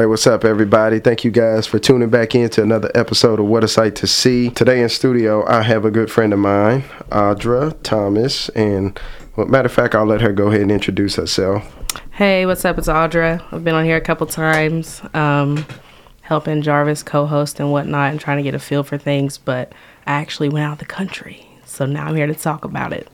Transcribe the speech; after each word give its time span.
Hey, 0.00 0.06
what's 0.06 0.26
up, 0.26 0.46
everybody? 0.46 0.98
Thank 0.98 1.24
you 1.24 1.30
guys 1.30 1.66
for 1.66 1.78
tuning 1.78 2.08
back 2.08 2.34
in 2.34 2.48
to 2.50 2.62
another 2.62 2.90
episode 2.94 3.38
of 3.38 3.44
What 3.44 3.64
a 3.64 3.68
Sight 3.68 3.96
to 3.96 4.06
See. 4.06 4.48
Today 4.48 4.82
in 4.82 4.88
studio, 4.88 5.46
I 5.46 5.60
have 5.60 5.84
a 5.84 5.90
good 5.90 6.10
friend 6.10 6.32
of 6.32 6.38
mine, 6.38 6.84
Audra 7.10 7.76
Thomas, 7.82 8.48
and 8.56 8.98
well, 9.36 9.46
matter 9.46 9.66
of 9.66 9.72
fact, 9.72 9.94
I'll 9.94 10.06
let 10.06 10.22
her 10.22 10.32
go 10.32 10.48
ahead 10.48 10.62
and 10.62 10.72
introduce 10.72 11.16
herself. 11.16 11.70
Hey, 12.12 12.46
what's 12.46 12.64
up? 12.64 12.78
It's 12.78 12.88
Audra. 12.88 13.42
I've 13.52 13.62
been 13.62 13.74
on 13.74 13.84
here 13.84 13.98
a 13.98 14.00
couple 14.00 14.26
times, 14.26 15.02
um, 15.12 15.66
helping 16.22 16.62
Jarvis 16.62 17.02
co-host 17.02 17.60
and 17.60 17.70
whatnot, 17.70 18.10
and 18.10 18.18
trying 18.18 18.38
to 18.38 18.42
get 18.42 18.54
a 18.54 18.58
feel 18.58 18.82
for 18.82 18.96
things. 18.96 19.36
But 19.36 19.74
I 20.06 20.12
actually 20.12 20.48
went 20.48 20.64
out 20.64 20.72
of 20.72 20.78
the 20.78 20.86
country, 20.86 21.46
so 21.66 21.84
now 21.84 22.06
I'm 22.06 22.16
here 22.16 22.26
to 22.26 22.34
talk 22.34 22.64
about 22.64 22.94
it. 22.94 23.06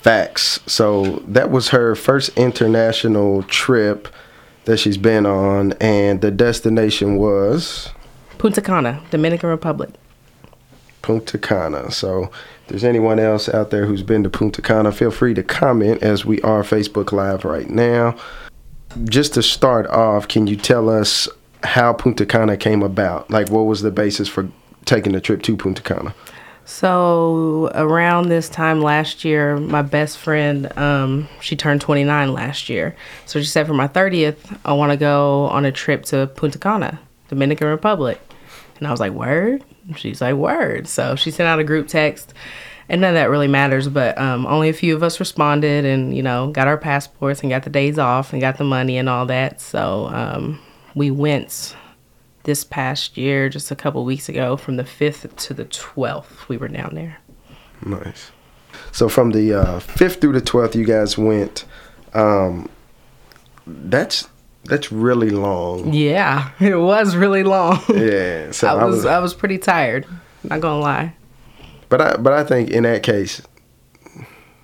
Facts. 0.00 0.60
So 0.66 1.22
that 1.26 1.50
was 1.50 1.68
her 1.68 1.94
first 1.94 2.30
international 2.38 3.42
trip 3.42 4.08
that 4.64 4.78
she's 4.78 4.96
been 4.96 5.26
on, 5.26 5.72
and 5.80 6.20
the 6.20 6.30
destination 6.30 7.16
was 7.16 7.90
Punta 8.38 8.60
Cana, 8.60 9.02
Dominican 9.10 9.50
Republic. 9.50 9.90
Punta 11.02 11.36
Cana. 11.38 11.90
So, 11.90 12.24
if 12.24 12.68
there's 12.68 12.84
anyone 12.84 13.18
else 13.18 13.48
out 13.48 13.70
there 13.70 13.86
who's 13.86 14.02
been 14.02 14.22
to 14.22 14.30
Punta 14.30 14.62
Cana, 14.62 14.92
feel 14.92 15.10
free 15.10 15.34
to 15.34 15.42
comment 15.42 16.02
as 16.02 16.24
we 16.24 16.40
are 16.42 16.62
Facebook 16.62 17.12
Live 17.12 17.44
right 17.44 17.68
now. 17.68 18.16
Just 19.04 19.34
to 19.34 19.42
start 19.42 19.86
off, 19.88 20.28
can 20.28 20.46
you 20.46 20.56
tell 20.56 20.88
us 20.88 21.28
how 21.64 21.92
Punta 21.92 22.26
Cana 22.26 22.56
came 22.56 22.82
about? 22.82 23.30
Like, 23.30 23.50
what 23.50 23.62
was 23.62 23.82
the 23.82 23.90
basis 23.90 24.28
for 24.28 24.48
taking 24.84 25.12
the 25.12 25.20
trip 25.20 25.42
to 25.42 25.56
Punta 25.56 25.82
Cana? 25.82 26.14
So 26.64 27.70
around 27.74 28.28
this 28.28 28.48
time 28.48 28.80
last 28.80 29.24
year, 29.24 29.56
my 29.56 29.82
best 29.82 30.18
friend, 30.18 30.76
um, 30.78 31.28
she 31.40 31.56
turned 31.56 31.80
29 31.80 32.32
last 32.32 32.68
year. 32.68 32.94
So 33.26 33.40
she 33.40 33.46
said 33.46 33.66
for 33.66 33.74
my 33.74 33.88
30th, 33.88 34.58
I 34.64 34.72
want 34.72 34.92
to 34.92 34.96
go 34.96 35.46
on 35.46 35.64
a 35.64 35.72
trip 35.72 36.04
to 36.06 36.28
Punta 36.28 36.58
Cana, 36.58 37.00
Dominican 37.28 37.68
Republic. 37.68 38.20
And 38.78 38.86
I 38.86 38.90
was 38.90 39.00
like, 39.00 39.12
word? 39.12 39.64
She's 39.96 40.20
like, 40.20 40.36
word. 40.36 40.88
So 40.88 41.16
she 41.16 41.30
sent 41.30 41.48
out 41.48 41.58
a 41.58 41.64
group 41.64 41.88
text. 41.88 42.32
And 42.88 43.00
none 43.00 43.10
of 43.10 43.14
that 43.14 43.30
really 43.30 43.48
matters, 43.48 43.88
but 43.88 44.18
um, 44.18 44.44
only 44.44 44.68
a 44.68 44.72
few 44.72 44.94
of 44.94 45.02
us 45.02 45.18
responded 45.18 45.84
and, 45.84 46.14
you 46.14 46.22
know, 46.22 46.50
got 46.50 46.66
our 46.66 46.76
passports 46.76 47.40
and 47.40 47.48
got 47.48 47.62
the 47.62 47.70
days 47.70 47.98
off 47.98 48.32
and 48.32 48.40
got 48.42 48.58
the 48.58 48.64
money 48.64 48.98
and 48.98 49.08
all 49.08 49.24
that. 49.26 49.60
So 49.60 50.08
um, 50.12 50.60
we 50.94 51.10
went 51.10 51.74
this 52.44 52.64
past 52.64 53.16
year, 53.16 53.48
just 53.48 53.70
a 53.70 53.76
couple 53.76 54.04
weeks 54.04 54.28
ago, 54.28 54.56
from 54.56 54.76
the 54.76 54.84
5th 54.84 55.34
to 55.36 55.54
the 55.54 55.64
12th, 55.64 56.48
we 56.48 56.56
were 56.56 56.68
down 56.68 56.94
there. 56.94 57.18
Nice. 57.84 58.30
So 58.90 59.08
from 59.08 59.30
the 59.30 59.54
uh, 59.54 59.80
5th 59.80 60.20
through 60.20 60.32
the 60.32 60.40
12th, 60.40 60.74
you 60.74 60.84
guys 60.84 61.18
went. 61.18 61.64
Um, 62.14 62.68
that's 63.66 64.28
that's 64.64 64.92
really 64.92 65.30
long. 65.30 65.92
Yeah, 65.92 66.50
it 66.60 66.76
was 66.76 67.16
really 67.16 67.42
long. 67.42 67.82
Yeah. 67.88 68.50
So 68.52 68.68
I 68.78 68.84
was 68.84 69.04
I 69.04 69.18
was 69.18 69.34
pretty 69.34 69.58
tired. 69.58 70.06
Not 70.44 70.60
gonna 70.60 70.80
lie. 70.80 71.14
But 71.88 72.00
I 72.00 72.16
but 72.16 72.32
I 72.32 72.44
think 72.44 72.70
in 72.70 72.84
that 72.84 73.02
case, 73.02 73.42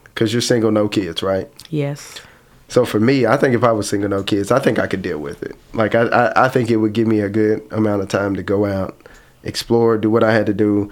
because 0.04 0.32
you're 0.32 0.42
single, 0.42 0.70
no 0.70 0.88
kids, 0.88 1.22
right? 1.22 1.48
Yes. 1.70 2.20
So 2.68 2.84
for 2.84 3.00
me, 3.00 3.24
I 3.26 3.36
think 3.38 3.54
if 3.54 3.64
I 3.64 3.72
was 3.72 3.88
single, 3.88 4.08
no 4.10 4.22
kids, 4.22 4.50
I 4.52 4.58
think 4.58 4.78
I 4.78 4.86
could 4.86 5.00
deal 5.02 5.18
with 5.18 5.42
it. 5.42 5.56
Like 5.72 5.94
I, 5.94 6.02
I, 6.02 6.44
I 6.44 6.48
think 6.48 6.70
it 6.70 6.76
would 6.76 6.92
give 6.92 7.08
me 7.08 7.20
a 7.20 7.28
good 7.30 7.66
amount 7.70 8.02
of 8.02 8.08
time 8.08 8.34
to 8.36 8.42
go 8.42 8.66
out, 8.66 8.96
explore, 9.42 9.96
do 9.96 10.10
what 10.10 10.22
I 10.22 10.32
had 10.34 10.46
to 10.46 10.54
do, 10.54 10.90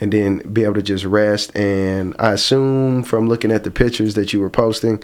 and 0.00 0.12
then 0.12 0.38
be 0.52 0.62
able 0.64 0.74
to 0.74 0.82
just 0.82 1.04
rest. 1.04 1.54
And 1.56 2.14
I 2.18 2.32
assume 2.32 3.02
from 3.02 3.28
looking 3.28 3.50
at 3.50 3.64
the 3.64 3.70
pictures 3.70 4.14
that 4.14 4.32
you 4.32 4.40
were 4.40 4.50
posting, 4.50 5.02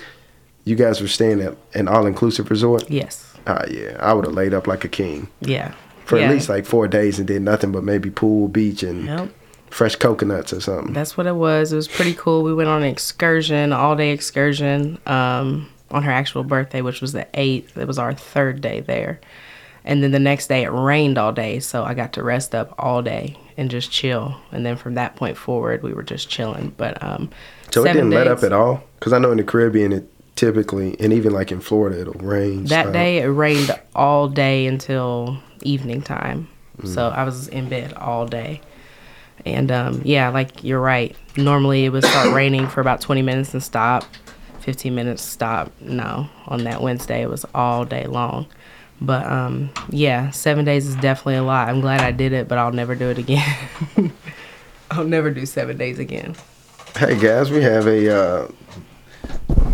you 0.65 0.77
guys 0.77 1.01
were 1.01 1.09
staying 1.09 1.41
at 1.41 1.57
an 1.75 1.89
all-inclusive 1.89 2.51
resort. 2.51 2.89
Yes. 2.89 3.35
Ah, 3.49 3.65
yeah, 3.69 3.97
I 3.99 4.13
would 4.13 4.25
have 4.25 4.35
laid 4.35 4.55
up 4.55 4.69
like 4.69 4.85
a 4.85 4.89
king 4.89 5.27
Yeah. 5.41 5.75
for 6.05 6.19
yeah. 6.19 6.27
at 6.27 6.31
least 6.31 6.49
like 6.49 6.65
four 6.67 6.87
days 6.87 7.19
and 7.19 7.27
did 7.27 7.43
nothing 7.43 7.73
but 7.73 7.83
maybe 7.83 8.11
pool, 8.11 8.47
beach, 8.47 8.85
and 8.85 9.07
Yep. 9.07 9.29
fresh 9.71 9.97
coconuts 9.97 10.53
or 10.53 10.61
something. 10.61 10.93
That's 10.93 11.17
what 11.17 11.27
it 11.27 11.35
was. 11.35 11.73
It 11.73 11.77
was 11.77 11.89
pretty 11.89 12.15
cool. 12.15 12.45
We 12.45 12.55
went 12.55 12.69
on 12.69 12.85
an 12.85 12.89
excursion, 12.89 13.73
all 13.73 13.97
day 13.97 14.11
excursion, 14.13 14.99
um, 15.07 15.69
on 15.93 16.03
her 16.03 16.11
actual 16.11 16.43
birthday, 16.43 16.81
which 16.81 17.01
was 17.01 17.13
the 17.13 17.27
eighth. 17.35 17.77
It 17.77 17.87
was 17.87 17.99
our 17.99 18.15
third 18.15 18.61
day 18.61 18.81
there. 18.81 19.21
And 19.85 20.03
then 20.03 20.13
the 20.13 20.19
next 20.19 20.47
day 20.47 20.63
it 20.63 20.71
rained 20.71 21.19
all 21.19 21.33
day, 21.33 21.59
so 21.61 21.85
I 21.85 21.95
got 21.95 22.13
to 22.15 22.23
rest 22.23 22.55
up 22.55 22.75
all 22.79 23.03
day 23.03 23.37
and 23.57 23.71
just 23.71 23.91
chill. 23.91 24.37
And 24.53 24.65
then 24.65 24.77
from 24.77 24.95
that 24.95 25.17
point 25.17 25.37
forward, 25.37 25.83
we 25.83 25.93
were 25.93 26.05
just 26.05 26.29
chilling. 26.29 26.73
But 26.77 27.03
um, 27.03 27.31
So 27.71 27.85
it 27.85 27.93
didn't 27.93 28.11
let 28.11 28.29
up 28.29 28.43
at 28.43 28.53
all. 28.53 28.85
Because 28.99 29.13
I 29.13 29.19
know 29.19 29.33
in 29.33 29.39
the 29.39 29.45
Caribbean, 29.45 29.93
it 29.93 30.09
typically, 30.37 30.97
and 31.01 31.13
even 31.13 31.33
like 31.33 31.51
in 31.51 31.61
Florida, 31.61 32.01
it'll 32.01 32.15
rain. 32.15 32.65
That 32.67 32.93
day 32.93 33.19
it 33.19 33.27
rained 33.27 33.71
all 33.95 34.29
day 34.29 34.67
until 34.67 35.37
evening 35.63 36.03
time. 36.03 36.49
So 36.85 37.09
I 37.11 37.23
was 37.23 37.47
in 37.49 37.69
bed 37.69 37.93
all 37.93 38.27
day. 38.27 38.61
And 39.45 39.71
um, 39.71 40.03
yeah, 40.05 40.31
like 40.31 40.65
you're 40.65 40.81
right. 40.81 41.17
Normally 41.37 41.85
it 41.85 41.91
would 41.91 42.05
start 42.05 42.33
raining 42.35 42.67
for 42.69 42.81
about 42.81 43.01
20 43.01 43.23
minutes 43.23 43.53
and 43.53 43.63
stop. 43.63 44.05
15 44.63 44.95
minutes 44.95 45.23
stop. 45.23 45.73
No, 45.81 46.29
on 46.47 46.65
that 46.65 46.81
Wednesday 46.81 47.23
it 47.23 47.29
was 47.29 47.45
all 47.55 47.85
day 47.85 48.07
long. 48.07 48.47
But 49.01 49.27
um, 49.27 49.71
yeah, 49.91 50.31
seven 50.31 50.65
days 50.65 50.87
is 50.87 50.95
definitely 50.97 51.37
a 51.37 51.43
lot. 51.43 51.69
I'm 51.69 51.81
glad 51.81 52.01
I 52.01 52.13
did 52.13 52.33
it, 52.33 52.47
but 52.47 52.59
I'll 52.59 52.73
never 52.73 52.95
do 52.95 53.11
it 53.11 53.19
again. 53.19 53.57
I'll 54.91 55.05
never 55.05 55.31
do 55.31 55.45
seven 55.45 55.77
days 55.77 55.99
again. 55.99 56.37
Hey 56.97 57.19
guys, 57.19 57.51
we 57.51 57.63
have 57.63 57.87
a 57.87 58.17
uh, 58.17 58.49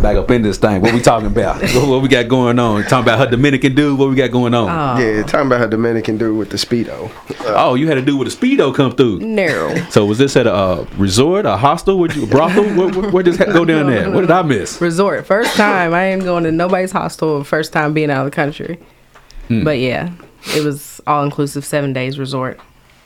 Back 0.00 0.16
up 0.16 0.30
in 0.30 0.42
this 0.42 0.58
thing. 0.58 0.80
What 0.80 0.94
we 0.94 1.00
talking 1.00 1.26
about? 1.26 1.60
what, 1.74 1.88
what 1.88 2.02
we 2.02 2.08
got 2.08 2.28
going 2.28 2.60
on? 2.60 2.84
Talking 2.84 3.02
about 3.02 3.18
her 3.18 3.26
Dominican 3.26 3.74
dude. 3.74 3.98
What 3.98 4.08
we 4.08 4.14
got 4.14 4.30
going 4.30 4.54
on? 4.54 4.68
Oh, 4.68 5.02
yeah, 5.02 5.24
talking 5.24 5.48
about 5.48 5.58
her 5.58 5.66
Dominican 5.66 6.18
dude 6.18 6.38
with 6.38 6.50
the 6.50 6.56
speedo. 6.56 7.10
oh, 7.46 7.74
you 7.74 7.88
had 7.88 7.98
a 7.98 8.02
dude 8.02 8.16
with 8.16 8.28
a 8.28 8.36
speedo 8.36 8.72
come 8.72 8.92
through. 8.92 9.18
No. 9.20 9.74
So 9.90 10.04
was 10.04 10.18
this 10.18 10.36
at 10.36 10.46
a 10.46 10.54
uh, 10.54 10.86
resort, 10.96 11.46
a 11.46 11.56
hostel, 11.56 11.98
where 11.98 12.12
you, 12.12 12.24
a 12.24 12.26
brothel? 12.26 12.62
where, 12.76 12.88
where, 12.88 13.10
where 13.10 13.22
did 13.22 13.38
go 13.38 13.64
down 13.64 13.86
there? 13.86 14.10
What 14.10 14.20
did 14.20 14.30
I 14.30 14.42
miss? 14.42 14.80
resort. 14.80 15.26
First 15.26 15.56
time. 15.56 15.94
I 15.94 16.04
ain't 16.04 16.22
going 16.22 16.44
to 16.44 16.52
nobody's 16.52 16.92
hostel. 16.92 17.42
First 17.42 17.72
time 17.72 17.92
being 17.94 18.10
out 18.10 18.24
of 18.24 18.30
the 18.30 18.34
country. 18.34 18.78
Hmm. 19.48 19.64
But 19.64 19.78
yeah, 19.78 20.12
it 20.54 20.62
was 20.62 21.00
all 21.06 21.24
inclusive 21.24 21.64
seven 21.64 21.92
days 21.92 22.18
resort. 22.18 22.60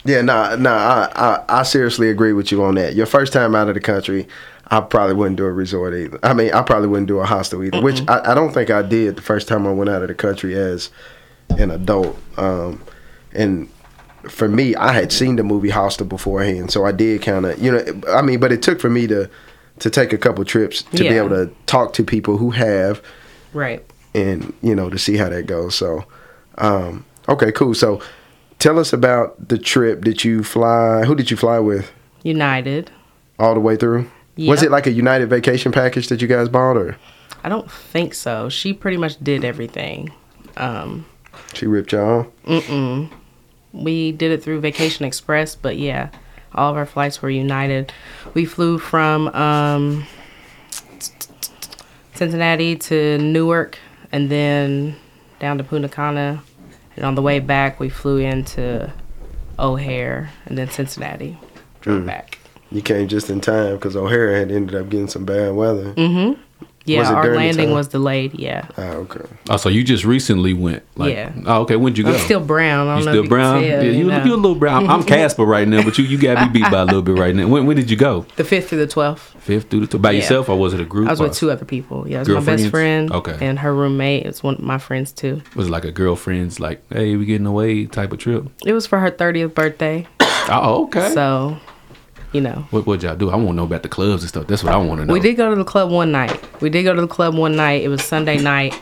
Yeah, 0.05 0.21
nah, 0.21 0.55
nah. 0.57 0.69
I, 0.71 1.11
I 1.15 1.59
I 1.59 1.63
seriously 1.63 2.09
agree 2.09 2.33
with 2.33 2.51
you 2.51 2.63
on 2.63 2.75
that. 2.75 2.93
Your 2.95 3.05
first 3.05 3.31
time 3.31 3.55
out 3.55 3.69
of 3.69 3.73
the 3.73 3.79
country, 3.79 4.27
I 4.67 4.79
probably 4.81 5.15
wouldn't 5.15 5.37
do 5.37 5.45
a 5.45 5.51
resort 5.51 5.93
either. 5.93 6.19
I 6.23 6.33
mean, 6.33 6.51
I 6.53 6.61
probably 6.61 6.87
wouldn't 6.87 7.07
do 7.07 7.19
a 7.19 7.25
hostel 7.25 7.63
either. 7.63 7.81
Which 7.81 8.01
I, 8.07 8.31
I 8.31 8.33
don't 8.33 8.53
think 8.53 8.69
I 8.69 8.81
did 8.81 9.15
the 9.17 9.21
first 9.21 9.47
time 9.47 9.67
I 9.67 9.71
went 9.71 9.89
out 9.89 10.01
of 10.01 10.07
the 10.07 10.15
country 10.15 10.55
as 10.55 10.89
an 11.49 11.69
adult. 11.69 12.17
Um, 12.37 12.81
and 13.33 13.69
for 14.29 14.47
me, 14.47 14.73
I 14.75 14.93
had 14.93 15.11
seen 15.11 15.35
the 15.35 15.43
movie 15.43 15.69
Hostel 15.69 16.05
beforehand, 16.07 16.71
so 16.71 16.85
I 16.85 16.91
did 16.93 17.21
kind 17.21 17.45
of, 17.45 17.61
you 17.61 17.71
know, 17.71 18.01
I 18.09 18.21
mean, 18.21 18.39
but 18.39 18.51
it 18.53 18.61
took 18.61 18.79
for 18.79 18.89
me 18.89 19.05
to 19.07 19.29
to 19.79 19.89
take 19.89 20.13
a 20.13 20.17
couple 20.17 20.45
trips 20.45 20.83
to 20.83 20.99
be 20.99 21.07
able 21.09 21.29
to 21.29 21.51
talk 21.65 21.93
to 21.93 22.03
people 22.03 22.37
who 22.37 22.51
have 22.51 23.01
Right. 23.53 23.83
and 24.13 24.53
you 24.61 24.75
know 24.75 24.89
to 24.89 24.97
see 24.99 25.17
how 25.17 25.27
that 25.29 25.45
goes. 25.47 25.75
So, 25.75 26.05
um, 26.59 27.05
okay, 27.27 27.51
cool. 27.51 27.73
So, 27.73 28.01
tell 28.59 28.79
us 28.79 28.93
about 28.93 29.49
the 29.49 29.57
trip. 29.57 30.03
Did 30.05 30.23
you 30.23 30.43
fly? 30.43 31.03
Who 31.05 31.15
did 31.15 31.29
you 31.31 31.35
fly 31.37 31.59
with 31.59 31.91
United. 32.23 32.91
all 33.39 33.53
the 33.55 33.59
way 33.59 33.75
through? 33.75 34.09
Was 34.37 34.63
it 34.63 34.71
like 34.71 34.87
a 34.87 34.91
United 34.91 35.29
vacation 35.29 35.71
package 35.71 36.07
that 36.07 36.21
you 36.21 36.27
guys 36.27 36.49
bought, 36.49 36.77
or 36.77 36.97
I 37.43 37.49
don't 37.49 37.69
think 37.69 38.13
so. 38.13 38.49
She 38.49 38.73
pretty 38.73 38.97
much 38.97 39.19
did 39.23 39.43
everything. 39.43 40.11
Um, 40.57 41.05
she 41.53 41.67
ripped 41.67 41.91
y'all? 41.91 42.27
mm-mm. 42.45 43.09
We 43.73 44.11
did 44.11 44.31
it 44.31 44.43
through 44.43 44.59
Vacation 44.59 45.03
Express, 45.03 45.55
but 45.55 45.77
yeah, 45.77 46.09
all 46.53 46.69
of 46.69 46.77
our 46.77 46.85
flights 46.85 47.21
were 47.21 47.29
United. 47.29 47.91
We 48.35 48.45
flew 48.45 48.77
from 48.77 49.29
um, 49.29 50.05
Cincinnati 52.13 52.75
to 52.75 53.17
Newark 53.17 53.79
and 54.11 54.29
then 54.29 54.95
down 55.39 55.57
to 55.57 55.63
Punta 55.63 55.89
Cana. 55.89 56.43
And 56.95 57.05
on 57.05 57.15
the 57.15 57.23
way 57.23 57.39
back, 57.39 57.79
we 57.79 57.89
flew 57.89 58.17
into 58.17 58.93
O'Hare 59.57 60.29
and 60.45 60.55
then 60.55 60.69
Cincinnati. 60.69 61.37
Drove 61.81 62.05
back. 62.05 62.37
You 62.73 62.81
came 62.81 63.07
just 63.07 63.29
in 63.29 63.39
time 63.39 63.75
because 63.75 63.95
O'Hare 63.95 64.35
had 64.35 64.51
ended 64.51 64.75
up 64.75 64.89
getting 64.89 65.07
some 65.07 65.25
bad 65.25 65.53
weather. 65.53 65.93
Mm-hmm. 65.93 66.41
Yeah, 66.85 67.09
our 67.13 67.33
landing 67.33 67.67
time? 67.67 67.75
was 67.75 67.87
delayed. 67.87 68.37
Yeah. 68.37 68.67
Ah, 68.77 68.89
okay. 68.95 69.21
Oh, 69.49 69.55
so 69.55 69.69
you 69.69 69.85
just 69.85 70.03
recently 70.03 70.53
went? 70.53 70.83
Like, 70.97 71.13
Yeah. 71.13 71.31
Oh, 71.45 71.61
okay. 71.61 71.77
When'd 71.77 71.97
you 71.97 72.03
go? 72.03 72.11
I'm 72.11 72.19
still 72.19 72.41
brown. 72.41 72.89
I 72.89 72.97
you 72.97 73.01
still 73.03 73.23
you 73.23 73.29
brown? 73.29 73.61
Tell, 73.61 73.69
yeah, 73.69 73.81
you, 73.83 73.91
you 73.91 74.11
are 74.11 74.25
know. 74.25 74.33
a 74.33 74.35
little 74.35 74.55
brown. 74.55 74.89
I'm 74.89 75.01
Casper 75.05 75.45
right 75.45 75.65
now, 75.65 75.81
but 75.83 75.97
you 75.97 76.03
you 76.03 76.17
got 76.17 76.45
me 76.45 76.59
beat 76.59 76.69
by 76.69 76.81
a 76.81 76.85
little 76.85 77.01
bit 77.01 77.17
right 77.17 77.33
now. 77.33 77.47
When 77.47 77.65
when 77.67 77.77
did 77.77 77.89
you 77.89 77.95
go? 77.95 78.25
The 78.35 78.43
fifth 78.43 78.67
through 78.67 78.79
the 78.79 78.87
twelfth. 78.87 79.33
Fifth 79.41 79.69
through 79.69 79.81
the 79.81 79.87
twelfth. 79.87 80.01
by 80.01 80.11
Yeah. 80.11 80.19
yourself 80.21 80.49
or 80.49 80.57
was 80.59 80.73
it 80.73 80.81
a 80.81 80.85
group? 80.85 81.07
I 81.07 81.11
was 81.11 81.21
or 81.21 81.27
with 81.29 81.37
two 81.37 81.51
other 81.51 81.63
people. 81.63 82.05
Yeah, 82.05 82.17
it 82.21 82.27
was 82.27 82.45
my 82.45 82.55
best 82.55 82.69
friend. 82.69 83.09
Okay. 83.13 83.37
And 83.39 83.59
her 83.59 83.73
roommate. 83.73 84.25
It's 84.25 84.43
one 84.43 84.55
of 84.55 84.59
my 84.61 84.77
friends 84.77 85.13
too. 85.13 85.41
Was 85.55 85.67
it 85.67 85.71
like 85.71 85.85
a 85.85 85.91
girlfriend's 85.91 86.59
like, 86.59 86.83
hey, 86.91 87.15
we 87.15 87.23
getting 87.25 87.47
away 87.47 87.85
type 87.85 88.11
of 88.11 88.19
trip? 88.19 88.49
It 88.65 88.73
was 88.73 88.87
for 88.87 88.99
her 88.99 89.09
thirtieth 89.11 89.55
birthday. 89.55 90.05
Oh, 90.49 90.83
okay. 90.87 91.09
So, 91.13 91.55
you 92.33 92.41
know. 92.41 92.65
what 92.71 92.85
would 92.85 93.03
y'all 93.03 93.15
do? 93.15 93.29
I 93.29 93.35
want 93.35 93.49
to 93.49 93.53
know 93.53 93.63
about 93.63 93.83
the 93.83 93.89
clubs 93.89 94.23
and 94.23 94.29
stuff. 94.29 94.47
That's 94.47 94.63
what 94.63 94.73
I 94.73 94.77
want 94.77 94.99
to 95.01 95.05
know. 95.05 95.13
We 95.13 95.19
did 95.19 95.35
go 95.35 95.49
to 95.49 95.55
the 95.55 95.63
club 95.63 95.91
one 95.91 96.11
night. 96.11 96.37
We 96.61 96.69
did 96.69 96.83
go 96.83 96.93
to 96.93 97.01
the 97.01 97.07
club 97.07 97.35
one 97.35 97.55
night. 97.55 97.83
It 97.83 97.87
was 97.89 98.03
Sunday 98.03 98.37
night. 98.37 98.73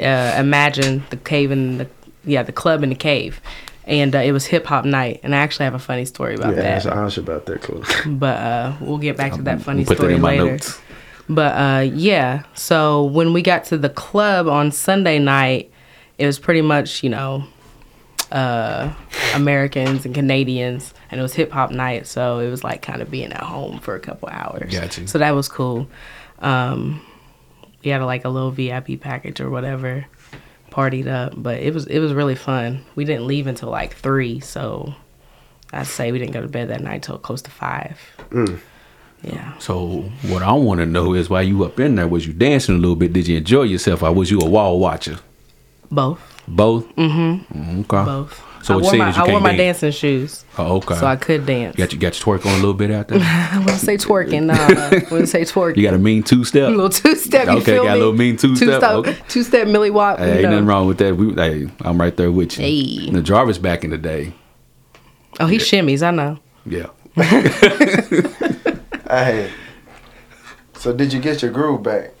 Uh, 0.00 0.36
Imagine 0.38 1.02
the 1.10 1.16
cave 1.16 1.50
in 1.50 1.78
the 1.78 1.88
yeah, 2.24 2.42
the 2.42 2.52
club 2.52 2.82
in 2.82 2.88
the 2.88 2.94
cave, 2.94 3.40
and 3.84 4.14
uh, 4.14 4.18
it 4.18 4.32
was 4.32 4.46
hip 4.46 4.64
hop 4.66 4.84
night. 4.84 5.20
And 5.22 5.34
I 5.34 5.38
actually 5.38 5.64
have 5.64 5.74
a 5.74 5.78
funny 5.78 6.04
story 6.04 6.34
about 6.34 6.54
that. 6.54 6.64
Yeah, 6.64 6.78
that. 6.78 6.84
that's 6.84 6.96
Ash 6.96 7.18
about 7.18 7.46
that 7.46 7.62
club. 7.62 7.84
but 8.18 8.38
uh, 8.38 8.76
we'll 8.80 8.98
get 8.98 9.16
back 9.16 9.32
to 9.34 9.42
that 9.42 9.60
funny 9.62 9.78
We'll 9.78 9.86
put 9.86 9.98
that 9.98 10.02
story 10.02 10.14
in 10.14 10.20
my 10.20 10.30
later. 10.30 10.52
notes. 10.52 10.80
But 11.28 11.52
uh, 11.56 11.80
yeah, 11.80 12.44
so 12.54 13.04
when 13.04 13.32
we 13.32 13.42
got 13.42 13.64
to 13.66 13.78
the 13.78 13.88
club 13.88 14.48
on 14.48 14.70
Sunday 14.72 15.18
night, 15.18 15.70
it 16.18 16.26
was 16.26 16.38
pretty 16.38 16.62
much 16.62 17.02
you 17.02 17.10
know 17.10 17.44
uh, 18.32 18.92
Americans 19.34 20.04
and 20.06 20.14
Canadians, 20.14 20.94
and 21.10 21.20
it 21.20 21.22
was 21.22 21.34
hip 21.34 21.52
hop 21.52 21.70
night, 21.70 22.06
so 22.06 22.38
it 22.38 22.48
was 22.48 22.64
like 22.64 22.82
kind 22.82 23.02
of 23.02 23.10
being 23.10 23.32
at 23.32 23.42
home 23.42 23.78
for 23.78 23.94
a 23.94 24.00
couple 24.00 24.28
hours. 24.30 24.72
Gotcha. 24.72 25.06
So 25.06 25.18
that 25.18 25.32
was 25.32 25.48
cool. 25.48 25.86
Um, 26.38 27.04
we 27.84 27.90
had 27.90 28.02
like 28.02 28.24
a 28.24 28.30
little 28.30 28.50
VIP 28.50 29.00
package 29.00 29.40
or 29.40 29.50
whatever, 29.50 30.06
partied 30.70 31.06
up, 31.06 31.34
but 31.36 31.60
it 31.60 31.74
was 31.74 31.86
it 31.86 31.98
was 31.98 32.14
really 32.14 32.34
fun. 32.34 32.84
We 32.94 33.04
didn't 33.04 33.26
leave 33.26 33.46
until 33.46 33.68
like 33.68 33.94
three, 33.94 34.40
so 34.40 34.94
I'd 35.72 35.86
say 35.86 36.10
we 36.10 36.18
didn't 36.18 36.32
go 36.32 36.40
to 36.40 36.48
bed 36.48 36.70
that 36.70 36.80
night 36.80 37.02
till 37.02 37.18
close 37.18 37.42
to 37.42 37.50
five. 37.50 38.00
Yeah. 39.22 39.56
So 39.58 40.10
what 40.28 40.42
I 40.42 40.52
want 40.52 40.80
to 40.80 40.86
know 40.86 41.14
is 41.14 41.28
why 41.30 41.42
you 41.42 41.64
up 41.64 41.78
in 41.78 41.96
there? 41.96 42.08
Was 42.08 42.26
you 42.26 42.32
dancing 42.32 42.76
a 42.76 42.78
little 42.78 42.96
bit? 42.96 43.12
Did 43.12 43.28
you 43.28 43.36
enjoy 43.36 43.64
yourself, 43.64 44.02
or 44.02 44.12
was 44.12 44.30
you 44.30 44.40
a 44.40 44.48
wall 44.48 44.80
watcher? 44.80 45.18
Both. 45.90 46.31
Both. 46.48 46.94
Mm-hmm. 46.96 47.80
Okay. 47.80 48.04
Both. 48.04 48.42
So 48.62 48.74
I 48.74 48.76
it 48.78 48.80
wore 48.82 48.90
said 48.92 48.98
my, 48.98 49.04
that 49.06 49.16
you 49.16 49.22
I 49.22 49.24
wore 49.24 49.32
can't 49.32 49.42
my 49.42 49.48
dance. 49.56 49.80
dancing 49.80 49.90
shoes, 49.90 50.44
Oh, 50.56 50.76
okay. 50.76 50.94
so 50.94 51.04
I 51.04 51.16
could 51.16 51.46
dance. 51.46 51.74
got 51.74 51.92
you 51.92 51.98
got 51.98 52.14
your 52.24 52.38
twerk 52.38 52.46
on 52.46 52.52
a 52.52 52.56
little 52.56 52.74
bit 52.74 52.92
out 52.92 53.08
there. 53.08 53.18
I 53.20 53.58
wouldn't 53.58 53.80
say 53.80 53.96
twerking. 53.96 54.44
Nah, 54.44 54.54
I 54.54 55.02
wouldn't 55.10 55.28
say 55.28 55.42
twerking. 55.42 55.76
you 55.78 55.82
got 55.82 55.94
a 55.94 55.98
mean 55.98 56.22
two 56.22 56.44
step. 56.44 56.68
a 56.68 56.70
little 56.70 56.88
two 56.88 57.16
step. 57.16 57.46
You 57.46 57.54
Okay, 57.54 57.64
feel 57.72 57.82
got 57.84 57.96
a 57.96 57.98
little 57.98 58.12
mean 58.12 58.36
two-step, 58.36 58.80
okay. 58.82 59.16
Two 59.28 59.42
step 59.42 59.66
Millie 59.66 59.90
Wop. 59.90 60.18
Hey, 60.20 60.34
ain't 60.34 60.42
know. 60.44 60.50
nothing 60.50 60.66
wrong 60.66 60.86
with 60.86 60.98
that. 60.98 61.16
We, 61.16 61.34
hey, 61.34 61.66
I'm 61.80 62.00
right 62.00 62.16
there 62.16 62.30
with 62.30 62.56
you. 62.56 62.64
Hey. 62.64 63.10
The 63.10 63.20
Jarvis 63.20 63.58
back 63.58 63.82
in 63.82 63.90
the 63.90 63.98
day. 63.98 64.32
Oh, 65.40 65.46
he 65.46 65.56
shimmies. 65.56 66.02
I 66.06 66.12
know. 66.12 66.38
Yeah. 66.64 66.86
hey. 69.10 69.50
So 70.74 70.92
did 70.92 71.12
you 71.12 71.20
get 71.20 71.42
your 71.42 71.50
groove 71.50 71.82
back? 71.82 72.12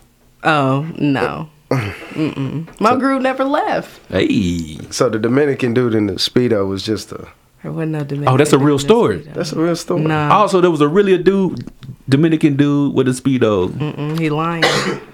Oh 0.42 0.90
no. 0.98 1.50
Mm-mm. 1.72 2.80
My 2.80 2.96
groove 2.96 3.22
never 3.22 3.44
left. 3.44 4.00
Hey. 4.10 4.78
So 4.90 5.08
the 5.08 5.18
Dominican 5.18 5.74
dude 5.74 5.94
in 5.94 6.06
the 6.06 6.14
speedo 6.14 6.68
was 6.68 6.82
just 6.82 7.12
a. 7.12 7.28
There 7.62 7.70
wasn't 7.72 7.92
no 7.92 8.04
Dominican. 8.04 8.34
Oh, 8.34 8.36
that's 8.36 8.52
a 8.52 8.58
real 8.58 8.78
story. 8.78 9.18
this 9.18 9.34
That's 9.34 9.52
a 9.52 9.60
real 9.60 9.76
story. 9.76 10.02
Nah. 10.02 10.30
Also, 10.34 10.60
there 10.60 10.70
was 10.70 10.80
a 10.80 10.88
really 10.88 11.14
a 11.14 11.18
dude, 11.18 11.70
Dominican 12.08 12.56
dude 12.56 12.94
with 12.94 13.06
a 13.08 13.12
speedo. 13.12 13.68
Mm-mm, 13.68 14.18
he 14.18 14.30
lying. 14.30 14.64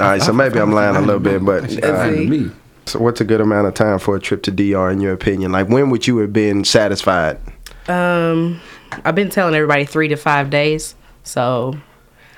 All 0.00 0.08
right, 0.08 0.20
so 0.20 0.32
maybe 0.32 0.58
I'm 0.58 0.72
lying 0.72 0.96
a 0.96 1.00
little 1.00 1.20
bit, 1.20 1.44
but 1.44 1.64
uh, 1.84 2.06
to 2.10 2.26
me. 2.26 2.50
so 2.84 2.98
what's 2.98 3.20
a 3.20 3.24
good 3.24 3.40
amount 3.40 3.68
of 3.68 3.74
time 3.74 4.00
for 4.00 4.16
a 4.16 4.20
trip 4.20 4.42
to 4.42 4.50
DR 4.50 4.90
in 4.90 5.00
your 5.00 5.12
opinion? 5.12 5.52
Like 5.52 5.68
when 5.68 5.88
would 5.90 6.06
you 6.08 6.18
have 6.18 6.32
been 6.32 6.64
satisfied? 6.64 7.38
Um, 7.86 8.60
I've 9.04 9.14
been 9.14 9.30
telling 9.30 9.54
everybody 9.54 9.84
three 9.84 10.08
to 10.08 10.16
five 10.16 10.50
days. 10.50 10.96
So 11.22 11.76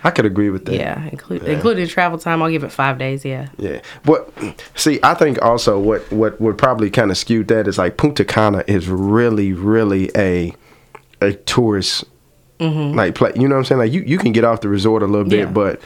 I 0.07 0.11
could 0.11 0.25
agree 0.27 0.51
with 0.51 0.65
that. 0.67 0.75
yeah, 0.75 1.05
include, 1.11 1.43
including 1.45 1.87
travel 1.89 2.19
time, 2.19 2.43
I'll 2.43 2.51
give 2.51 2.65
it 2.65 2.73
five 2.73 2.99
days. 2.99 3.25
Yeah. 3.25 3.49
Yeah. 3.59 3.81
What? 4.05 4.33
See, 4.75 4.99
I 5.03 5.15
think 5.15 5.41
also 5.43 5.79
what 5.79 6.11
what 6.13 6.41
would 6.41 6.57
probably 6.59 6.91
kind 6.91 7.11
of 7.11 7.17
skew 7.19 7.45
that 7.45 7.67
is 7.69 7.77
like 7.79 7.97
Punta 7.97 8.25
Cana 8.25 8.65
is 8.67 8.89
really 8.89 9.53
really 9.53 10.11
a 10.17 10.55
a 11.21 11.33
tourist 11.33 12.05
like 12.61 13.15
play. 13.15 13.33
You 13.37 13.49
know 13.49 13.55
what 13.57 13.61
I'm 13.61 13.65
saying? 13.67 13.79
Like 13.81 13.93
you 13.93 14.03
you 14.03 14.19
can 14.19 14.33
get 14.33 14.45
off 14.45 14.61
the 14.63 14.69
resort 14.69 15.03
a 15.03 15.07
little 15.07 15.29
bit, 15.29 15.41
Yeah. 15.41 15.45
but 15.53 15.81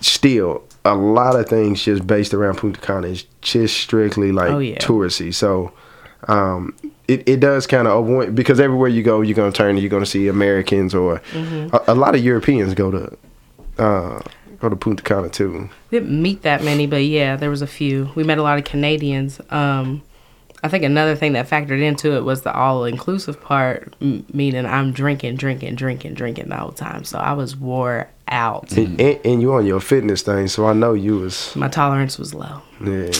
still 0.00 0.64
a 0.84 0.94
lot 0.94 1.36
of 1.38 1.48
things 1.48 1.82
just 1.82 2.06
based 2.06 2.32
around 2.34 2.56
Punta 2.58 2.80
Cana 2.80 3.06
is 3.08 3.24
just 3.42 3.76
strictly 3.78 4.32
like 4.32 4.50
Oh, 4.50 4.58
yeah. 4.58 4.78
touristy. 4.78 5.32
So. 5.34 5.72
Um, 6.26 6.74
it, 7.06 7.26
it 7.28 7.38
does 7.40 7.66
kind 7.68 7.86
of 7.86 8.04
avoid 8.04 8.34
because 8.34 8.58
everywhere 8.58 8.88
you 8.88 9.04
go, 9.04 9.20
you're 9.22 9.36
gonna 9.36 9.52
turn 9.52 9.76
you're 9.78 9.88
gonna 9.88 10.04
see 10.04 10.26
Americans 10.26 10.92
or 10.94 11.20
Mm-hmm. 11.32 11.74
a, 11.74 11.92
a 11.92 11.94
lot 11.94 12.16
of 12.16 12.22
Europeans 12.22 12.74
go 12.74 12.90
to 12.90 13.16
uh, 13.78 14.20
go 14.60 14.68
to 14.68 14.76
Punta 14.76 15.02
Cana 15.02 15.28
too. 15.28 15.68
Didn't 15.90 16.20
meet 16.22 16.42
that 16.42 16.62
many, 16.64 16.86
but 16.86 17.04
yeah, 17.04 17.36
there 17.36 17.50
was 17.50 17.62
a 17.62 17.66
few. 17.66 18.10
We 18.14 18.24
met 18.24 18.38
a 18.38 18.42
lot 18.42 18.58
of 18.58 18.64
Canadians. 18.64 19.40
Um, 19.50 20.02
I 20.62 20.68
think 20.68 20.82
another 20.82 21.14
thing 21.14 21.34
that 21.34 21.48
factored 21.48 21.80
into 21.80 22.16
it 22.16 22.24
was 22.24 22.42
the 22.42 22.52
all 22.52 22.84
inclusive 22.84 23.40
part, 23.40 23.94
m- 24.00 24.26
meaning 24.32 24.66
I'm 24.66 24.90
drinking, 24.92 25.36
drinking, 25.36 25.76
drinking, 25.76 26.14
drinking 26.14 26.48
the 26.48 26.56
whole 26.56 26.72
time. 26.72 27.04
So 27.04 27.18
I 27.18 27.32
was 27.34 27.54
wore 27.54 28.08
out. 28.26 28.72
And, 28.72 29.00
and, 29.00 29.20
and 29.24 29.40
you 29.40 29.52
on 29.54 29.66
your 29.66 29.78
fitness 29.80 30.22
thing, 30.22 30.48
so 30.48 30.66
I 30.66 30.72
know 30.72 30.94
you 30.94 31.18
was 31.18 31.54
My 31.54 31.68
tolerance 31.68 32.18
was 32.18 32.34
low. 32.34 32.62
yeah. 32.84 33.12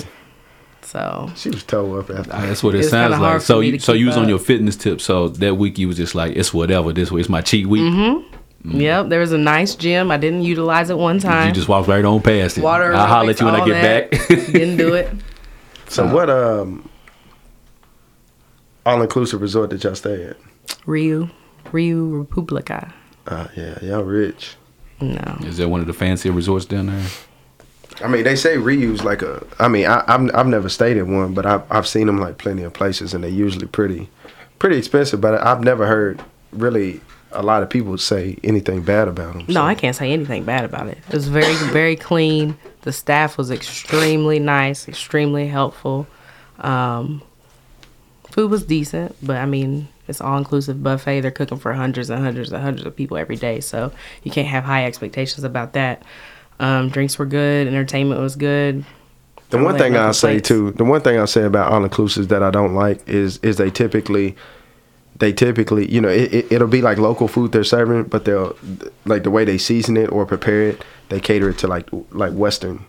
So 0.82 1.30
She 1.36 1.50
was 1.50 1.62
toe 1.64 1.98
up 2.00 2.08
after. 2.10 2.30
That's 2.30 2.62
what 2.64 2.74
it 2.74 2.78
It's 2.78 2.88
sounds 2.90 3.18
like. 3.20 3.40
So 3.42 3.60
you 3.60 3.78
so 3.78 3.92
you 3.92 4.06
was 4.06 4.16
on 4.16 4.26
your 4.28 4.38
fitness 4.38 4.74
tip. 4.74 5.00
So 5.02 5.28
that 5.28 5.56
week 5.56 5.78
you 5.78 5.86
was 5.86 5.98
just 5.98 6.14
like, 6.14 6.34
it's 6.34 6.54
whatever. 6.54 6.92
This 6.94 7.10
week 7.12 7.20
it's 7.20 7.28
my 7.28 7.42
cheat 7.42 7.66
week. 7.66 7.82
Mm-hmm. 7.82 8.36
Yep, 8.64 9.08
there 9.08 9.20
was 9.20 9.32
a 9.32 9.38
nice 9.38 9.74
gym. 9.76 10.10
I 10.10 10.16
didn't 10.16 10.42
utilize 10.42 10.90
it 10.90 10.98
one 10.98 11.20
time. 11.20 11.48
You 11.48 11.54
just 11.54 11.68
walked 11.68 11.88
right 11.88 12.04
on 12.04 12.20
past 12.20 12.58
it. 12.58 12.62
Water 12.62 12.92
I'll 12.92 13.06
holler 13.06 13.30
at 13.30 13.40
you 13.40 13.46
when 13.46 13.54
I 13.54 13.64
get 13.64 14.10
that. 14.10 14.10
back. 14.10 14.28
didn't 14.52 14.76
do 14.76 14.94
it. 14.94 15.10
So 15.90 16.06
what 16.06 16.28
um 16.28 16.86
all 18.84 19.00
inclusive 19.00 19.40
resort 19.40 19.70
did 19.70 19.82
y'all 19.84 19.94
stay 19.94 20.22
at? 20.24 20.36
Riu, 20.86 21.30
Riu 21.72 22.18
Republica. 22.18 22.92
Uh 23.26 23.48
yeah, 23.56 23.78
y'all 23.82 24.02
rich. 24.02 24.56
No, 25.00 25.38
Is 25.46 25.56
that 25.56 25.68
one 25.68 25.80
of 25.80 25.86
the 25.86 25.94
fancier 25.94 26.32
resorts 26.32 26.66
down 26.66 26.86
there? 26.88 27.06
I 28.04 28.08
mean, 28.08 28.24
they 28.24 28.36
say 28.36 28.56
Riu's 28.56 29.02
like 29.02 29.22
a. 29.22 29.46
I 29.58 29.68
mean, 29.68 29.86
I, 29.86 30.04
I've 30.06 30.30
I've 30.34 30.46
never 30.46 30.68
stayed 30.68 30.96
at 30.98 31.06
one, 31.06 31.32
but 31.34 31.46
I've 31.46 31.62
I've 31.70 31.86
seen 31.86 32.06
them 32.06 32.18
like 32.18 32.36
plenty 32.36 32.64
of 32.64 32.72
places, 32.74 33.14
and 33.14 33.24
they're 33.24 33.30
usually 33.30 33.66
pretty, 33.66 34.10
pretty 34.58 34.76
expensive. 34.76 35.20
But 35.20 35.40
I've 35.40 35.62
never 35.62 35.86
heard 35.86 36.22
really 36.52 37.00
a 37.32 37.42
lot 37.42 37.62
of 37.62 37.70
people 37.70 37.96
say 37.98 38.38
anything 38.42 38.82
bad 38.82 39.08
about 39.08 39.34
them. 39.34 39.44
no, 39.48 39.62
I 39.62 39.74
can't 39.74 39.94
say 39.94 40.12
anything 40.12 40.44
bad 40.44 40.64
about 40.64 40.88
it. 40.88 40.98
It 41.08 41.14
was 41.14 41.28
very, 41.28 41.54
very 41.72 41.96
clean. 41.96 42.56
The 42.82 42.92
staff 42.92 43.36
was 43.36 43.50
extremely 43.50 44.38
nice, 44.38 44.88
extremely 44.88 45.46
helpful. 45.46 46.06
Um, 46.58 47.22
food 48.30 48.50
was 48.50 48.64
decent, 48.64 49.14
but 49.22 49.36
I 49.36 49.46
mean, 49.46 49.88
it's 50.06 50.20
all 50.20 50.38
inclusive 50.38 50.82
buffet. 50.82 51.20
They're 51.20 51.30
cooking 51.30 51.58
for 51.58 51.72
hundreds 51.72 52.08
and 52.10 52.22
hundreds 52.22 52.52
and 52.52 52.62
hundreds 52.62 52.86
of 52.86 52.96
people 52.96 53.16
every 53.16 53.36
day, 53.36 53.60
so 53.60 53.92
you 54.22 54.30
can't 54.30 54.48
have 54.48 54.64
high 54.64 54.86
expectations 54.86 55.44
about 55.44 55.74
that. 55.74 56.02
Um, 56.60 56.88
drinks 56.88 57.18
were 57.18 57.26
good, 57.26 57.66
entertainment 57.68 58.20
was 58.20 58.36
good. 58.36 58.84
The 59.50 59.58
one 59.58 59.78
thing 59.78 59.96
I'll 59.96 60.12
say 60.12 60.40
complaints. 60.40 60.48
too, 60.48 60.70
the 60.72 60.84
one 60.84 61.00
thing 61.00 61.18
I'll 61.18 61.26
say 61.26 61.44
about 61.44 61.72
all 61.72 61.80
inclusives 61.80 62.28
that 62.28 62.42
I 62.42 62.50
don't 62.50 62.74
like 62.74 63.06
is 63.08 63.38
is 63.38 63.56
they 63.56 63.70
typically 63.70 64.36
they 65.18 65.32
typically, 65.32 65.90
you 65.90 66.00
know, 66.00 66.08
it, 66.08 66.32
it, 66.32 66.52
it'll 66.52 66.68
be 66.68 66.82
like 66.82 66.98
local 66.98 67.28
food 67.28 67.52
they're 67.52 67.64
serving, 67.64 68.04
but 68.04 68.24
they'll 68.24 68.56
like 69.04 69.24
the 69.24 69.30
way 69.30 69.44
they 69.44 69.58
season 69.58 69.96
it 69.96 70.10
or 70.12 70.24
prepare 70.26 70.62
it, 70.62 70.84
they 71.08 71.20
cater 71.20 71.50
it 71.50 71.58
to 71.58 71.66
like 71.66 71.88
like 72.10 72.32
Western 72.32 72.84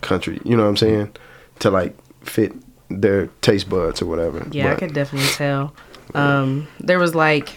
country. 0.00 0.40
You 0.44 0.56
know 0.56 0.64
what 0.64 0.70
I'm 0.70 0.76
saying? 0.76 1.16
To 1.60 1.70
like 1.70 1.96
fit 2.22 2.52
their 2.88 3.28
taste 3.40 3.68
buds 3.68 4.02
or 4.02 4.06
whatever. 4.06 4.46
Yeah, 4.50 4.72
I 4.72 4.76
could 4.76 4.92
definitely 4.92 5.30
tell. 5.30 5.74
Um, 6.14 6.68
there 6.78 6.98
was 6.98 7.14
like, 7.14 7.50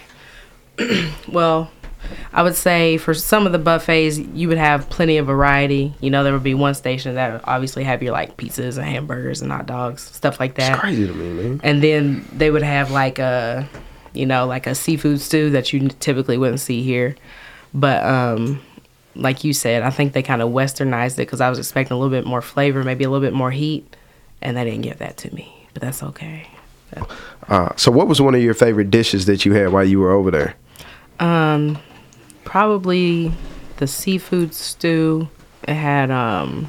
well, 1.28 1.70
I 2.32 2.42
would 2.42 2.56
say 2.56 2.96
for 2.96 3.14
some 3.14 3.46
of 3.46 3.52
the 3.52 3.58
buffets, 3.58 4.18
you 4.18 4.48
would 4.48 4.58
have 4.58 4.88
plenty 4.88 5.18
of 5.18 5.26
variety. 5.26 5.94
You 6.00 6.10
know, 6.10 6.24
there 6.24 6.32
would 6.32 6.42
be 6.42 6.54
one 6.54 6.74
station 6.74 7.14
that 7.14 7.32
would 7.32 7.42
obviously 7.44 7.84
have 7.84 8.02
your 8.02 8.12
like 8.12 8.36
pizzas 8.36 8.76
and 8.76 8.86
hamburgers 8.86 9.42
and 9.42 9.52
hot 9.52 9.66
dogs, 9.66 10.02
stuff 10.02 10.40
like 10.40 10.54
that. 10.54 10.72
It's 10.72 10.80
crazy 10.80 11.06
to 11.06 11.12
me, 11.12 11.42
man. 11.42 11.60
And 11.62 11.82
then 11.82 12.26
they 12.32 12.50
would 12.50 12.62
have 12.62 12.90
like 12.90 13.18
a, 13.18 13.68
you 14.12 14.26
know, 14.26 14.46
like 14.46 14.66
a 14.66 14.74
seafood 14.74 15.20
stew 15.20 15.50
that 15.50 15.72
you 15.72 15.88
typically 15.88 16.38
wouldn't 16.38 16.60
see 16.60 16.82
here. 16.82 17.16
But 17.72 18.04
um, 18.04 18.60
like 19.14 19.44
you 19.44 19.52
said, 19.52 19.82
I 19.82 19.90
think 19.90 20.12
they 20.12 20.22
kind 20.22 20.42
of 20.42 20.50
westernized 20.50 21.14
it 21.14 21.26
because 21.26 21.40
I 21.40 21.48
was 21.48 21.58
expecting 21.58 21.94
a 21.94 21.98
little 21.98 22.10
bit 22.10 22.26
more 22.26 22.42
flavor, 22.42 22.82
maybe 22.84 23.04
a 23.04 23.10
little 23.10 23.26
bit 23.26 23.34
more 23.34 23.50
heat, 23.50 23.96
and 24.42 24.56
they 24.56 24.64
didn't 24.64 24.82
give 24.82 24.98
that 24.98 25.16
to 25.18 25.34
me. 25.34 25.66
But 25.72 25.82
that's 25.82 26.02
okay. 26.02 26.48
Uh, 27.48 27.74
so, 27.76 27.92
what 27.92 28.08
was 28.08 28.20
one 28.20 28.34
of 28.34 28.42
your 28.42 28.54
favorite 28.54 28.90
dishes 28.90 29.26
that 29.26 29.44
you 29.44 29.52
had 29.52 29.72
while 29.72 29.84
you 29.84 30.00
were 30.00 30.10
over 30.10 30.30
there? 30.30 30.56
Um, 31.20 31.78
probably 32.44 33.32
the 33.76 33.86
seafood 33.86 34.54
stew. 34.54 35.28
It 35.68 35.74
had 35.74 36.10
um, 36.10 36.66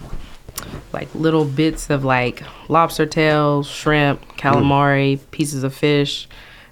like 0.93 1.13
little 1.15 1.45
bits 1.45 1.89
of 1.89 2.03
like 2.03 2.43
lobster 2.69 3.05
tails, 3.05 3.67
shrimp, 3.67 4.21
calamari, 4.37 5.19
pieces 5.31 5.63
of 5.63 5.73
fish, 5.73 6.27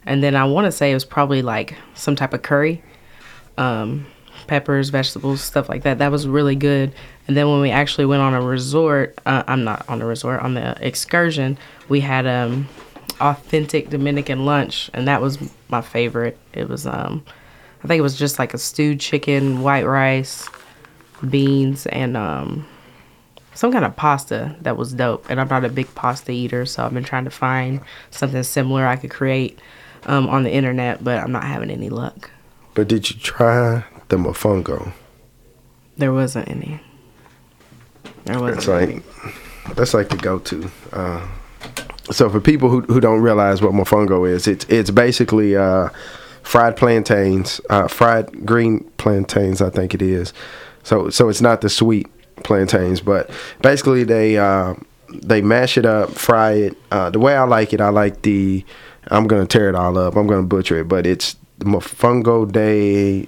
and 0.09 0.23
then 0.23 0.35
I 0.35 0.43
want 0.45 0.65
to 0.65 0.71
say 0.71 0.89
it 0.89 0.95
was 0.95 1.05
probably 1.05 1.43
like 1.43 1.75
some 1.93 2.15
type 2.15 2.33
of 2.33 2.41
curry, 2.41 2.81
um, 3.59 4.07
peppers, 4.47 4.89
vegetables, 4.89 5.39
stuff 5.39 5.69
like 5.69 5.83
that. 5.83 5.99
That 5.99 6.11
was 6.11 6.27
really 6.27 6.55
good. 6.55 6.91
And 7.27 7.37
then 7.37 7.47
when 7.47 7.61
we 7.61 7.69
actually 7.69 8.07
went 8.07 8.23
on 8.23 8.33
a 8.33 8.41
resort, 8.41 9.19
uh, 9.27 9.43
I'm 9.45 9.63
not 9.63 9.87
on 9.87 10.01
a 10.01 10.07
resort, 10.07 10.41
on 10.41 10.55
the 10.55 10.75
excursion, 10.85 11.59
we 11.89 11.99
had 11.99 12.25
um 12.25 12.67
authentic 13.21 13.91
Dominican 13.91 14.45
lunch, 14.45 14.89
and 14.95 15.07
that 15.07 15.21
was 15.21 15.37
my 15.69 15.81
favorite. 15.81 16.39
It 16.53 16.67
was 16.67 16.87
um, 16.87 17.23
I 17.83 17.87
think 17.87 17.99
it 17.99 18.03
was 18.03 18.17
just 18.17 18.39
like 18.39 18.55
a 18.55 18.57
stewed 18.57 18.99
chicken, 18.99 19.61
white 19.61 19.85
rice, 19.85 20.49
beans, 21.29 21.85
and 21.85 22.17
um, 22.17 22.65
some 23.53 23.71
kind 23.71 23.85
of 23.85 23.95
pasta 23.95 24.55
that 24.61 24.75
was 24.75 24.91
dope. 24.91 25.29
And 25.29 25.39
I'm 25.39 25.49
not 25.49 25.65
a 25.65 25.69
big 25.69 25.93
pasta 25.93 26.31
eater, 26.31 26.65
so 26.65 26.83
I've 26.83 26.95
been 26.95 27.03
trying 27.03 27.25
to 27.25 27.29
find 27.29 27.81
something 28.09 28.41
similar 28.41 28.87
I 28.87 28.95
could 28.95 29.11
create 29.11 29.59
um, 30.05 30.27
on 30.27 30.43
the 30.43 30.51
internet, 30.51 31.03
but 31.03 31.19
I'm 31.19 31.31
not 31.31 31.43
having 31.43 31.69
any 31.69 31.89
luck. 31.89 32.31
But 32.73 32.87
did 32.87 33.09
you 33.09 33.17
try 33.17 33.83
the 34.09 34.17
mofongo? 34.17 34.93
There 35.97 36.13
wasn't 36.13 36.47
any. 36.49 36.79
There 38.25 38.39
wasn't. 38.39 38.57
It's 38.57 38.67
like 38.67 39.75
that's 39.75 39.93
like 39.93 40.09
the 40.09 40.17
go-to. 40.17 40.71
Uh, 40.93 41.27
so 42.11 42.29
for 42.29 42.39
people 42.39 42.69
who 42.69 42.81
who 42.81 42.99
don't 42.99 43.21
realize 43.21 43.61
what 43.61 43.73
mofongo 43.73 44.29
is, 44.29 44.47
it's 44.47 44.65
it's 44.65 44.91
basically 44.91 45.55
uh, 45.55 45.89
fried 46.43 46.77
plantains, 46.77 47.61
uh, 47.69 47.87
fried 47.87 48.45
green 48.45 48.83
plantains, 48.97 49.61
I 49.61 49.69
think 49.69 49.93
it 49.93 50.01
is. 50.01 50.33
So 50.83 51.09
so 51.09 51.29
it's 51.29 51.41
not 51.41 51.61
the 51.61 51.69
sweet 51.69 52.07
plantains, 52.43 53.01
but 53.01 53.29
basically 53.61 54.03
they 54.03 54.37
uh, 54.37 54.75
they 55.09 55.41
mash 55.41 55.77
it 55.77 55.85
up, 55.85 56.11
fry 56.11 56.51
it. 56.53 56.77
Uh, 56.91 57.09
the 57.09 57.19
way 57.19 57.35
I 57.35 57.43
like 57.43 57.73
it, 57.73 57.81
I 57.81 57.89
like 57.89 58.21
the. 58.21 58.65
I'm 59.09 59.27
gonna 59.27 59.45
tear 59.45 59.69
it 59.69 59.75
all 59.75 59.97
up. 59.97 60.15
I'm 60.15 60.27
gonna 60.27 60.43
butcher 60.43 60.79
it, 60.79 60.87
but 60.87 61.05
it's 61.05 61.35
mofongo 61.59 62.49
de 62.49 63.27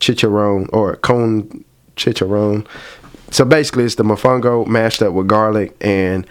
chicharron 0.00 0.68
or 0.72 0.96
con 0.96 1.64
chicharron. 1.96 2.66
So 3.30 3.44
basically, 3.44 3.84
it's 3.84 3.94
the 3.94 4.02
mofongo 4.02 4.66
mashed 4.66 5.02
up 5.02 5.12
with 5.12 5.28
garlic 5.28 5.76
and 5.80 6.26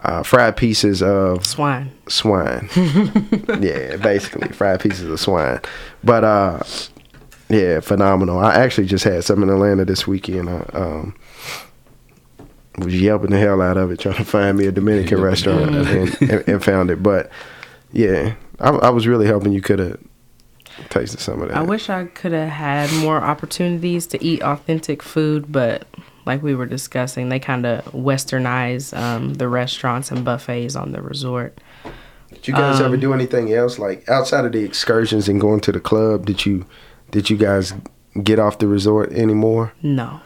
uh, 0.00 0.22
fried 0.22 0.56
pieces 0.56 1.02
of 1.02 1.44
swine. 1.46 1.92
Swine. 2.08 2.68
yeah, 3.60 3.96
basically 3.96 4.48
fried 4.48 4.80
pieces 4.80 5.08
of 5.08 5.20
swine. 5.20 5.60
But 6.02 6.24
uh, 6.24 6.62
yeah, 7.48 7.80
phenomenal. 7.80 8.38
I 8.38 8.54
actually 8.54 8.86
just 8.86 9.04
had 9.04 9.24
some 9.24 9.42
in 9.42 9.50
Atlanta 9.50 9.84
this 9.84 10.06
weekend. 10.06 10.48
I 10.48 10.60
um, 10.72 11.14
was 12.78 13.00
yelping 13.00 13.30
the 13.30 13.38
hell 13.38 13.60
out 13.60 13.76
of 13.76 13.90
it 13.90 14.00
trying 14.00 14.16
to 14.16 14.24
find 14.24 14.56
me 14.56 14.66
a 14.66 14.72
Dominican 14.72 15.20
restaurant 15.22 15.74
and, 15.74 16.22
and, 16.22 16.48
and, 16.48 16.64
found 16.64 16.90
it. 16.90 17.02
But 17.02 17.30
yeah, 17.92 18.34
I, 18.58 18.70
I 18.70 18.90
was 18.90 19.06
really 19.06 19.26
hoping 19.26 19.52
you 19.52 19.62
could 19.62 19.78
have 19.78 20.00
tasted 20.88 21.20
some 21.20 21.42
of 21.42 21.48
that. 21.48 21.56
I 21.56 21.62
wish 21.62 21.90
I 21.90 22.06
could 22.06 22.32
have 22.32 22.48
had 22.48 22.92
more 23.02 23.18
opportunities 23.18 24.06
to 24.08 24.24
eat 24.24 24.42
authentic 24.42 25.02
food, 25.02 25.50
but 25.50 25.86
like 26.24 26.42
we 26.42 26.54
were 26.54 26.66
discussing, 26.66 27.28
they 27.28 27.38
kind 27.38 27.66
of 27.66 27.84
westernize 27.92 28.96
um, 28.96 29.34
the 29.34 29.48
restaurants 29.48 30.10
and 30.10 30.24
buffets 30.24 30.76
on 30.76 30.92
the 30.92 31.02
resort. 31.02 31.60
Did 32.30 32.48
you 32.48 32.54
guys 32.54 32.80
um, 32.80 32.86
ever 32.86 32.96
do 32.96 33.12
anything 33.12 33.52
else 33.52 33.78
like 33.78 34.08
outside 34.08 34.44
of 34.44 34.52
the 34.52 34.64
excursions 34.64 35.28
and 35.28 35.40
going 35.40 35.60
to 35.60 35.72
the 35.72 35.80
club? 35.80 36.26
Did 36.26 36.46
you 36.46 36.66
did 37.10 37.28
you 37.28 37.36
guys 37.36 37.74
get 38.22 38.38
off 38.38 38.58
the 38.58 38.66
resort 38.66 39.12
anymore? 39.12 39.72
No. 39.82 40.20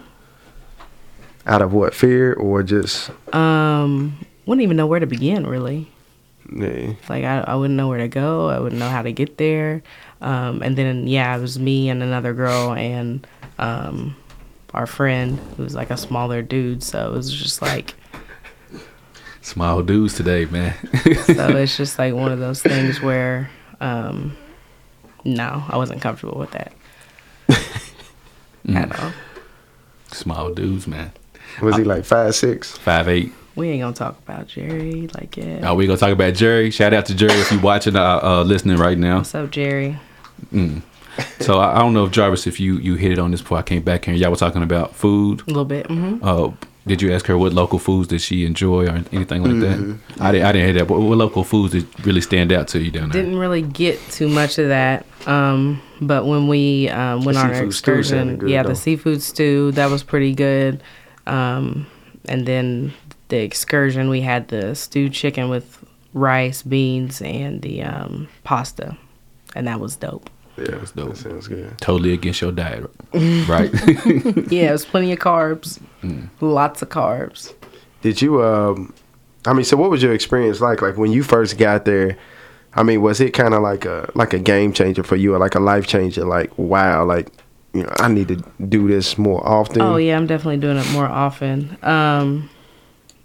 Out 1.46 1.62
of 1.62 1.72
what 1.72 1.94
fear 1.94 2.32
or 2.34 2.62
just? 2.62 3.10
Um, 3.34 4.18
wouldn't 4.46 4.62
even 4.62 4.76
know 4.76 4.86
where 4.86 5.00
to 5.00 5.06
begin 5.06 5.46
really. 5.46 5.90
Yeah. 6.52 6.92
Like 7.08 7.24
I, 7.24 7.40
I 7.40 7.54
wouldn't 7.54 7.76
know 7.76 7.88
where 7.88 7.98
to 7.98 8.08
go. 8.08 8.48
I 8.48 8.58
wouldn't 8.58 8.78
know 8.78 8.88
how 8.88 9.02
to 9.02 9.12
get 9.12 9.38
there. 9.38 9.82
Um, 10.20 10.62
and 10.62 10.76
then 10.76 11.06
yeah, 11.06 11.36
it 11.36 11.40
was 11.40 11.58
me 11.58 11.88
and 11.88 12.02
another 12.02 12.32
girl 12.32 12.72
and 12.72 13.26
um, 13.58 14.16
our 14.74 14.86
friend 14.86 15.38
who 15.56 15.62
was 15.62 15.74
like 15.74 15.90
a 15.90 15.96
smaller 15.96 16.42
dude. 16.42 16.82
So 16.82 17.12
it 17.12 17.16
was 17.16 17.32
just 17.32 17.62
like 17.62 17.94
small 19.42 19.82
dudes 19.82 20.14
today, 20.14 20.46
man. 20.46 20.74
so 21.24 21.48
it's 21.56 21.76
just 21.76 21.98
like 21.98 22.14
one 22.14 22.32
of 22.32 22.38
those 22.38 22.62
things 22.62 23.00
where 23.00 23.50
um, 23.80 24.36
no, 25.24 25.64
I 25.68 25.76
wasn't 25.76 26.00
comfortable 26.00 26.38
with 26.38 26.52
that 26.52 26.72
mm. 28.66 28.76
at 28.76 28.98
all. 29.00 29.12
Small 30.12 30.52
dudes, 30.54 30.86
man. 30.86 31.12
Was 31.62 31.76
he 31.76 31.84
like 31.84 32.04
five 32.04 32.34
six? 32.34 32.76
Five 32.76 33.08
eight. 33.08 33.32
We 33.56 33.70
ain't 33.70 33.80
gonna 33.80 33.94
talk 33.94 34.18
about 34.18 34.48
Jerry 34.48 35.08
like 35.14 35.38
yeah. 35.38 35.70
Oh, 35.70 35.74
we 35.74 35.86
gonna 35.86 35.98
talk 35.98 36.12
about 36.12 36.34
Jerry. 36.34 36.70
Shout 36.70 36.92
out 36.92 37.06
to 37.06 37.14
Jerry 37.14 37.32
if 37.32 37.50
you 37.50 37.58
watching, 37.58 37.96
uh, 37.96 38.20
uh, 38.22 38.42
listening 38.42 38.76
right 38.76 38.98
now. 38.98 39.18
What's 39.18 39.34
up, 39.34 39.50
Jerry? 39.50 39.98
Mm. 40.52 40.82
So 41.40 41.58
I, 41.58 41.76
I, 41.76 41.78
don't 41.78 41.94
know 41.94 42.04
if 42.04 42.10
Jarvis, 42.12 42.46
if 42.46 42.60
you 42.60 42.76
you 42.76 42.96
hit 42.96 43.12
it 43.12 43.18
on 43.18 43.30
this 43.30 43.40
before 43.40 43.56
I 43.56 43.62
came 43.62 43.82
back 43.82 44.04
here. 44.04 44.14
Y'all 44.14 44.30
were 44.30 44.36
talking 44.36 44.62
about 44.62 44.94
food. 44.94 45.40
A 45.40 45.44
little 45.46 45.64
bit. 45.64 45.88
Mm-hmm. 45.88 46.22
Uh, 46.22 46.52
did 46.86 47.00
you 47.00 47.12
ask 47.14 47.24
her 47.26 47.38
what 47.38 47.54
local 47.54 47.78
foods 47.78 48.08
did 48.08 48.20
she 48.20 48.44
enjoy 48.44 48.86
or 48.86 48.90
anything 48.90 49.42
like 49.42 49.52
mm-hmm. 49.52 49.92
that? 49.92 50.22
I 50.22 50.32
didn't. 50.32 50.46
I 50.46 50.52
didn't 50.52 50.66
hear 50.66 50.74
that. 50.74 50.88
But 50.88 51.00
what 51.00 51.16
local 51.16 51.42
foods 51.42 51.72
did 51.72 52.06
really 52.06 52.20
stand 52.20 52.52
out 52.52 52.68
to 52.68 52.78
you 52.78 52.90
down 52.90 53.08
there? 53.08 53.22
Didn't 53.22 53.38
really 53.38 53.62
get 53.62 53.98
too 54.10 54.28
much 54.28 54.58
of 54.58 54.68
that. 54.68 55.06
Um, 55.26 55.80
but 56.02 56.26
when 56.26 56.46
we 56.46 56.90
um, 56.90 57.24
went 57.24 57.38
on 57.38 57.54
our 57.54 57.64
excursion, 57.64 58.46
yeah, 58.46 58.62
though. 58.62 58.70
the 58.70 58.74
seafood 58.76 59.22
stew 59.22 59.72
that 59.72 59.90
was 59.90 60.02
pretty 60.02 60.34
good. 60.34 60.82
Um, 61.26 61.86
and 62.28 62.46
then 62.46 62.92
the 63.28 63.38
excursion, 63.38 64.08
we 64.08 64.20
had 64.20 64.48
the 64.48 64.74
stewed 64.74 65.12
chicken 65.12 65.48
with 65.48 65.84
rice, 66.14 66.62
beans, 66.62 67.20
and 67.22 67.62
the 67.62 67.82
um, 67.82 68.28
pasta, 68.44 68.96
and 69.54 69.66
that 69.66 69.80
was 69.80 69.96
dope. 69.96 70.30
Yeah, 70.56 70.76
that's 70.76 70.92
dope. 70.92 71.10
That 71.10 71.16
sounds 71.16 71.48
good. 71.48 71.76
Totally 71.78 72.12
against 72.12 72.40
your 72.40 72.52
diet, 72.52 72.84
right? 73.12 73.72
yeah, 74.50 74.68
it 74.68 74.72
was 74.72 74.86
plenty 74.86 75.12
of 75.12 75.18
carbs, 75.18 75.80
mm. 76.02 76.28
lots 76.40 76.82
of 76.82 76.88
carbs. 76.88 77.54
Did 78.02 78.22
you? 78.22 78.42
Um, 78.42 78.94
I 79.44 79.52
mean, 79.52 79.64
so 79.64 79.76
what 79.76 79.90
was 79.90 80.02
your 80.02 80.12
experience 80.12 80.60
like? 80.60 80.82
Like 80.82 80.96
when 80.96 81.12
you 81.12 81.22
first 81.22 81.58
got 81.58 81.84
there? 81.84 82.16
I 82.74 82.82
mean, 82.82 83.00
was 83.00 83.20
it 83.20 83.30
kind 83.30 83.54
of 83.54 83.62
like 83.62 83.84
a 83.84 84.10
like 84.14 84.32
a 84.32 84.38
game 84.38 84.72
changer 84.72 85.02
for 85.02 85.16
you, 85.16 85.34
or 85.34 85.38
like 85.38 85.54
a 85.54 85.60
life 85.60 85.86
changer? 85.86 86.24
Like, 86.24 86.56
wow, 86.58 87.04
like 87.04 87.28
you 87.74 87.82
know, 87.82 87.92
I 87.98 88.08
need 88.08 88.28
to 88.28 88.42
do 88.68 88.88
this 88.88 89.18
more 89.18 89.46
often. 89.46 89.82
Oh 89.82 89.96
yeah, 89.96 90.16
I'm 90.16 90.26
definitely 90.26 90.58
doing 90.58 90.78
it 90.78 90.90
more 90.92 91.06
often. 91.06 91.76
Um, 91.82 92.48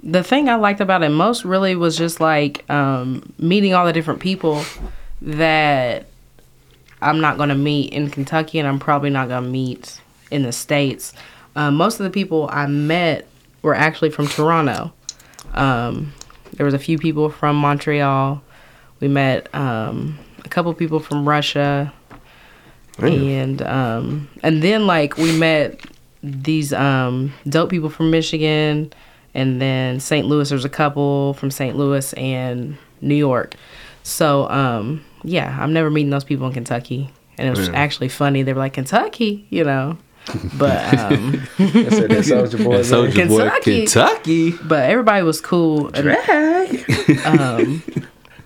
the 0.04 0.24
thing 0.24 0.50
I 0.50 0.56
liked 0.56 0.82
about 0.82 1.04
it 1.04 1.10
most 1.10 1.46
really 1.46 1.76
was 1.76 1.98
just 1.98 2.20
like 2.20 2.70
um, 2.70 3.34
meeting 3.38 3.74
all 3.74 3.86
the 3.86 3.94
different 3.94 4.20
people 4.20 4.64
that 5.22 6.08
I'm 7.02 7.20
not 7.20 7.38
going 7.38 7.50
to 7.50 7.56
meet 7.56 7.94
in 7.94 8.10
Kentucky 8.10 8.60
and 8.60 8.68
I'm 8.68 8.80
probably 8.80 9.10
not 9.10 9.28
going 9.28 9.44
to 9.44 9.50
meet 9.50 10.00
in 10.32 10.44
the 10.44 10.52
States. 10.52 11.14
Um, 11.56 11.76
most 11.76 12.00
of 12.00 12.04
the 12.04 12.10
people 12.10 12.50
I 12.52 12.66
met 12.66 13.28
were 13.62 13.76
actually 13.76 14.10
from 14.10 14.28
Toronto. 14.28 14.94
Um, 15.54 16.14
there 16.54 16.66
was 16.66 16.74
a 16.74 16.80
few 16.80 16.98
people 16.98 17.30
from 17.30 17.56
Montreal. 17.58 18.42
We 19.00 19.08
met 19.08 19.54
um, 19.54 20.18
a 20.44 20.50
couple 20.50 20.74
people 20.74 21.00
from 21.00 21.28
Russia, 21.28 21.92
and 23.00 23.62
um, 23.64 24.30
and 24.44 24.62
then 24.62 24.86
like 24.86 25.18
we 25.18 25.38
met 25.38 25.82
these 26.22 26.72
um, 26.72 27.34
dope 27.48 27.70
people 27.70 27.90
from 27.90 28.12
Michigan, 28.12 28.94
and 29.34 29.62
then 29.62 30.00
St. 30.00 30.26
Louis. 30.26 30.50
There's 30.50 30.66
a 30.66 30.70
couple 30.70 31.34
from 31.36 31.52
St. 31.52 31.76
Louis 31.76 32.14
and 32.14 32.78
New 33.02 33.16
York. 33.16 33.56
So 34.04 34.50
um, 34.50 35.04
yeah, 35.24 35.58
I'm 35.60 35.74
never 35.74 35.90
meeting 35.90 36.10
those 36.10 36.24
people 36.24 36.48
in 36.48 36.54
Kentucky, 36.54 37.10
and 37.38 37.48
it 37.48 37.58
was 37.58 37.68
yeah. 37.68 37.76
actually 37.76 38.10
funny. 38.10 38.44
They 38.44 38.54
were 38.54 38.60
like 38.60 38.74
Kentucky, 38.74 39.46
you 39.50 39.64
know. 39.64 39.98
But 40.58 40.98
um, 41.00 41.48
that 41.58 42.24
Soldier 42.28 42.64
Boy, 42.64 42.84
Soldier 42.84 43.12
Kentucky. 43.12 43.80
Boy, 43.82 43.86
Kentucky. 43.86 44.52
But 44.52 44.90
everybody 44.90 45.24
was 45.24 45.42
cool. 45.42 45.90
Drag. 45.90 47.26
um, 47.26 47.82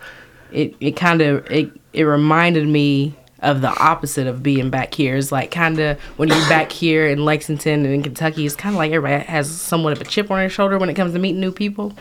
it 0.52 0.74
it 0.80 0.92
kind 0.92 1.22
of 1.22 1.46
it 1.52 1.70
it 1.92 2.04
reminded 2.04 2.68
me 2.68 3.14
of 3.46 3.62
the 3.62 3.70
opposite 3.70 4.28
of 4.28 4.44
being 4.44 4.70
back 4.70 4.94
here. 4.94 5.16
It's 5.16 5.32
like 5.32 5.52
kind 5.52 5.80
of 5.80 6.00
when 6.18 6.30
you're 6.30 6.50
back 6.50 6.72
here 6.72 7.08
in 7.08 7.24
Lexington 7.24 7.86
and 7.86 7.94
in 7.94 8.04
Kentucky, 8.04 8.46
it's 8.46 8.56
kind 8.56 8.76
of 8.76 8.78
like 8.78 8.92
everybody 8.92 9.24
has 9.24 9.50
somewhat 9.50 9.94
of 9.94 10.02
a 10.02 10.06
chip 10.06 10.32
on 10.32 10.38
their 10.38 10.50
shoulder 10.50 10.78
when 10.78 10.90
it 10.90 10.96
comes 10.96 11.14
to 11.14 11.20
meeting 11.20 11.40
new 11.40 11.52
people. 11.52 11.94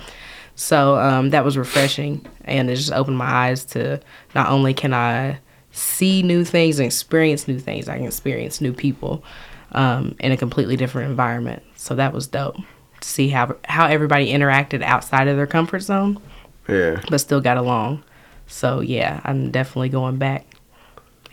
So 0.57 0.97
um, 0.99 1.31
that 1.31 1.45
was 1.45 1.59
refreshing, 1.59 2.25
and 2.45 2.71
it 2.71 2.77
just 2.77 2.93
opened 2.93 3.19
my 3.19 3.27
eyes 3.27 3.65
to 3.67 4.01
not 4.35 4.51
only 4.51 4.73
can 4.73 4.95
I 4.95 5.39
see 5.73 6.23
new 6.23 6.45
things 6.45 6.79
and 6.79 6.87
experience 6.87 7.49
new 7.49 7.59
things, 7.59 7.89
I 7.89 7.97
can 7.97 8.07
experience 8.07 8.61
new 8.61 8.73
people 8.73 9.25
um, 9.73 10.15
in 10.21 10.31
a 10.33 10.37
completely 10.37 10.77
different 10.77 11.11
environment. 11.11 11.63
So 11.77 11.97
that 11.97 12.13
was 12.13 12.29
dope 12.29 12.57
to 13.01 13.09
see 13.09 13.29
how 13.29 13.57
how 13.65 13.87
everybody 13.87 14.33
interacted 14.33 14.83
outside 14.83 15.29
of 15.29 15.37
their 15.37 15.47
comfort 15.47 15.81
zone. 15.81 16.21
Yeah. 16.69 17.03
But 17.11 17.19
still 17.19 17.41
got 17.41 17.57
along. 17.57 18.05
So 18.47 18.81
yeah, 18.81 19.21
I'm 19.25 19.51
definitely 19.51 19.89
going 19.89 20.17
back, 20.17 20.47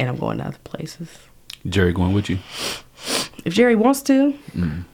and 0.01 0.09
I'm 0.09 0.17
going 0.17 0.39
to 0.39 0.45
other 0.45 0.57
places. 0.63 1.07
Jerry 1.67 1.93
going 1.93 2.13
with 2.13 2.27
you? 2.27 2.39
If 3.45 3.53
Jerry 3.53 3.75
wants 3.75 4.01
to. 4.03 4.33
Mm. 4.53 4.85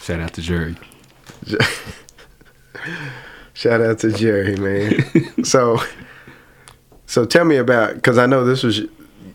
Shout 0.00 0.20
out 0.20 0.32
to 0.32 0.40
Jerry. 0.40 0.76
Shout 3.52 3.82
out 3.82 3.98
to 3.98 4.10
Jerry, 4.12 4.56
man. 4.56 5.44
so, 5.44 5.78
so 7.04 7.26
tell 7.26 7.44
me 7.44 7.56
about 7.56 7.96
because 7.96 8.16
I 8.16 8.24
know 8.24 8.46
this 8.46 8.62
was 8.62 8.80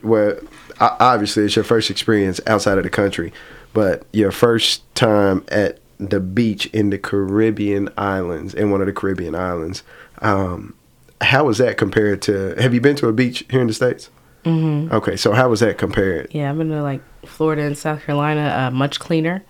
where 0.02 0.42
obviously 0.80 1.46
it's 1.46 1.56
your 1.56 1.64
first 1.64 1.92
experience 1.92 2.42
outside 2.48 2.80
of 2.80 2.84
the 2.84 2.90
country, 2.90 3.32
but 3.74 4.08
your 4.12 4.32
first 4.32 4.84
time 4.96 5.46
at 5.50 5.80
the 6.00 6.20
beach 6.20 6.66
in 6.68 6.90
the 6.90 6.98
Caribbean 6.98 7.90
islands, 7.96 8.56
in 8.56 8.72
one 8.72 8.82
of 8.82 8.88
the 8.88 8.94
Caribbean 8.94 9.36
islands. 9.36 9.84
Um, 10.20 10.74
how 11.22 11.46
was 11.46 11.60
that 11.60 11.78
compared 11.78 12.24
to? 12.24 12.56
Have 12.60 12.74
you 12.74 12.82
been 12.82 12.96
to 12.96 13.08
a 13.08 13.14
beach 13.14 13.46
here 13.52 13.62
in 13.62 13.68
the 13.68 13.74
states? 13.74 14.10
Mm-hmm. 14.50 14.94
Okay, 14.94 15.16
so 15.16 15.34
how 15.34 15.50
was 15.50 15.60
that 15.60 15.78
compared? 15.78 16.34
Yeah, 16.34 16.50
I've 16.50 16.58
been 16.58 16.70
to 16.70 16.82
like 16.82 17.02
Florida 17.26 17.64
and 17.64 17.78
South 17.78 18.04
Carolina. 18.04 18.68
Uh, 18.68 18.72
much 18.72 19.00
cleaner, 19.00 19.44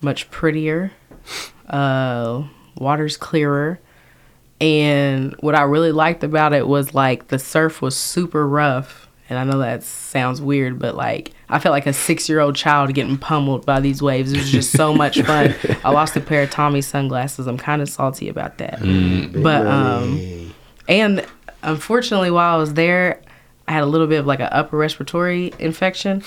much 0.00 0.30
prettier. 0.30 0.92
Uh, 1.68 2.44
water's 2.76 3.16
clearer. 3.16 3.78
And 4.60 5.34
what 5.40 5.54
I 5.54 5.62
really 5.62 5.92
liked 5.92 6.24
about 6.24 6.52
it 6.52 6.66
was 6.66 6.94
like 6.94 7.28
the 7.28 7.38
surf 7.38 7.80
was 7.80 7.96
super 7.96 8.46
rough. 8.46 9.08
And 9.30 9.38
I 9.38 9.44
know 9.44 9.58
that 9.58 9.82
sounds 9.82 10.40
weird, 10.40 10.78
but 10.78 10.94
like 10.94 11.32
I 11.50 11.58
felt 11.58 11.72
like 11.72 11.86
a 11.86 11.92
six 11.92 12.28
year 12.28 12.40
old 12.40 12.56
child 12.56 12.92
getting 12.94 13.18
pummeled 13.18 13.66
by 13.66 13.78
these 13.80 14.00
waves. 14.00 14.32
It 14.32 14.38
was 14.38 14.50
just 14.50 14.72
so 14.72 14.94
much 14.94 15.20
fun. 15.26 15.54
I 15.84 15.90
lost 15.90 16.16
a 16.16 16.20
pair 16.20 16.42
of 16.42 16.50
Tommy 16.50 16.80
sunglasses. 16.80 17.46
I'm 17.46 17.58
kind 17.58 17.82
of 17.82 17.88
salty 17.88 18.28
about 18.28 18.58
that. 18.58 18.80
But 19.42 19.66
um, 19.66 20.54
and 20.88 21.24
unfortunately, 21.62 22.30
while 22.30 22.54
I 22.54 22.58
was 22.58 22.74
there, 22.74 23.20
I 23.68 23.72
had 23.72 23.82
a 23.82 23.86
little 23.86 24.06
bit 24.06 24.18
of 24.18 24.26
like 24.26 24.40
an 24.40 24.48
upper 24.50 24.76
respiratory 24.76 25.52
infection. 25.58 26.22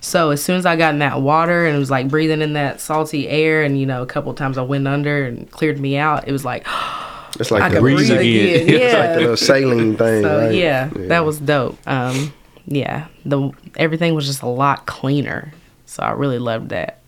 So 0.00 0.30
as 0.30 0.42
soon 0.42 0.56
as 0.56 0.66
I 0.66 0.76
got 0.76 0.92
in 0.94 1.00
that 1.00 1.20
water 1.20 1.66
and 1.66 1.76
it 1.76 1.78
was 1.78 1.90
like 1.90 2.08
breathing 2.08 2.40
in 2.42 2.52
that 2.54 2.80
salty 2.80 3.28
air, 3.28 3.62
and 3.62 3.78
you 3.78 3.86
know, 3.86 4.02
a 4.02 4.06
couple 4.06 4.30
of 4.30 4.36
times 4.36 4.56
I 4.58 4.62
went 4.62 4.86
under 4.88 5.24
and 5.24 5.50
cleared 5.50 5.78
me 5.80 5.96
out, 5.96 6.26
it 6.28 6.32
was 6.32 6.44
like 6.44 6.66
It's 7.38 7.50
like 7.50 7.62
I 7.64 7.68
the, 7.68 7.80
breathe 7.80 8.08
breathe 8.08 8.10
again. 8.12 8.62
again. 8.62 8.68
it's 8.82 8.94
like 8.94 9.02
Yeah. 9.02 9.14
the 9.14 9.20
little 9.20 9.36
sailing 9.36 9.96
thing, 9.96 10.22
so 10.22 10.38
right? 10.46 10.54
yeah, 10.54 10.88
that 10.94 11.24
was 11.26 11.38
dope. 11.38 11.78
Um, 11.86 12.32
yeah, 12.66 13.08
the 13.26 13.50
everything 13.76 14.14
was 14.14 14.26
just 14.26 14.42
a 14.42 14.48
lot 14.48 14.86
cleaner. 14.86 15.52
So 15.84 16.02
I 16.02 16.12
really 16.12 16.38
loved 16.38 16.70
that. 16.70 17.00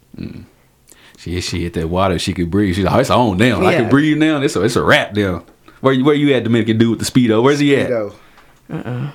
She 1.17 1.41
she 1.41 1.63
hit 1.63 1.73
that 1.75 1.89
water. 1.89 2.19
She 2.19 2.35
could 2.35 2.51
breathe. 2.51 2.75
She's 2.77 2.85
like, 2.85 2.95
oh, 2.95 2.99
it's 2.99 3.11
on 3.11 3.39
now. 3.39 3.65
I 3.65 3.75
can 3.75 3.89
breathe 3.89 4.19
now. 4.19 4.41
It's 4.43 4.55
a 4.55 4.63
it's 4.63 4.77
a 4.77 4.83
wrap 4.83 5.15
now. 5.15 5.45
Where 5.81 5.99
where 6.05 6.15
you 6.15 6.35
at, 6.35 6.45
Dominican 6.45 6.77
dude 6.79 6.99
with 6.99 6.99
the 6.99 7.11
speedo? 7.11 7.43
Where's 7.43 7.59
he 7.61 7.75
at? 7.77 7.89
Speedo. 7.91 9.13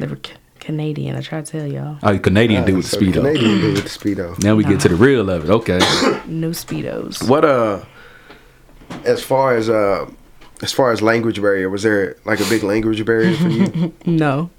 They 0.00 0.06
were 0.06 0.16
ca- 0.16 0.34
Canadian. 0.58 1.16
I 1.16 1.20
tried 1.20 1.46
to 1.46 1.52
tell 1.52 1.66
y'all, 1.66 1.98
Oh, 2.02 2.18
Canadian 2.18 2.64
dude 2.64 2.76
with 2.76 2.90
the 2.90 2.96
So 2.96 3.00
speedo. 3.00 3.12
Canadian 3.14 3.60
dude 3.60 3.74
with 3.74 3.84
the 3.84 3.98
speedo. 3.98 4.42
Now 4.44 4.54
we 4.56 4.64
get 4.64 4.80
to 4.80 4.88
the 4.88 4.94
real 4.96 5.30
of 5.30 5.44
it. 5.44 5.50
Okay. 5.50 5.78
no 6.26 6.50
speedos. 6.50 7.26
What 7.28 7.44
uh, 7.44 7.84
as 9.04 9.22
far 9.22 9.56
as 9.56 9.68
uh, 9.68 10.10
as 10.62 10.72
far 10.72 10.92
as 10.92 11.00
language 11.00 11.40
barrier, 11.40 11.68
was 11.70 11.82
there 11.82 12.16
like 12.24 12.40
a 12.40 12.48
big 12.48 12.62
language 12.62 13.04
barrier 13.04 13.34
for 13.36 13.48
you? 13.48 13.92
No, 14.06 14.50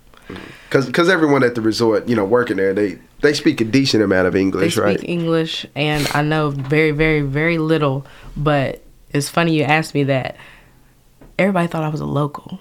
Because 0.69 0.85
because 0.87 1.09
everyone 1.09 1.43
at 1.43 1.55
the 1.55 1.61
resort, 1.61 2.07
you 2.07 2.15
know, 2.15 2.25
working 2.25 2.57
there, 2.57 2.73
they 2.73 2.99
they 3.21 3.33
speak 3.33 3.61
a 3.61 3.65
decent 3.65 4.01
amount 4.03 4.27
of 4.27 4.33
they 4.33 4.41
English, 4.41 4.73
speak 4.73 4.83
right? 4.83 5.03
English, 5.03 5.65
and 5.75 6.07
I 6.13 6.21
know 6.23 6.49
very, 6.49 6.91
very, 6.91 7.21
very 7.21 7.57
little. 7.57 8.05
But 8.35 8.81
it's 9.11 9.29
funny 9.29 9.53
you 9.57 9.63
asked 9.63 9.93
me 9.93 10.03
that. 10.05 10.37
Everybody 11.39 11.67
thought 11.67 11.83
I 11.83 11.89
was 11.89 12.01
a 12.01 12.05
local. 12.05 12.59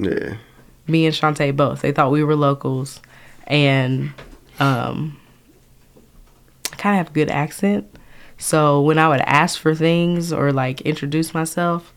Yeah. 0.00 0.34
Me 0.90 1.06
and 1.06 1.14
Shantae 1.14 1.56
both. 1.56 1.80
They 1.82 1.92
thought 1.92 2.10
we 2.10 2.22
were 2.24 2.36
locals, 2.36 3.00
and 3.46 4.12
um, 4.58 5.18
I 6.72 6.76
kind 6.76 6.94
of 6.98 7.06
have 7.06 7.10
a 7.10 7.12
good 7.14 7.30
accent. 7.30 7.86
So 8.38 8.80
when 8.80 8.98
I 8.98 9.08
would 9.08 9.20
ask 9.20 9.58
for 9.60 9.74
things 9.74 10.32
or 10.32 10.52
like 10.52 10.80
introduce 10.82 11.34
myself, 11.34 11.92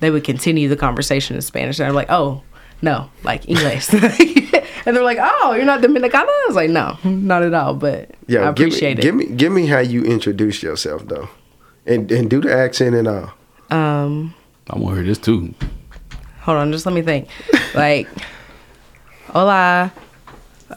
they 0.00 0.10
would 0.10 0.24
continue 0.24 0.68
the 0.68 0.76
conversation 0.76 1.36
in 1.36 1.42
Spanish, 1.42 1.78
and 1.78 1.88
I'm 1.88 1.94
like, 1.94 2.10
"Oh, 2.10 2.42
no, 2.82 3.10
like 3.22 3.48
English." 3.48 3.92
and 3.92 4.96
they're 4.96 5.04
like, 5.04 5.18
"Oh, 5.20 5.54
you're 5.54 5.64
not 5.64 5.80
Dominicana?" 5.82 6.26
I 6.26 6.44
was 6.48 6.56
like, 6.56 6.70
"No, 6.70 6.98
not 7.04 7.42
at 7.42 7.54
all." 7.54 7.74
But 7.74 8.10
Yeah. 8.26 8.40
I 8.40 8.48
appreciate 8.50 9.00
give 9.00 9.14
me, 9.14 9.24
it. 9.24 9.28
Give 9.28 9.30
me 9.30 9.36
give 9.36 9.52
me 9.52 9.66
how 9.66 9.78
you 9.78 10.02
introduce 10.04 10.62
yourself 10.62 11.06
though, 11.06 11.28
and 11.86 12.10
and 12.10 12.28
do 12.28 12.40
the 12.40 12.52
accent 12.52 12.94
and 12.96 13.06
all. 13.08 13.32
um, 13.70 14.34
I 14.68 14.78
want 14.78 14.96
to 14.96 15.02
hear 15.02 15.04
this 15.08 15.18
too. 15.18 15.54
hold 16.40 16.58
on, 16.58 16.72
just 16.72 16.86
let 16.86 16.94
me 16.94 17.02
think. 17.02 17.28
Like, 17.74 18.08
hola, 19.34 19.92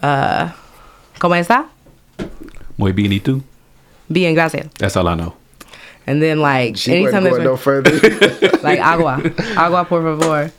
uh, 0.02 0.48
¿cómo 1.18 1.34
está? 1.36 1.66
Muy 2.76 2.92
bien 2.92 3.12
y 3.12 3.20
tú. 3.20 3.42
Bien, 4.08 4.34
gracias. 4.34 4.68
That's 4.78 4.96
all 4.96 5.08
I 5.08 5.14
know. 5.14 5.34
And 6.06 6.22
then 6.22 6.40
like 6.40 6.76
She 6.76 6.92
anytime 6.92 7.24
wasn't 7.24 7.34
there's 7.34 7.44
no 7.44 7.56
further. 7.56 7.90
like 8.62 8.80
agua, 8.80 9.20
agua 9.56 9.84
por 9.84 10.02
favor. 10.02 10.50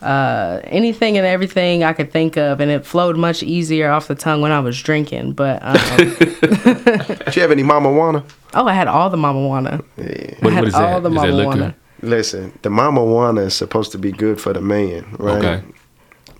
Uh, 0.00 0.60
anything 0.64 1.16
and 1.16 1.26
everything 1.26 1.84
I 1.84 1.92
could 1.92 2.10
think 2.12 2.36
of, 2.36 2.60
and 2.60 2.70
it 2.70 2.84
flowed 2.84 3.16
much 3.16 3.42
easier 3.42 3.90
off 3.90 4.08
the 4.08 4.14
tongue 4.16 4.40
when 4.40 4.50
I 4.50 4.58
was 4.60 4.80
drinking. 4.80 5.32
But 5.34 5.60
um, 5.62 5.76
Do 5.96 7.32
you 7.34 7.42
have 7.42 7.50
any 7.52 7.62
Mama 7.62 7.90
Juana? 7.92 8.24
oh, 8.54 8.66
I 8.66 8.74
had 8.74 8.88
all 8.88 9.10
the 9.10 9.16
mama 9.16 9.40
juana. 9.46 9.80
Yeah. 9.96 10.34
What, 10.40 10.52
I 10.52 10.54
had 10.54 10.60
what 10.62 10.68
is 10.68 10.74
all 10.74 11.00
that? 11.00 11.02
the 11.02 11.08
Is 11.10 11.14
mama 11.14 11.32
liquor? 11.32 11.48
wanna. 11.48 11.74
Listen, 12.04 12.52
the 12.62 12.70
Mama 12.70 13.04
Juana 13.04 13.42
is 13.42 13.54
supposed 13.54 13.92
to 13.92 13.98
be 13.98 14.10
good 14.10 14.40
for 14.40 14.52
the 14.52 14.60
man, 14.60 15.06
right? 15.20 15.36
Okay. 15.38 15.62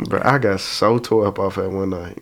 But 0.09 0.25
I 0.27 0.39
got 0.39 0.61
so 0.61 0.99
tore 0.99 1.27
up 1.27 1.39
off 1.39 1.57
that 1.57 1.71
one 1.71 1.91
night. 1.91 2.19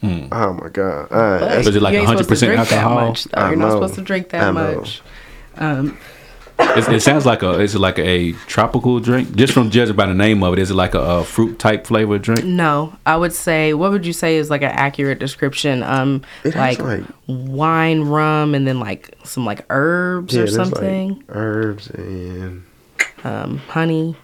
Hmm. 0.00 0.26
Oh 0.30 0.52
my 0.52 0.68
god! 0.68 1.06
I, 1.06 1.08
But 1.08 1.38
that's- 1.40 1.66
Was 1.66 1.76
it 1.76 1.82
like 1.82 1.92
you 1.94 2.00
ain't 2.00 2.08
supposed 2.08 2.28
to 2.28 2.34
100% 2.46 2.48
drink 2.54 2.68
that 2.68 2.72
alcohol? 2.72 3.08
much, 3.08 3.24
though. 3.24 3.46
You're 3.48 3.56
not 3.56 3.72
supposed 3.72 3.94
to 3.96 4.02
drink 4.02 4.28
that 4.30 4.54
much. 4.54 5.02
Um, 5.56 5.98
It's, 6.60 6.88
it 6.88 7.02
sounds 7.02 7.24
like 7.26 7.42
a. 7.42 7.60
Is 7.60 7.74
it 7.76 7.78
like 7.80 7.98
a, 8.00 8.32
tropical 8.46 8.98
drink? 9.00 9.34
Just 9.36 9.52
from 9.52 9.70
judging 9.70 9.94
by 9.96 10.06
the 10.06 10.14
name 10.14 10.42
of 10.42 10.52
it, 10.54 10.58
is 10.58 10.70
it 10.72 10.74
like 10.74 10.94
a, 10.94 11.00
a 11.00 11.24
fruit 11.24 11.58
type 11.58 11.86
flavored 11.86 12.22
drink? 12.22 12.44
no, 12.44 12.96
I 13.06 13.16
would 13.16 13.32
say 13.32 13.74
what 13.74 13.90
would 13.92 14.04
you 14.06 14.12
say 14.12 14.36
is 14.36 14.50
like 14.50 14.62
an 14.62 14.70
accurate 14.72 15.18
description? 15.20 15.82
Um, 15.84 16.22
like, 16.44 16.78
like- 16.80 17.04
wine, 17.28 18.02
rum, 18.02 18.54
and 18.54 18.66
then 18.66 18.78
like 18.80 19.16
some 19.24 19.44
like 19.44 19.66
herbs 19.70 20.34
yeah, 20.34 20.42
or 20.42 20.44
there's, 20.46 20.56
like, 20.58 20.66
something. 20.68 21.24
herbs 21.28 21.90
and 21.90 22.64
um, 23.24 23.58
honey. 23.58 24.16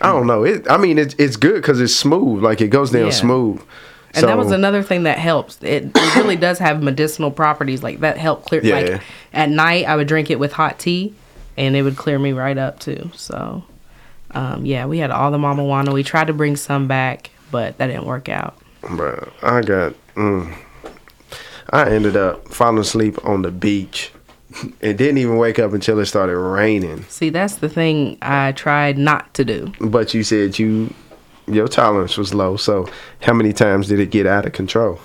I 0.00 0.12
don't 0.12 0.26
know. 0.26 0.44
It. 0.44 0.70
I 0.70 0.76
mean, 0.76 0.98
it's 0.98 1.14
it's 1.18 1.36
good 1.36 1.54
because 1.56 1.80
it's 1.80 1.94
smooth. 1.94 2.42
Like 2.42 2.60
it 2.60 2.68
goes 2.68 2.90
down 2.90 3.06
Yeah. 3.06 3.10
smooth. 3.10 3.62
And 4.14 4.28
that 4.28 4.38
was 4.38 4.50
another 4.50 4.82
thing 4.82 5.02
that 5.02 5.18
helps. 5.18 5.62
It, 5.62 5.90
it 5.94 6.16
really 6.16 6.36
does 6.36 6.58
have 6.58 6.82
medicinal 6.82 7.30
properties. 7.30 7.82
Like 7.82 8.00
that 8.00 8.16
help 8.16 8.46
clear. 8.46 8.64
Yeah. 8.64 8.74
Like 8.76 9.02
at 9.34 9.50
night, 9.50 9.84
I 9.86 9.96
would 9.96 10.08
drink 10.08 10.30
it 10.30 10.38
with 10.38 10.52
hot 10.52 10.78
tea, 10.78 11.14
and 11.58 11.76
it 11.76 11.82
would 11.82 11.96
clear 11.96 12.18
me 12.18 12.32
right 12.32 12.56
up 12.56 12.78
too. 12.78 13.10
So, 13.14 13.62
um, 14.30 14.64
yeah, 14.64 14.86
we 14.86 14.98
had 14.98 15.10
all 15.10 15.30
the 15.30 15.38
mama 15.38 15.64
juana. 15.64 15.92
We 15.92 16.02
tried 16.02 16.28
to 16.28 16.32
bring 16.32 16.56
some 16.56 16.86
back, 16.88 17.28
but 17.50 17.76
that 17.76 17.88
didn't 17.88 18.06
work 18.06 18.30
out. 18.30 18.56
Bro, 18.82 19.30
I 19.42 19.60
got. 19.60 19.94
Mm, 20.14 20.56
I 21.70 21.90
ended 21.90 22.16
up 22.16 22.48
falling 22.48 22.78
asleep 22.78 23.22
on 23.22 23.42
the 23.42 23.50
beach. 23.50 24.12
It 24.80 24.96
didn't 24.96 25.18
even 25.18 25.36
wake 25.36 25.58
up 25.58 25.72
until 25.72 25.98
it 25.98 26.06
started 26.06 26.38
raining. 26.38 27.04
See, 27.04 27.30
that's 27.30 27.56
the 27.56 27.68
thing 27.68 28.16
I 28.22 28.52
tried 28.52 28.96
not 28.98 29.32
to 29.34 29.44
do. 29.44 29.72
But 29.80 30.14
you 30.14 30.22
said 30.22 30.58
you 30.58 30.92
your 31.46 31.68
tolerance 31.68 32.16
was 32.16 32.34
low. 32.34 32.56
So 32.56 32.88
how 33.22 33.32
many 33.34 33.52
times 33.52 33.88
did 33.88 34.00
it 34.00 34.10
get 34.10 34.26
out 34.26 34.46
of 34.46 34.52
control? 34.52 34.98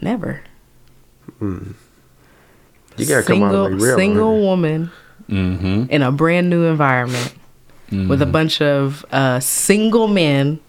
Never. 0.00 0.40
You 1.40 3.06
gotta 3.06 3.22
come 3.24 3.42
out 3.42 3.52
single, 3.52 3.68
real. 3.70 3.96
Single 3.96 4.32
man. 4.34 4.42
woman 4.42 4.90
Mm-hmm. 5.28 5.84
in 5.90 6.02
a 6.02 6.12
brand 6.12 6.50
new 6.50 6.64
environment 6.64 7.32
with 7.90 8.20
a 8.20 8.26
bunch 8.26 8.60
of 8.60 9.04
uh, 9.12 9.38
single 9.40 10.08
men 10.08 10.60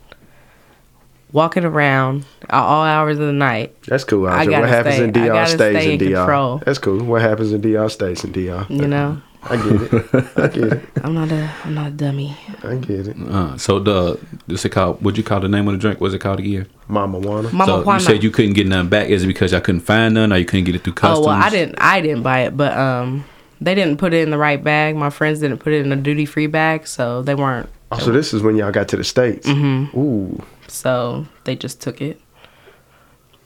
walking 1.33 1.65
around 1.65 2.25
all 2.49 2.83
hours 2.83 3.19
of 3.19 3.25
the 3.25 3.33
night. 3.33 3.75
That's 3.83 4.03
cool. 4.05 4.27
I 4.27 4.43
Aja. 4.45 4.61
What 4.61 4.69
happens 4.69 4.95
stay- 4.95 5.03
in 5.05 5.17
I 5.17 5.27
DR 5.27 5.45
stays 5.47 5.57
stay 5.57 5.85
in 5.95 6.01
in 6.01 6.09
DR. 6.11 6.15
control. 6.19 6.61
That's 6.65 6.79
cool. 6.79 7.03
What 7.03 7.21
happens 7.21 7.51
in 7.51 7.59
DR 7.61 7.89
stays 7.89 8.23
in 8.23 8.31
DR. 8.31 8.65
You 8.69 8.87
know, 8.87 9.21
I 9.43 9.57
get 9.57 9.65
it. 9.81 9.93
I 10.37 10.47
get 10.47 10.57
it. 10.73 10.83
I'm 11.03 11.13
not 11.13 11.29
a 11.31 11.51
I'm 11.65 11.73
not 11.73 11.87
a 11.87 11.91
dummy. 11.91 12.37
I 12.63 12.75
get 12.75 13.07
it. 13.07 13.17
Uh, 13.27 13.57
so 13.57 13.79
the 13.79 14.17
this 14.47 14.63
it 14.63 14.69
called? 14.69 15.01
What'd 15.01 15.17
you 15.17 15.23
call 15.23 15.41
the 15.41 15.49
name 15.49 15.67
of 15.67 15.73
the 15.73 15.79
drink? 15.79 15.99
What's 15.99 16.13
it 16.13 16.19
called 16.19 16.39
again? 16.39 16.67
Mama 16.87 17.19
Juana. 17.19 17.51
Mama 17.51 17.65
so 17.65 17.81
Juana. 17.83 17.99
you 17.99 18.05
said 18.05 18.23
you 18.23 18.31
couldn't 18.31 18.53
get 18.53 18.67
none 18.67 18.87
back. 18.87 19.09
Is 19.09 19.23
it 19.23 19.27
because 19.27 19.53
I 19.53 19.59
couldn't 19.59 19.81
find 19.81 20.13
none, 20.13 20.31
or 20.31 20.37
you 20.37 20.45
couldn't 20.45 20.65
get 20.65 20.75
it 20.75 20.83
through 20.83 20.93
customs? 20.93 21.25
oh 21.25 21.29
customs? 21.29 21.37
well, 21.41 21.47
I 21.47 21.49
didn't 21.49 21.75
I 21.81 22.01
didn't 22.01 22.23
buy 22.23 22.39
it, 22.41 22.55
but 22.55 22.77
um, 22.77 23.25
they 23.59 23.75
didn't 23.75 23.97
put 23.97 24.13
it 24.13 24.21
in 24.21 24.29
the 24.29 24.37
right 24.37 24.63
bag. 24.63 24.95
My 24.95 25.09
friends 25.09 25.39
didn't 25.39 25.57
put 25.57 25.73
it 25.73 25.85
in 25.85 25.91
a 25.91 25.95
duty 25.97 26.25
free 26.25 26.47
bag, 26.47 26.85
so 26.87 27.21
they 27.23 27.35
weren't. 27.35 27.67
Oh, 27.91 27.97
so 27.99 28.11
this 28.11 28.33
is 28.33 28.41
when 28.41 28.55
y'all 28.55 28.71
got 28.71 28.87
to 28.89 28.97
the 28.97 29.03
states. 29.03 29.47
Mm-hmm. 29.47 29.97
Ooh. 29.99 30.41
So 30.67 31.25
they 31.43 31.55
just 31.55 31.81
took 31.81 32.01
it. 32.01 32.19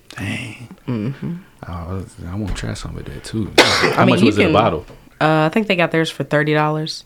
Dang. 0.10 1.44
Oh, 1.68 2.06
I 2.28 2.36
want 2.36 2.50
to 2.50 2.54
try 2.54 2.74
some 2.74 2.98
of 2.98 3.06
that 3.06 3.24
too. 3.24 3.52
I 3.58 3.94
How 3.96 4.06
mean, 4.06 4.16
much 4.16 4.20
you 4.22 4.28
was 4.28 4.38
it 4.38 4.50
a 4.50 4.54
bottle? 4.54 4.86
Uh, 5.20 5.46
I 5.46 5.50
think 5.50 5.68
they 5.68 5.76
got 5.76 5.92
theirs 5.92 6.10
for 6.10 6.24
thirty 6.24 6.54
dollars. 6.54 7.04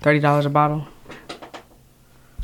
Thirty 0.00 0.20
dollars 0.20 0.46
a 0.46 0.50
bottle. 0.50 0.86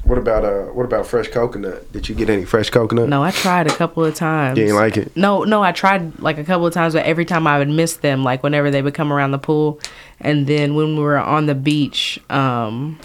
What 0.04 0.18
about 0.18 0.44
uh? 0.44 0.64
What 0.66 0.84
about 0.84 1.06
fresh 1.06 1.28
coconut? 1.28 1.90
Did 1.92 2.08
you 2.08 2.14
get 2.14 2.30
any 2.30 2.44
fresh 2.44 2.70
coconut? 2.70 3.08
No, 3.08 3.24
I 3.24 3.32
tried 3.32 3.66
a 3.66 3.74
couple 3.74 4.04
of 4.04 4.14
times. 4.14 4.56
You 4.56 4.66
ain't 4.66 4.74
like 4.74 4.96
it. 4.96 5.16
No, 5.16 5.42
no, 5.42 5.64
I 5.64 5.72
tried 5.72 6.20
like 6.20 6.38
a 6.38 6.44
couple 6.44 6.64
of 6.66 6.72
times, 6.72 6.94
but 6.94 7.04
every 7.04 7.24
time 7.24 7.46
I 7.48 7.58
would 7.58 7.68
miss 7.68 7.96
them, 7.96 8.22
like 8.22 8.44
whenever 8.44 8.70
they 8.70 8.82
would 8.82 8.94
come 8.94 9.12
around 9.12 9.32
the 9.32 9.38
pool. 9.38 9.80
And 10.20 10.46
then 10.46 10.76
when 10.76 10.96
we 10.96 11.02
were 11.02 11.18
on 11.18 11.46
the 11.46 11.56
beach, 11.56 12.20
um, 12.30 13.00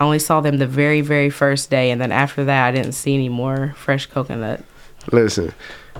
I 0.00 0.04
only 0.04 0.18
saw 0.18 0.40
them 0.40 0.58
the 0.58 0.66
very, 0.66 1.00
very 1.00 1.30
first 1.30 1.70
day. 1.70 1.90
And 1.90 2.00
then 2.00 2.10
after 2.12 2.44
that, 2.44 2.66
I 2.66 2.72
didn't 2.72 2.92
see 2.92 3.14
any 3.14 3.28
more 3.28 3.74
fresh 3.76 4.06
coconut. 4.06 4.64
Listen, 5.12 5.52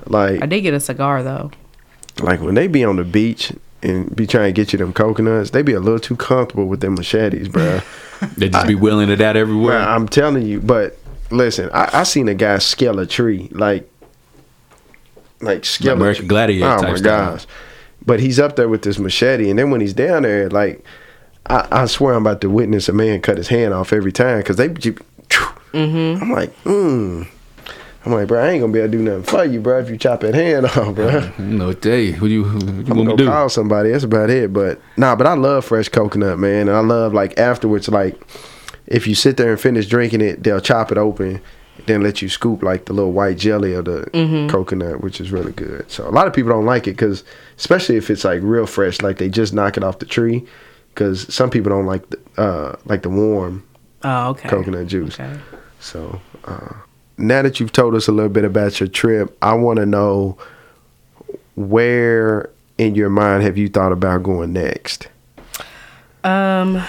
like 0.06 0.42
I 0.42 0.46
did 0.46 0.62
get 0.62 0.74
a 0.74 0.80
cigar 0.80 1.22
though. 1.22 1.50
like 2.22 2.40
when 2.40 2.54
they 2.54 2.66
be 2.66 2.84
on 2.84 2.96
the 2.96 3.04
beach 3.04 3.52
and 3.82 4.14
be 4.16 4.26
trying 4.26 4.52
to 4.52 4.52
get 4.52 4.72
you 4.72 4.78
them 4.78 4.92
coconuts, 4.92 5.50
they 5.50 5.62
be 5.62 5.74
a 5.74 5.80
little 5.80 5.98
too 6.00 6.16
comfortable 6.16 6.66
with 6.66 6.80
them 6.80 6.94
machetes, 6.94 7.48
bro. 7.48 7.80
They 8.38 8.48
just 8.48 8.66
be 8.66 8.74
willing 8.74 9.10
it 9.10 9.20
out 9.20 9.36
everywhere. 9.36 9.78
Bruh, 9.78 9.86
I'm 9.86 10.08
telling 10.08 10.46
you. 10.46 10.58
But 10.60 10.96
listen, 11.30 11.68
I, 11.74 11.90
I 12.00 12.02
seen 12.04 12.26
a 12.28 12.34
guy 12.34 12.56
scale 12.58 12.98
a 12.98 13.06
tree, 13.06 13.48
like 13.52 13.86
like 15.42 15.64
scale 15.64 15.92
a 15.92 15.96
American 15.96 16.22
tree. 16.22 16.28
Gladiator 16.28 16.66
Oh 16.74 16.78
type 16.80 16.90
my 16.92 16.96
style. 16.96 17.32
gosh. 17.32 17.46
but 18.06 18.20
he's 18.20 18.38
up 18.38 18.56
there 18.56 18.68
with 18.68 18.82
this 18.82 18.98
machete, 18.98 19.50
and 19.50 19.58
then 19.58 19.70
when 19.70 19.80
he's 19.82 19.92
down 19.92 20.22
there, 20.22 20.48
like 20.48 20.82
I, 21.46 21.66
I 21.70 21.86
swear 21.86 22.14
I'm 22.14 22.22
about 22.26 22.40
to 22.42 22.50
witness 22.50 22.88
a 22.88 22.92
man 22.92 23.20
cut 23.20 23.36
his 23.38 23.48
hand 23.48 23.74
off 23.74 23.92
every 23.92 24.12
time 24.12 24.38
because 24.38 24.56
they. 24.56 24.68
Mm-hmm. 24.68 26.22
I'm 26.22 26.30
like, 26.30 26.56
mm. 26.64 27.26
I'm 28.06 28.12
like, 28.12 28.28
bro, 28.28 28.42
I 28.42 28.50
ain't 28.50 28.60
gonna 28.60 28.72
be 28.72 28.80
able 28.80 28.92
to 28.92 28.98
do 28.98 29.02
nothing 29.02 29.22
for 29.22 29.44
you, 29.44 29.60
bro, 29.60 29.80
if 29.80 29.88
you 29.88 29.96
chop 29.96 30.20
that 30.20 30.34
hand 30.34 30.66
off, 30.76 30.94
bro. 30.94 31.32
No, 31.38 31.72
day. 31.72 32.12
What 32.12 32.28
do 32.28 32.34
you, 32.34 32.44
what 32.44 32.62
you 32.62 32.68
I'm 32.68 32.86
want 32.86 32.86
gonna 32.86 33.10
me 33.10 33.16
do? 33.16 33.26
call 33.26 33.48
somebody. 33.48 33.90
That's 33.90 34.04
about 34.04 34.30
it. 34.30 34.52
But 34.52 34.80
nah, 34.96 35.16
but 35.16 35.26
I 35.26 35.34
love 35.34 35.64
fresh 35.64 35.88
coconut, 35.88 36.38
man. 36.38 36.68
And 36.68 36.76
I 36.76 36.80
love 36.80 37.14
like 37.14 37.38
afterwards, 37.38 37.88
like 37.88 38.20
if 38.86 39.06
you 39.06 39.14
sit 39.14 39.36
there 39.36 39.52
and 39.52 39.60
finish 39.60 39.86
drinking 39.86 40.20
it, 40.20 40.42
they'll 40.42 40.60
chop 40.60 40.92
it 40.92 40.98
open, 40.98 41.40
then 41.86 42.02
let 42.02 42.20
you 42.20 42.28
scoop 42.28 42.62
like 42.62 42.84
the 42.84 42.92
little 42.92 43.12
white 43.12 43.38
jelly 43.38 43.72
of 43.72 43.86
the 43.86 44.08
coconut, 44.50 45.00
which 45.00 45.20
is 45.20 45.32
really 45.32 45.52
good. 45.52 45.90
So 45.90 46.06
a 46.06 46.10
lot 46.10 46.26
of 46.26 46.34
people 46.34 46.50
don't 46.50 46.66
like 46.66 46.86
it 46.86 46.92
because, 46.92 47.24
especially 47.56 47.96
if 47.96 48.10
it's 48.10 48.24
like 48.24 48.40
real 48.42 48.66
fresh, 48.66 49.00
like 49.00 49.16
they 49.18 49.28
just 49.30 49.54
knock 49.54 49.76
it 49.76 49.82
off 49.82 49.98
the 49.98 50.06
tree. 50.06 50.46
Because 50.94 51.32
some 51.34 51.50
people 51.50 51.70
don't 51.70 51.86
like 51.86 52.08
the 52.10 52.18
uh, 52.40 52.76
like 52.84 53.02
the 53.02 53.08
warm 53.10 53.64
Oh, 54.04 54.28
okay. 54.30 54.48
coconut 54.48 54.86
juice. 54.86 55.18
Okay. 55.18 55.38
So 55.80 56.20
uh, 56.44 56.74
now 57.18 57.42
that 57.42 57.58
you've 57.58 57.72
told 57.72 57.94
us 57.94 58.06
a 58.06 58.12
little 58.12 58.30
bit 58.30 58.44
about 58.44 58.78
your 58.80 58.88
trip, 58.88 59.36
I 59.42 59.54
want 59.54 59.78
to 59.78 59.86
know 59.86 60.38
where 61.56 62.50
in 62.78 62.94
your 62.94 63.10
mind 63.10 63.42
have 63.42 63.56
you 63.58 63.68
thought 63.68 63.92
about 63.92 64.22
going 64.22 64.52
next? 64.52 65.08
Um, 66.22 66.82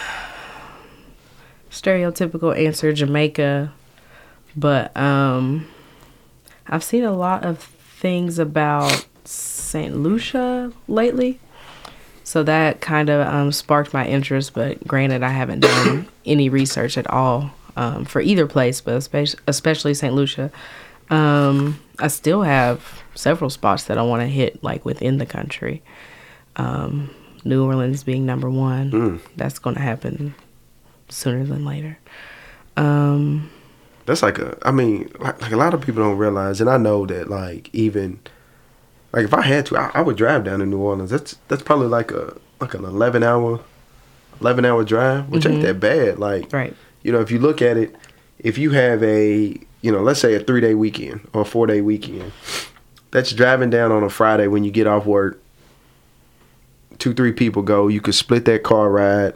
stereotypical 1.69 2.57
answer 2.57 2.93
Jamaica, 2.93 3.73
but 4.55 4.95
um, 4.95 5.67
I've 6.67 6.83
seen 6.83 7.03
a 7.03 7.11
lot 7.13 7.43
of 7.43 7.59
things 7.59 8.39
about 8.39 9.05
Saint 9.25 9.97
Lucia 9.97 10.71
lately, 10.87 11.39
so 12.25 12.43
that 12.43 12.81
kind 12.81 13.09
of 13.09 13.25
um, 13.25 13.51
sparked 13.53 13.93
my 13.93 14.05
interest. 14.05 14.53
But 14.53 14.85
granted, 14.85 15.23
I 15.23 15.29
haven't 15.29 15.61
done 15.61 16.07
any 16.25 16.49
research 16.49 16.97
at 16.97 17.07
all 17.07 17.51
um, 17.77 18.03
for 18.03 18.19
either 18.19 18.47
place, 18.47 18.81
but 18.81 18.95
especially 18.95 19.39
especially 19.47 19.93
Saint 19.93 20.13
Lucia. 20.13 20.51
Um, 21.09 21.79
I 21.99 22.07
still 22.07 22.41
have 22.41 23.03
several 23.13 23.49
spots 23.49 23.83
that 23.85 23.97
I 23.97 24.01
want 24.01 24.21
to 24.21 24.27
hit, 24.27 24.61
like 24.63 24.83
within 24.83 25.19
the 25.19 25.25
country. 25.25 25.81
Um, 26.57 27.11
New 27.45 27.63
Orleans 27.63 28.03
being 28.03 28.25
number 28.25 28.49
one. 28.49 28.89
That's 29.38 29.59
going 29.59 29.75
to 29.75 29.81
happen 29.81 30.33
sooner 31.09 31.43
than 31.43 31.63
later. 31.63 31.99
Um, 32.75 33.51
That's 34.07 34.23
like 34.23 34.39
a, 34.39 34.57
I 34.63 34.71
mean, 34.71 35.11
like, 35.19 35.39
like 35.41 35.51
a 35.51 35.57
lot 35.57 35.75
of 35.75 35.81
people 35.81 36.03
don't 36.03 36.17
realize, 36.17 36.59
and 36.59 36.69
I 36.69 36.77
know 36.77 37.05
that 37.05 37.29
like 37.29 37.69
even, 37.71 38.19
like 39.15 39.23
if 39.23 39.34
I 39.34 39.41
had 39.41 39.65
to, 39.67 39.78
I, 39.78 39.91
I 39.93 40.01
would 40.01 40.17
drive 40.17 40.43
down 40.43 40.60
to 40.60 40.65
New 40.65 40.78
Orleans. 40.78 41.10
That's 41.10 41.38
that's 41.47 41.63
probably 41.63 41.88
like 41.88 42.12
a 42.12 42.36
like 42.60 42.73
an 42.73 42.84
eleven 42.84 43.23
hour, 43.23 43.62
eleven 44.41 44.65
hour 44.65 44.84
drive, 44.84 45.30
which 45.30 45.45
ain't 45.45 45.56
mm-hmm. 45.56 45.63
that 45.63 45.80
bad. 45.80 46.19
Like 46.19 46.51
right. 46.51 46.75
you 47.01 47.13
know, 47.13 47.21
if 47.21 47.32
you 47.32 47.39
look 47.39 47.62
at 47.62 47.78
it, 47.78 47.95
if 48.39 48.58
you 48.58 48.71
have 48.71 49.01
a, 49.01 49.58
you 49.82 49.91
know, 49.91 50.01
let's 50.01 50.19
say 50.19 50.36
a 50.36 50.41
three 50.41 50.60
day 50.60 50.75
weekend 50.75 51.28
or 51.32 51.41
a 51.41 51.45
four 51.45 51.65
day 51.65 51.80
weekend, 51.80 52.34
that's 53.12 53.32
driving 53.32 53.69
down 53.69 53.93
on 53.93 54.04
a 54.04 54.10
Friday 54.10 54.47
when 54.47 54.65
you 54.65 54.71
get 54.71 54.86
off 54.86 55.06
work. 55.06 55.41
Two, 56.97 57.13
three 57.13 57.32
people 57.32 57.62
go. 57.62 57.88
You 57.88 58.01
could 58.01 58.15
split 58.15 58.43
that 58.45 58.63
car 58.63 58.89
ride, 58.89 59.34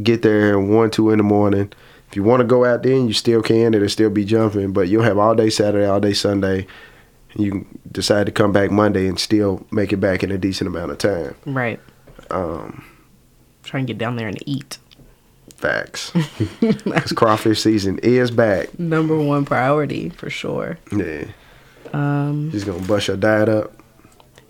get 0.00 0.22
there 0.22 0.60
one, 0.60 0.92
two 0.92 1.10
in 1.10 1.18
the 1.18 1.24
morning. 1.24 1.72
If 2.08 2.14
you 2.14 2.22
want 2.22 2.40
to 2.40 2.46
go 2.46 2.64
out 2.64 2.84
then, 2.84 3.08
you 3.08 3.14
still 3.14 3.42
can. 3.42 3.74
It'll 3.74 3.88
still 3.88 4.10
be 4.10 4.24
jumping, 4.24 4.72
but 4.72 4.88
you'll 4.88 5.02
have 5.02 5.18
all 5.18 5.34
day 5.34 5.50
Saturday, 5.50 5.86
all 5.86 5.98
day 5.98 6.12
Sunday. 6.12 6.68
You 7.34 7.50
can 7.50 7.78
decide 7.90 8.26
to 8.26 8.32
come 8.32 8.52
back 8.52 8.70
Monday 8.70 9.06
and 9.08 9.18
still 9.18 9.66
make 9.70 9.92
it 9.92 9.96
back 9.98 10.22
in 10.22 10.30
a 10.30 10.38
decent 10.38 10.68
amount 10.68 10.90
of 10.90 10.98
time. 10.98 11.34
Right. 11.46 11.80
Um, 12.30 12.84
Try 13.62 13.78
and 13.80 13.86
get 13.86 13.98
down 13.98 14.16
there 14.16 14.28
and 14.28 14.38
eat. 14.46 14.78
facts. 15.56 16.12
Because 16.60 17.12
crawfish 17.12 17.60
season 17.62 17.98
is 18.02 18.30
back. 18.30 18.78
Number 18.78 19.16
one 19.16 19.44
priority 19.44 20.08
for 20.10 20.28
sure. 20.30 20.78
Yeah. 20.96 21.24
Um, 21.92 22.50
Just 22.52 22.66
gonna 22.66 22.84
bust 22.86 23.08
your 23.08 23.16
diet 23.16 23.48
up. 23.48 23.72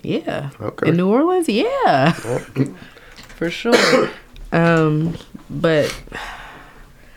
yeah. 0.02 0.50
Okay. 0.60 0.88
In 0.88 0.96
New 0.96 1.08
Orleans, 1.08 1.48
yeah. 1.48 2.12
for 3.36 3.50
sure. 3.50 4.10
Um, 4.52 5.16
but 5.50 5.94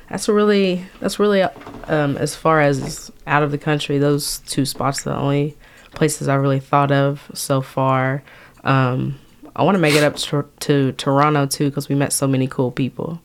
that's 0.10 0.28
really 0.28 0.86
that's 1.00 1.20
really 1.20 1.42
um 1.44 2.18
as 2.18 2.36
far 2.36 2.62
as 2.62 3.12
out 3.28 3.44
of 3.44 3.52
the 3.52 3.58
country, 3.58 3.98
those 3.98 4.40
two 4.40 4.66
spots 4.66 5.06
are 5.06 5.12
the 5.12 5.18
only 5.18 5.58
places 5.92 6.28
I 6.28 6.36
really 6.36 6.60
thought 6.60 6.92
of 6.92 7.30
so 7.34 7.62
far. 7.62 8.22
Um, 8.64 9.18
I 9.56 9.64
want 9.64 9.76
to 9.76 9.80
make 9.80 9.96
it 9.96 10.04
up 10.04 10.18
to, 10.18 10.46
to 10.62 10.92
Toronto 10.94 11.46
too 11.46 11.70
because 11.70 11.88
we 11.88 11.96
met 11.96 12.12
so 12.12 12.28
many 12.28 12.48
cool 12.48 12.72
people, 12.72 13.22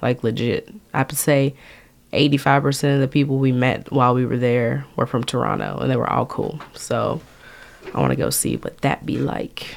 like 0.00 0.24
legit. 0.24 0.68
I 0.94 1.04
to 1.04 1.16
say, 1.16 1.54
eighty 2.12 2.38
five 2.38 2.62
percent 2.62 2.94
of 2.94 3.00
the 3.00 3.08
people 3.08 3.38
we 3.38 3.52
met 3.52 3.92
while 3.92 4.14
we 4.14 4.24
were 4.24 4.38
there 4.38 4.86
were 4.96 5.06
from 5.06 5.22
Toronto, 5.22 5.78
and 5.78 5.90
they 5.90 5.96
were 5.96 6.10
all 6.10 6.26
cool. 6.26 6.58
So 6.74 7.20
I 7.94 8.00
want 8.00 8.10
to 8.10 8.16
go 8.16 8.30
see 8.30 8.56
what 8.56 8.78
that 8.78 9.04
be 9.04 9.18
like. 9.18 9.76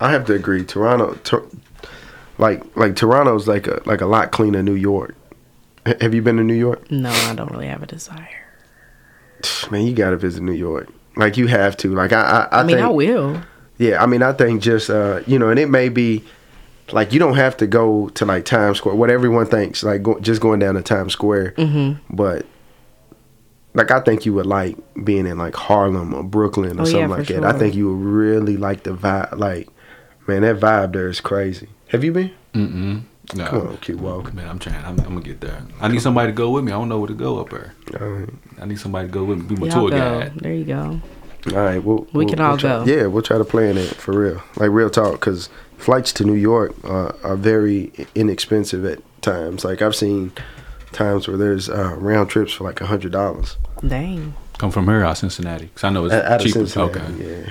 I 0.00 0.12
have 0.12 0.26
to 0.26 0.34
agree. 0.34 0.64
Toronto, 0.64 1.14
Tor- 1.24 1.46
like 2.38 2.62
like 2.76 2.96
Toronto's 2.96 3.46
like 3.48 3.66
a 3.66 3.82
like 3.84 4.00
a 4.00 4.06
lot 4.06 4.32
cleaner. 4.32 4.62
New 4.62 4.74
York. 4.74 5.14
H- 5.86 6.00
Have 6.00 6.14
you 6.14 6.22
been 6.22 6.36
to 6.36 6.44
New 6.44 6.54
York? 6.54 6.90
No, 6.90 7.10
I 7.10 7.34
don't 7.34 7.50
really 7.50 7.66
have 7.68 7.82
a 7.82 7.86
desire. 7.86 8.28
Man, 9.70 9.86
you 9.86 9.94
gotta 9.94 10.16
visit 10.16 10.42
New 10.42 10.52
York. 10.52 10.88
Like 11.16 11.36
you 11.36 11.46
have 11.48 11.76
to. 11.78 11.94
Like 11.94 12.12
I, 12.12 12.20
I, 12.20 12.40
I, 12.58 12.60
I, 12.60 12.62
mean, 12.64 12.76
think, 12.76 12.86
I 12.86 12.90
will. 12.90 13.40
Yeah, 13.78 14.02
I 14.02 14.06
mean, 14.06 14.22
I 14.22 14.32
think 14.32 14.62
just 14.62 14.90
uh, 14.90 15.20
you 15.26 15.38
know, 15.38 15.48
and 15.50 15.58
it 15.58 15.68
may 15.68 15.88
be 15.88 16.24
like 16.92 17.12
you 17.12 17.18
don't 17.18 17.34
have 17.36 17.56
to 17.58 17.66
go 17.66 18.08
to 18.10 18.24
like 18.24 18.44
Times 18.44 18.78
Square. 18.78 18.94
What 18.96 19.10
everyone 19.10 19.46
thinks, 19.46 19.82
like 19.82 20.02
go, 20.02 20.18
just 20.20 20.40
going 20.40 20.60
down 20.60 20.74
to 20.74 20.82
Times 20.82 21.12
Square. 21.12 21.52
Mm-hmm. 21.52 22.14
But 22.16 22.46
like, 23.74 23.90
I 23.90 24.00
think 24.00 24.26
you 24.26 24.34
would 24.34 24.46
like 24.46 24.76
being 25.04 25.26
in 25.26 25.38
like 25.38 25.54
Harlem 25.54 26.14
or 26.14 26.22
Brooklyn 26.22 26.78
or 26.78 26.82
Oh, 26.82 26.84
something 26.84 27.08
for 27.08 27.16
like 27.18 27.26
that. 27.28 27.44
I 27.44 27.58
think 27.58 27.74
you 27.74 27.88
would 27.94 28.04
really 28.04 28.56
like 28.56 28.82
the 28.84 28.94
vibe. 28.94 29.38
Like, 29.38 29.68
man, 30.26 30.42
that 30.42 30.56
vibe 30.56 30.92
there 30.92 31.08
is 31.08 31.20
crazy. 31.20 31.68
Have 31.88 32.04
you 32.04 32.12
been? 32.12 32.30
Mm-mm. 32.54 33.02
No. 33.34 33.46
Come 33.46 33.66
on, 33.68 33.76
keep 33.78 33.96
walking. 33.96 34.34
Man, 34.36 34.48
I'm 34.48 34.58
trying. 34.58 34.82
I'm, 34.84 34.98
I'm 35.00 35.04
gonna 35.08 35.20
get 35.20 35.40
there. 35.42 35.62
I 35.80 35.88
need 35.88 36.00
somebody 36.00 36.32
to 36.32 36.36
go 36.36 36.50
with 36.50 36.64
me. 36.64 36.72
I 36.72 36.76
don't 36.76 36.88
know 36.88 36.98
where 36.98 37.08
to 37.08 37.14
go 37.14 37.38
up 37.40 37.50
there. 37.50 37.74
All 38.00 38.06
right, 38.08 38.28
I 38.60 38.64
need 38.64 38.78
somebody 38.80 39.08
to 39.08 39.12
go 39.12 39.24
with 39.24 39.38
me. 39.38 39.44
Be 39.44 39.56
my 39.56 39.66
Y'all 39.66 39.88
tour 39.88 39.90
go. 39.90 39.98
guide. 40.20 40.32
There 40.36 40.52
you 40.54 40.64
go. 40.64 41.00
all 41.48 41.52
right. 41.62 41.82
We'll, 41.82 41.98
We 42.12 42.24
we'll- 42.24 42.28
can 42.28 42.40
all 42.40 42.50
we'll 42.52 42.58
try- 42.58 42.84
go. 42.84 42.84
Yeah, 42.84 43.06
we'll 43.06 43.22
try 43.22 43.36
to 43.36 43.44
plan 43.44 43.76
it 43.76 43.94
for 43.96 44.18
real, 44.18 44.42
like 44.56 44.70
real 44.70 44.88
talk. 44.88 45.20
Because 45.20 45.50
flights 45.76 46.12
to 46.14 46.24
New 46.24 46.34
York 46.34 46.72
uh, 46.84 47.12
are 47.22 47.36
very 47.36 47.92
inexpensive 48.14 48.84
at 48.86 49.00
times. 49.20 49.62
Like 49.64 49.82
I've 49.82 49.94
seen 49.96 50.32
times 50.92 51.28
where 51.28 51.36
there's 51.36 51.68
uh, 51.68 51.96
round 51.98 52.30
trips 52.30 52.52
for 52.54 52.64
like 52.64 52.80
a 52.80 52.86
hundred 52.86 53.12
dollars. 53.12 53.56
Dang. 53.86 54.34
Come 54.56 54.70
from 54.70 54.86
here 54.86 55.04
out 55.04 55.18
Cincinnati, 55.18 55.68
cause 55.74 55.84
I 55.84 55.90
know 55.90 56.06
it's 56.06 56.14
out 56.14 56.24
out 56.24 56.40
of 56.44 56.46
cheaper. 56.52 56.80
Okay. 56.80 57.12
Yeah. 57.44 57.50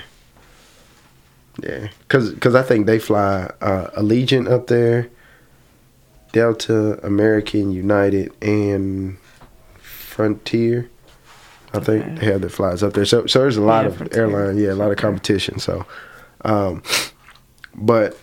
Yeah, 1.64 1.88
cause, 2.08 2.34
cause 2.40 2.54
I 2.56 2.62
think 2.62 2.86
they 2.86 3.00
fly 3.00 3.52
uh, 3.62 3.88
Allegiant 3.98 4.50
up 4.50 4.68
there, 4.68 5.10
Delta, 6.32 7.00
American, 7.06 7.72
United, 7.72 8.32
and 8.44 9.18
Frontier. 9.82 10.90
I 11.74 11.80
think 11.80 12.06
Okay. 12.06 12.16
they 12.16 12.26
have 12.28 12.42
their 12.42 12.50
flies 12.50 12.84
up 12.84 12.94
there. 12.94 13.06
So, 13.06 13.26
so 13.26 13.40
there's 13.40 13.58
a 13.58 13.62
lot 13.62 13.86
Yeah, 13.86 13.90
of 13.90 14.16
airline, 14.16 14.58
yeah, 14.58 14.72
a 14.72 14.76
lot 14.76 14.92
of 14.92 14.98
competition. 14.98 15.60
So, 15.60 15.86
um, 16.46 16.82
but 17.76 18.18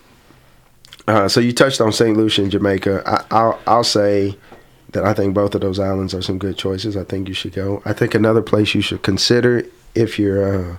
uh, 1.06 1.28
so 1.28 1.40
you 1.40 1.52
touched 1.52 1.80
on 1.80 1.92
St. 1.92 2.16
Lucia 2.16 2.42
and 2.42 2.50
Jamaica. 2.50 3.02
I, 3.06 3.24
I'll 3.30 3.60
I'll 3.66 3.84
say 3.84 4.36
that 4.90 5.04
I 5.04 5.12
think 5.12 5.34
both 5.34 5.54
of 5.54 5.60
those 5.60 5.78
islands 5.78 6.14
are 6.14 6.22
some 6.22 6.38
good 6.38 6.56
choices. 6.56 6.96
I 6.96 7.04
think 7.04 7.28
you 7.28 7.34
should 7.34 7.52
go. 7.52 7.82
I 7.84 7.92
think 7.92 8.14
another 8.14 8.42
place 8.42 8.74
you 8.74 8.80
should 8.80 9.02
consider 9.02 9.64
if 9.94 10.18
you're 10.18 10.72
uh, 10.72 10.76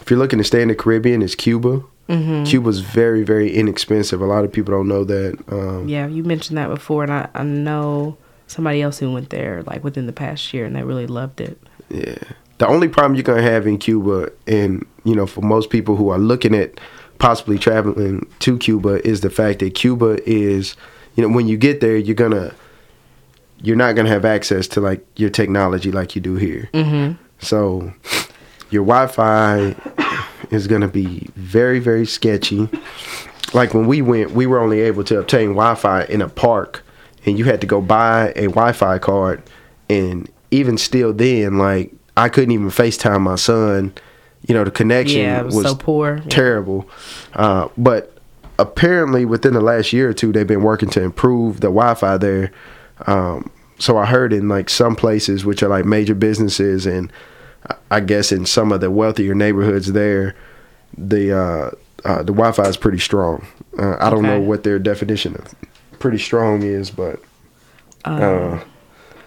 if 0.00 0.10
you're 0.10 0.18
looking 0.18 0.38
to 0.38 0.44
stay 0.44 0.62
in 0.62 0.68
the 0.68 0.74
Caribbean 0.74 1.22
it's 1.22 1.34
Cuba. 1.34 1.82
Mm-hmm. 2.08 2.44
Cuba's 2.44 2.80
very 2.80 3.22
very 3.22 3.54
inexpensive. 3.54 4.20
A 4.20 4.26
lot 4.26 4.44
of 4.44 4.52
people 4.52 4.74
don't 4.74 4.88
know 4.88 5.04
that. 5.04 5.42
Um, 5.50 5.88
Yeah, 5.88 6.06
you 6.06 6.22
mentioned 6.22 6.58
that 6.58 6.68
before, 6.68 7.02
and 7.02 7.12
I, 7.12 7.28
I 7.34 7.42
know 7.44 8.18
somebody 8.46 8.82
else 8.82 8.98
who 8.98 9.10
went 9.10 9.30
there 9.30 9.62
like 9.62 9.82
within 9.82 10.06
the 10.06 10.12
past 10.12 10.52
year, 10.52 10.64
and 10.66 10.76
they 10.76 10.82
really 10.82 11.06
loved 11.06 11.40
it. 11.40 11.58
Yeah. 11.88 12.18
The 12.58 12.68
only 12.68 12.88
problem 12.88 13.14
you're 13.14 13.22
gonna 13.22 13.42
have 13.42 13.66
in 13.66 13.78
Cuba, 13.78 14.30
and 14.46 14.86
you 15.04 15.14
know, 15.14 15.26
for 15.26 15.40
most 15.40 15.70
people 15.70 15.96
who 15.96 16.10
are 16.10 16.18
looking 16.18 16.54
at 16.54 16.78
possibly 17.18 17.58
traveling 17.58 18.26
to 18.40 18.58
Cuba, 18.58 19.06
is 19.06 19.22
the 19.22 19.30
fact 19.30 19.60
that 19.60 19.74
Cuba 19.74 20.18
is, 20.28 20.76
you 21.16 21.26
know, 21.26 21.34
when 21.34 21.48
you 21.48 21.56
get 21.56 21.80
there, 21.80 21.96
you're 21.96 22.14
gonna, 22.14 22.52
you're 23.62 23.76
not 23.76 23.94
gonna 23.96 24.08
have 24.08 24.24
access 24.24 24.68
to 24.68 24.80
like 24.80 25.04
your 25.16 25.30
technology 25.30 25.90
like 25.90 26.14
you 26.14 26.20
do 26.20 26.34
here. 26.34 26.68
Mm-hmm. 26.74 27.20
So, 27.40 27.92
your 28.74 28.84
Wi-Fi 28.84 29.74
is 30.50 30.66
gonna 30.66 30.88
be 30.88 31.28
very 31.36 31.78
very 31.78 32.04
sketchy. 32.06 32.68
Like 33.54 33.72
when 33.72 33.86
we 33.86 34.02
went, 34.02 34.32
we 34.32 34.46
were 34.46 34.58
only 34.58 34.80
able 34.80 35.04
to 35.04 35.18
obtain 35.18 35.50
Wi-Fi 35.50 36.04
in 36.04 36.20
a 36.20 36.28
park, 36.28 36.82
and 37.24 37.38
you 37.38 37.44
had 37.44 37.60
to 37.60 37.66
go 37.66 37.80
buy 37.80 38.32
a 38.36 38.46
Wi-Fi 38.46 38.98
card. 38.98 39.42
And 39.88 40.28
even 40.50 40.76
still, 40.76 41.12
then, 41.12 41.58
like 41.58 41.92
I 42.16 42.28
couldn't 42.28 42.50
even 42.50 42.68
FaceTime 42.68 43.20
my 43.20 43.36
son 43.36 43.94
you 44.46 44.54
know, 44.54 44.64
the 44.64 44.70
connection 44.70 45.20
Yeah, 45.20 45.40
it 45.40 45.46
was 45.46 45.62
so 45.62 45.74
poor. 45.74 46.16
Yeah. 46.16 46.28
terrible. 46.28 46.88
Uh, 47.32 47.68
but 47.78 48.18
apparently, 48.58 49.24
within 49.24 49.54
the 49.54 49.60
last 49.60 49.92
year 49.92 50.10
or 50.10 50.12
two, 50.12 50.32
they've 50.32 50.46
been 50.46 50.62
working 50.62 50.90
to 50.90 51.02
improve 51.02 51.60
the 51.60 51.68
Wi-Fi 51.68 52.18
there. 52.18 52.52
Um, 53.06 53.50
so 53.78 53.96
I 53.96 54.06
heard 54.06 54.32
in 54.32 54.48
like 54.48 54.68
some 54.70 54.96
places, 54.96 55.44
which 55.44 55.62
are 55.62 55.68
like 55.68 55.84
major 55.84 56.14
businesses, 56.14 56.86
and 56.86 57.10
I 57.90 58.00
guess 58.00 58.32
in 58.32 58.46
some 58.46 58.72
of 58.72 58.80
the 58.80 58.90
wealthier 58.90 59.34
neighborhoods 59.34 59.92
there, 59.92 60.34
the 60.96 61.32
uh, 61.32 61.70
uh, 62.04 62.18
the 62.18 62.32
Wi-Fi 62.32 62.68
is 62.68 62.76
pretty 62.76 62.98
strong. 62.98 63.46
Uh, 63.78 63.96
I 63.98 64.10
don't 64.10 64.22
know 64.22 64.40
what 64.40 64.64
their 64.64 64.78
definition 64.78 65.34
of 65.36 65.54
pretty 65.98 66.18
strong 66.18 66.62
is, 66.62 66.90
but 66.90 67.20
uh, 68.04 68.60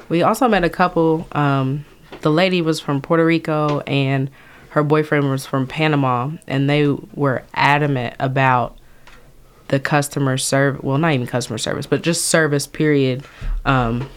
We 0.09 0.21
also 0.21 0.47
met 0.47 0.63
a 0.63 0.69
couple. 0.69 1.27
Um, 1.31 1.85
the 2.21 2.31
lady 2.31 2.61
was 2.61 2.79
from 2.79 3.01
Puerto 3.01 3.25
Rico 3.25 3.79
and 3.81 4.29
her 4.69 4.83
boyfriend 4.83 5.29
was 5.29 5.45
from 5.45 5.65
Panama, 5.65 6.29
and 6.45 6.69
they 6.69 6.87
were 6.87 7.43
adamant 7.55 8.15
about 8.19 8.77
the 9.69 9.79
customer 9.79 10.37
service. 10.37 10.83
Well, 10.83 10.97
not 10.97 11.13
even 11.13 11.25
customer 11.25 11.57
service, 11.57 11.87
but 11.87 12.03
just 12.03 12.27
service. 12.27 12.67
Period. 12.67 13.23
Um, 13.65 14.07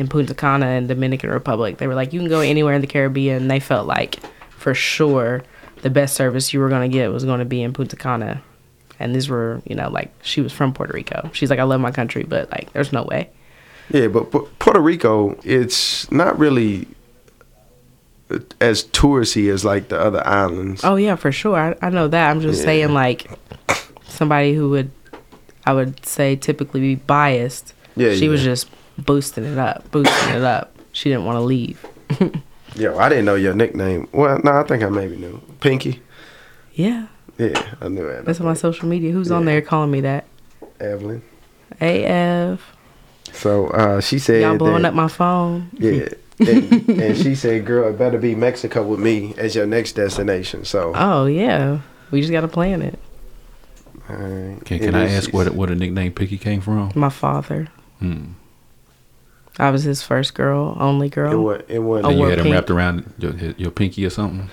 in 0.00 0.08
Punta 0.08 0.34
Cana 0.34 0.66
and 0.66 0.88
Dominican 0.88 1.30
Republic, 1.30 1.76
they 1.78 1.86
were 1.86 1.94
like, 1.94 2.12
you 2.12 2.20
can 2.20 2.28
go 2.28 2.40
anywhere 2.40 2.74
in 2.74 2.80
the 2.80 2.86
Caribbean. 2.86 3.46
They 3.48 3.60
felt 3.60 3.86
like, 3.86 4.18
for 4.50 4.74
sure, 4.74 5.42
the 5.82 5.90
best 5.90 6.14
service 6.16 6.52
you 6.52 6.60
were 6.60 6.68
gonna 6.68 6.88
get 6.88 7.12
was 7.12 7.24
gonna 7.24 7.44
be 7.44 7.62
in 7.62 7.72
Punta 7.72 7.96
Cana. 7.96 8.42
And 8.98 9.14
these 9.14 9.28
were, 9.28 9.62
you 9.64 9.74
know, 9.76 9.88
like 9.88 10.12
she 10.22 10.40
was 10.40 10.52
from 10.52 10.72
Puerto 10.74 10.92
Rico. 10.92 11.30
She's 11.32 11.48
like, 11.50 11.58
I 11.58 11.62
love 11.64 11.80
my 11.80 11.90
country, 11.90 12.24
but 12.24 12.50
like, 12.50 12.72
there's 12.72 12.92
no 12.92 13.02
way. 13.04 13.30
yeah. 13.90 14.08
But 14.08 14.30
Pu- 14.30 14.48
Puerto 14.58 14.80
Rico, 14.80 15.38
it's 15.44 16.10
not 16.10 16.38
really 16.38 16.86
as 18.60 18.84
touristy 18.84 19.52
as 19.52 19.64
like 19.64 19.88
the 19.88 19.98
other 20.00 20.24
islands. 20.26 20.82
Oh 20.84 20.96
yeah, 20.96 21.16
for 21.16 21.32
sure. 21.32 21.56
I, 21.56 21.86
I 21.86 21.90
know 21.90 22.08
that. 22.08 22.30
I'm 22.30 22.40
just 22.40 22.60
Yeah. 22.60 22.64
saying 22.66 22.94
like 22.94 23.28
somebody 24.06 24.54
who 24.54 24.70
would 24.70 24.90
I 25.66 25.72
would 25.74 26.04
say 26.06 26.36
typically 26.36 26.80
be 26.80 26.94
biased. 26.94 27.74
Yeah, 27.96 28.14
She 28.14 28.28
was 28.28 28.42
just 28.42 28.68
boosting 29.04 29.44
it 29.44 29.58
up, 29.58 29.90
boosting 29.90 30.34
it 30.34 30.42
up. 30.42 30.74
She 30.92 31.08
didn't 31.08 31.24
want 31.24 31.36
to 31.36 31.40
leave. 31.42 31.84
Yo, 32.76 32.96
I 32.98 33.08
didn't 33.08 33.24
know 33.24 33.34
your 33.34 33.54
nickname. 33.54 34.08
Well, 34.12 34.40
no, 34.44 34.52
I 34.52 34.62
think 34.64 34.82
I 34.82 34.88
maybe 34.88 35.16
knew. 35.16 35.40
Pinky. 35.60 36.00
Yeah. 36.74 37.06
Yeah, 37.38 37.74
I 37.80 37.88
knew 37.88 38.06
that. 38.06 38.24
That's 38.24 38.40
on 38.40 38.46
my 38.46 38.54
social 38.54 38.88
media. 38.88 39.12
Who's 39.12 39.30
on 39.30 39.44
there 39.44 39.62
calling 39.62 39.90
me 39.90 40.02
that? 40.02 40.26
Evelyn. 40.78 41.22
AF. 41.80 42.60
So 43.32 43.68
uh, 43.68 44.00
she 44.00 44.18
said 44.18 44.42
Y'all 44.42 44.56
blowing 44.58 44.82
that, 44.82 44.88
up 44.88 44.94
my 44.94 45.08
phone. 45.08 45.70
Yeah. 45.78 46.08
and, 46.40 46.88
and 46.88 47.16
she 47.18 47.34
said, 47.34 47.66
"Girl, 47.66 47.88
it 47.90 47.98
better 47.98 48.16
be 48.18 48.34
Mexico 48.34 48.82
with 48.82 48.98
me 48.98 49.34
as 49.36 49.54
your 49.54 49.66
next 49.66 49.92
destination." 49.92 50.64
So, 50.64 50.92
Oh 50.94 51.26
yeah. 51.26 51.80
We 52.10 52.20
just 52.22 52.32
gotta 52.32 52.48
plan 52.48 52.82
it. 52.82 52.98
uh, 54.08 54.58
Can, 54.64 54.76
it 54.78 54.80
can 54.80 54.94
I 54.94 55.08
ask 55.10 55.32
where 55.32 55.44
the, 55.44 55.52
where 55.52 55.68
the 55.68 55.74
nickname 55.76 56.12
Pinky 56.12 56.38
came 56.38 56.60
from? 56.60 56.92
My 56.94 57.10
father. 57.10 57.68
Hmm. 58.00 58.32
I 59.58 59.70
was 59.70 59.82
his 59.82 60.02
first 60.02 60.34
girl, 60.34 60.76
only 60.80 61.08
It 61.08 61.12
girl. 61.14 61.42
was. 61.42 61.62
It 61.68 61.80
wasn't. 61.80 62.06
Oh, 62.06 62.08
And 62.10 62.18
you 62.18 62.24
wore 62.24 62.30
had 62.30 62.38
him 62.46 62.52
wrapped 62.52 62.70
around 62.70 63.12
your, 63.18 63.32
your 63.58 63.70
pinky 63.70 64.04
or 64.06 64.10
something? 64.10 64.48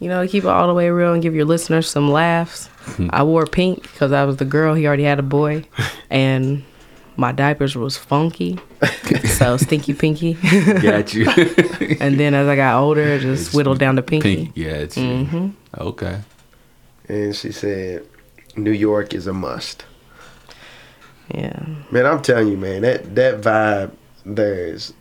You 0.00 0.08
know, 0.08 0.22
to 0.22 0.28
keep 0.28 0.44
it 0.44 0.48
all 0.48 0.66
the 0.66 0.74
way 0.74 0.90
real 0.90 1.12
and 1.12 1.22
give 1.22 1.34
your 1.34 1.44
listeners 1.44 1.88
some 1.88 2.10
laughs. 2.10 2.66
Hmm. 2.96 3.08
I 3.12 3.22
wore 3.22 3.46
pink 3.46 3.82
because 3.82 4.12
I 4.12 4.24
was 4.24 4.36
the 4.36 4.44
girl. 4.44 4.74
He 4.74 4.86
already 4.86 5.04
had 5.04 5.18
a 5.18 5.22
boy, 5.22 5.64
and 6.10 6.62
my 7.16 7.32
diapers 7.32 7.76
was 7.76 7.96
funky, 7.96 8.58
so 9.24 9.56
stinky 9.56 9.94
pinky. 9.94 10.34
Got 10.34 11.14
you. 11.14 11.28
and 12.00 12.18
then 12.18 12.34
as 12.34 12.48
I 12.48 12.56
got 12.56 12.80
older, 12.82 13.02
it 13.02 13.20
just 13.20 13.54
whittled 13.54 13.78
down 13.78 13.96
to 13.96 14.02
pinky. 14.02 14.36
Pinky. 14.46 14.60
Yeah, 14.60 14.72
it's 14.72 14.96
you. 14.96 15.04
Mm-hmm. 15.26 15.48
Okay. 15.78 16.20
and 17.08 17.34
she 17.36 17.52
said, 17.52 18.04
"New 18.56 18.72
York 18.72 19.14
is 19.14 19.26
a 19.26 19.32
must." 19.32 19.84
Yeah, 21.34 21.64
Man, 21.90 22.04
I'm 22.04 22.20
telling 22.20 22.48
you, 22.48 22.56
man, 22.58 22.82
that 22.82 23.14
that 23.14 23.40
vibe 23.40 23.92
there 24.26 24.54
is, 24.54 24.92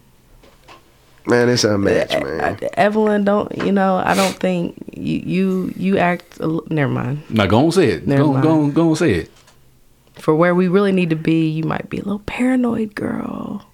man, 1.26 1.50
it's 1.50 1.64
a 1.64 1.78
match, 1.78 2.12
man. 2.22 2.60
Evelyn, 2.74 3.24
don't 3.24 3.56
you 3.58 3.72
know? 3.72 3.98
I 3.98 4.14
don't 4.16 4.36
think 4.36 4.76
you 4.96 5.20
you 5.26 5.74
you 5.76 5.98
act. 5.98 6.40
Never 6.70 6.92
mind. 6.92 7.24
Now 7.30 7.46
go 7.46 7.66
on 7.66 7.72
say 7.72 7.88
it. 7.90 8.08
Never 8.08 8.24
Go, 8.24 8.28
on, 8.30 8.34
mind. 8.36 8.44
go, 8.44 8.52
on, 8.64 8.72
go 8.72 8.90
on 8.90 8.96
say 8.96 9.12
it. 9.14 9.32
For 10.16 10.36
where 10.36 10.54
we 10.54 10.68
really 10.68 10.92
need 10.92 11.10
to 11.10 11.16
be, 11.16 11.50
you 11.50 11.64
might 11.64 11.90
be 11.90 11.98
a 11.98 12.04
little 12.04 12.20
paranoid, 12.20 12.94
girl. 12.96 13.66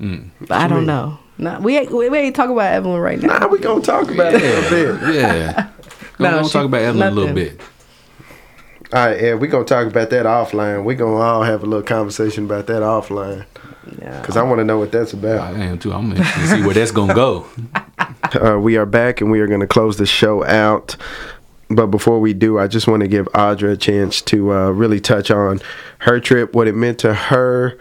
Mm. 0.00 0.30
But 0.42 0.52
I 0.52 0.68
don't 0.68 0.86
know. 0.86 1.18
No, 1.36 1.58
we 1.60 1.76
ain't, 1.78 1.90
we 1.90 2.08
we 2.10 2.18
ain't 2.18 2.36
talking 2.36 2.52
about 2.52 2.72
Evelyn 2.72 3.00
right 3.00 3.20
now. 3.20 3.38
Nah, 3.38 3.46
we 3.48 3.58
gonna 3.58 3.82
talk 3.82 4.10
about 4.10 4.34
it 4.34 4.42
a 4.42 4.70
bit. 4.70 5.14
Yeah. 5.14 5.68
Go 6.18 6.30
No, 6.30 6.38
on, 6.38 6.44
she- 6.44 6.50
talk 6.52 6.66
about 6.66 6.82
Evelyn 6.82 7.08
a 7.08 7.10
little 7.10 7.34
bit. 7.34 7.60
All 8.92 9.06
right, 9.06 9.22
yeah, 9.22 9.34
we 9.34 9.46
gonna 9.48 9.64
talk 9.64 9.86
about 9.86 10.10
that 10.10 10.26
offline. 10.26 10.84
We 10.84 10.94
gonna 10.96 11.16
all 11.16 11.42
have 11.44 11.62
a 11.62 11.66
little 11.66 11.84
conversation 11.84 12.44
about 12.44 12.66
that 12.66 12.82
offline 12.82 13.46
Yeah. 13.54 13.59
Because 13.90 14.36
I 14.36 14.42
want 14.42 14.58
to 14.58 14.64
know 14.64 14.78
what 14.78 14.92
that's 14.92 15.12
about. 15.12 15.54
I 15.54 15.64
am 15.64 15.78
too. 15.78 15.92
I'm 15.92 16.10
gonna 16.10 16.24
see 16.46 16.62
where 16.62 16.74
that's 16.74 16.92
gonna 16.92 17.14
go. 17.14 17.46
Uh, 18.40 18.56
we 18.60 18.76
are 18.76 18.86
back 18.86 19.20
and 19.20 19.30
we 19.30 19.40
are 19.40 19.48
going 19.48 19.60
to 19.60 19.66
close 19.66 19.96
the 19.96 20.06
show 20.06 20.44
out. 20.44 20.94
But 21.68 21.86
before 21.86 22.20
we 22.20 22.32
do, 22.32 22.58
I 22.58 22.66
just 22.66 22.86
want 22.86 23.02
to 23.02 23.08
give 23.08 23.26
Audra 23.26 23.72
a 23.72 23.76
chance 23.76 24.20
to 24.22 24.52
uh, 24.52 24.70
really 24.70 25.00
touch 25.00 25.30
on 25.30 25.60
her 26.00 26.20
trip, 26.20 26.54
what 26.54 26.68
it 26.68 26.74
meant 26.74 26.98
to 27.00 27.14
her, 27.14 27.78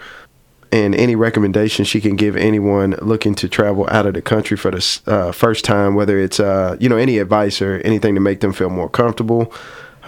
and 0.71 0.93
any 0.93 1.15
recommendations 1.15 1.87
she 1.87 1.99
can 1.99 2.15
give 2.15 2.35
anyone 2.35 2.95
looking 3.01 3.33
to 3.35 3.49
travel 3.49 3.87
out 3.89 4.05
of 4.05 4.13
the 4.13 4.21
country 4.21 4.55
for 4.57 4.71
the 4.71 5.01
uh, 5.07 5.31
first 5.31 5.65
time, 5.65 5.95
whether 5.95 6.19
it's 6.19 6.39
uh, 6.39 6.77
you 6.79 6.87
know 6.87 6.97
any 6.97 7.17
advice 7.17 7.61
or 7.61 7.77
anything 7.77 8.13
to 8.13 8.21
make 8.21 8.41
them 8.41 8.53
feel 8.53 8.69
more 8.69 8.89
comfortable, 8.89 9.51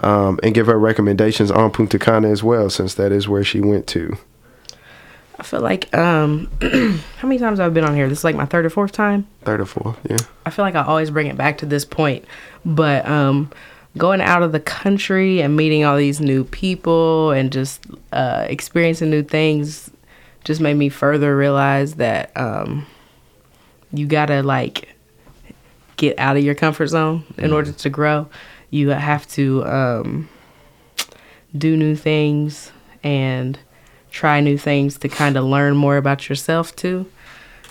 um, 0.02 0.40
and 0.44 0.54
give 0.54 0.68
her 0.68 0.78
recommendations 0.78 1.50
on 1.50 1.72
Punta 1.72 1.98
Cana 1.98 2.30
as 2.30 2.44
well, 2.44 2.70
since 2.70 2.94
that 2.96 3.12
is 3.12 3.28
where 3.28 3.44
she 3.44 3.60
went 3.60 3.88
to. 3.88 4.16
I 5.42 5.44
feel 5.44 5.62
like 5.62 5.92
um, 5.98 6.52
how 6.62 7.28
many 7.28 7.40
times 7.40 7.60
I've 7.60 7.74
been 7.74 7.84
on 7.84 7.96
here? 7.96 8.08
This 8.08 8.20
is 8.20 8.24
like 8.24 8.36
my 8.36 8.46
third 8.46 8.64
or 8.64 8.70
fourth 8.70 8.92
time. 8.92 9.26
Third 9.42 9.60
or 9.60 9.66
fourth, 9.66 9.98
yeah. 10.08 10.20
I 10.46 10.52
feel 10.52 10.64
like 10.64 10.76
I 10.76 10.84
always 10.84 11.10
bring 11.10 11.26
it 11.26 11.36
back 11.36 11.58
to 11.58 11.66
this 11.66 11.84
point, 11.84 12.26
but 12.64 13.08
um, 13.08 13.52
going 13.98 14.22
out 14.22 14.44
of 14.44 14.52
the 14.52 14.60
country 14.60 15.42
and 15.42 15.58
meeting 15.58 15.84
all 15.84 15.98
these 15.98 16.22
new 16.22 16.44
people 16.44 17.32
and 17.32 17.52
just 17.52 17.84
uh, 18.14 18.46
experiencing 18.50 19.10
new 19.10 19.24
things 19.24 19.90
just 20.44 20.62
made 20.62 20.76
me 20.76 20.90
further 20.90 21.36
realize 21.36 21.96
that 21.96 22.32
um, 22.38 22.86
you 23.92 24.06
gotta 24.06 24.44
like 24.44 24.96
get 25.98 26.20
out 26.20 26.38
of 26.38 26.44
your 26.44 26.54
comfort 26.54 26.86
zone 26.86 27.24
in 27.40 27.52
order 27.52 27.72
to 27.72 27.90
grow. 27.90 28.30
You 28.70 28.90
have 28.90 29.28
to 29.30 29.66
um, 29.66 30.30
do 31.58 31.76
new 31.76 31.96
things 31.96 32.72
and 33.04 33.58
try 34.12 34.40
new 34.42 34.58
things 34.58 34.98
to 35.00 35.10
kind 35.10 35.38
of 35.38 35.46
learn 35.46 35.76
more 35.76 35.98
about 35.98 36.30
yourself 36.30 36.76
too. 36.76 37.10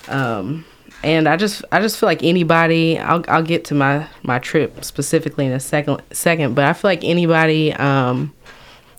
Um, 0.09 0.65
and 1.03 1.29
I 1.29 1.37
just 1.37 1.65
I 1.71 1.81
just 1.81 1.99
feel 1.99 2.09
like 2.09 2.23
anybody 2.23 2.99
I'll 2.99 3.25
I'll 3.29 3.43
get 3.43 3.65
to 3.67 3.75
my 3.75 4.07
my 4.23 4.39
trip 4.39 4.85
specifically 4.85 5.47
in 5.47 5.53
a 5.53 5.61
second 5.61 6.03
second, 6.11 6.55
but 6.55 6.65
I 6.65 6.73
feel 6.73 6.91
like 6.91 7.05
anybody 7.05 7.73
um, 7.75 8.35